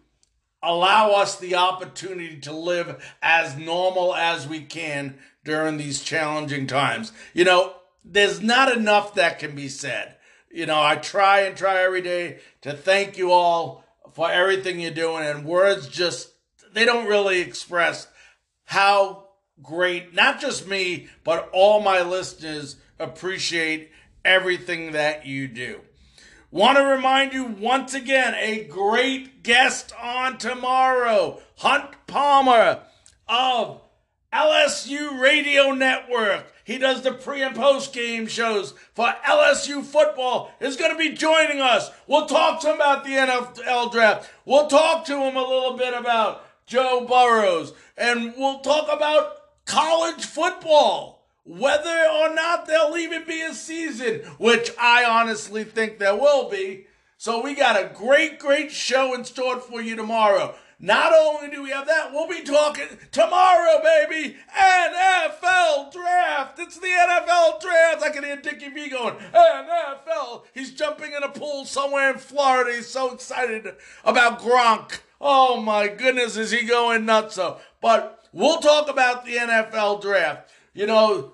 allow 0.63 1.13
us 1.13 1.37
the 1.37 1.55
opportunity 1.55 2.39
to 2.41 2.53
live 2.53 3.03
as 3.21 3.57
normal 3.57 4.15
as 4.15 4.47
we 4.47 4.61
can 4.61 5.19
during 5.45 5.77
these 5.77 6.03
challenging 6.03 6.67
times. 6.67 7.13
You 7.35 7.45
know, 7.45 7.75
there's 8.05 8.41
not 8.41 8.75
enough 8.77 9.15
that 9.15 9.39
can 9.39 9.55
be 9.55 9.69
said. 9.69 10.17
You 10.51 10.67
know, 10.67 10.81
I 10.81 10.97
try 10.97 11.41
and 11.41 11.57
try 11.57 11.83
every 11.83 12.03
day 12.03 12.41
to 12.61 12.73
thank 12.73 13.17
you 13.17 13.33
all 13.33 13.85
for 14.13 14.31
everything 14.31 14.79
you're 14.79 14.91
doing, 14.91 15.25
and 15.25 15.45
words 15.45 15.89
just, 15.89 16.29
they 16.75 16.85
don't 16.85 17.09
really 17.09 17.41
express 17.41 18.07
how 18.65 19.29
great, 19.63 20.15
not 20.15 20.41
just 20.41 20.69
me, 20.69 21.09
but 21.25 21.49
all 21.53 21.81
my 21.81 22.03
listeners 22.03 22.77
appreciate 22.99 23.91
everything 24.25 24.93
that 24.93 25.27
you 25.27 25.49
do. 25.49 25.81
Want 26.53 26.77
to 26.77 26.85
remind 26.85 27.33
you 27.33 27.47
once 27.47 27.95
again 27.95 28.35
a 28.35 28.65
great 28.65 29.43
guest 29.43 29.91
on 29.99 30.37
tomorrow, 30.37 31.41
Hunt 31.57 31.93
Palmer 32.07 32.83
of 33.27 33.81
LSU 34.31 35.19
Radio 35.19 35.73
Network. 35.73 36.45
He 36.63 36.77
does 36.77 37.01
the 37.01 37.13
pre 37.13 37.43
and 37.43 37.57
post 37.57 37.95
game 37.95 38.27
shows 38.27 38.75
for 38.93 39.15
LSU 39.25 39.83
football. 39.83 40.53
Is 40.61 40.77
going 40.77 40.91
to 40.91 40.99
be 40.99 41.15
joining 41.15 41.63
us. 41.63 41.91
We'll 42.07 42.27
talk 42.27 42.61
to 42.61 42.69
him 42.69 42.75
about 42.75 43.05
the 43.05 43.13
NFL 43.13 43.91
draft. 43.91 44.31
We'll 44.45 44.67
talk 44.67 45.07
to 45.07 45.17
him 45.23 45.37
a 45.37 45.41
little 45.49 45.79
bit 45.79 45.95
about 45.95 46.45
Joe 46.67 47.07
Burrows, 47.09 47.73
and 47.97 48.35
we'll 48.37 48.61
talk 48.61 48.95
about 48.95 49.65
college 49.65 50.27
football. 50.27 51.22
Whether 51.45 52.07
or 52.13 52.35
not 52.35 52.67
there'll 52.67 52.97
even 52.97 53.25
be 53.25 53.43
a 53.43 53.53
season, 53.53 54.21
which 54.39 54.71
I 54.79 55.05
honestly 55.05 55.65
think 55.65 55.99
there 55.99 56.17
will 56.17 56.49
be. 56.49 56.87
So 57.17 57.43
we 57.43 57.55
got 57.55 57.81
a 57.81 57.93
great, 57.95 58.39
great 58.39 58.71
show 58.71 59.15
in 59.15 59.25
store 59.25 59.59
for 59.61 59.81
you 59.81 59.97
tomorrow. 59.97 60.55
Not 60.85 61.13
only 61.13 61.49
do 61.49 61.63
we 61.63 61.71
have 61.71 61.87
that, 61.87 62.13
we'll 62.13 62.29
be 62.29 62.43
talking 62.43 62.89
tomorrow, 63.13 63.81
baby. 63.83 64.37
NFL 64.57 65.93
draft. 65.93 66.59
It's 66.59 66.77
the 66.79 66.89
NFL 66.89 67.61
draft. 67.61 68.03
I 68.03 68.11
can 68.13 68.25
hear 68.25 68.37
Dickie 68.37 68.69
V 68.69 68.89
going, 68.89 69.15
NFL. 69.15 70.43
He's 70.53 70.73
jumping 70.73 71.13
in 71.13 71.23
a 71.23 71.29
pool 71.29 71.65
somewhere 71.65 72.11
in 72.11 72.19
Florida. 72.19 72.75
He's 72.75 72.89
so 72.89 73.15
excited 73.15 73.77
about 74.05 74.41
Gronk. 74.41 74.99
Oh 75.21 75.61
my 75.61 75.87
goodness, 75.87 76.37
is 76.37 76.51
he 76.51 76.65
going 76.65 77.07
nuts? 77.07 77.37
So, 77.37 77.61
but 77.81 78.29
we'll 78.33 78.59
talk 78.59 78.91
about 78.91 79.25
the 79.25 79.37
NFL 79.37 80.03
draft. 80.03 80.51
You 80.75 80.87
know, 80.87 81.33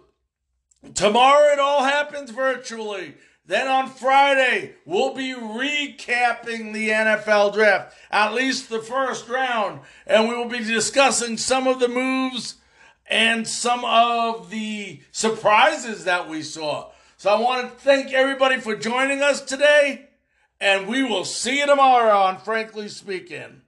tomorrow 0.95 1.53
it 1.53 1.59
all 1.59 1.85
happens 1.85 2.31
virtually. 2.31 3.15
Then 3.47 3.67
on 3.67 3.89
Friday, 3.89 4.75
we'll 4.85 5.15
be 5.15 5.33
recapping 5.33 6.75
the 6.75 6.91
NFL 6.91 7.55
draft, 7.55 7.97
at 8.11 8.35
least 8.35 8.69
the 8.69 8.81
first 8.81 9.27
round, 9.29 9.81
and 10.07 10.29
we 10.29 10.37
will 10.37 10.49
be 10.49 10.63
discussing 10.63 11.39
some 11.39 11.67
of 11.67 11.81
the 11.81 11.89
moves 11.89 12.57
and 13.07 13.49
some 13.49 13.87
of 13.87 14.51
the 14.51 15.01
surprises 15.13 16.05
that 16.05 16.29
we 16.29 16.43
saw. 16.43 16.91
So 17.17 17.31
I 17.31 17.41
want 17.41 17.73
to 17.73 17.79
thank 17.79 18.13
everybody 18.13 18.59
for 18.59 18.77
joining 18.77 19.23
us 19.23 19.41
today, 19.41 20.09
and 20.61 20.87
we 20.87 21.03
will 21.03 21.25
see 21.25 21.61
you 21.61 21.67
tomorrow 21.67 22.19
on 22.19 22.39
Frankly 22.39 22.89
Speaking. 22.89 23.63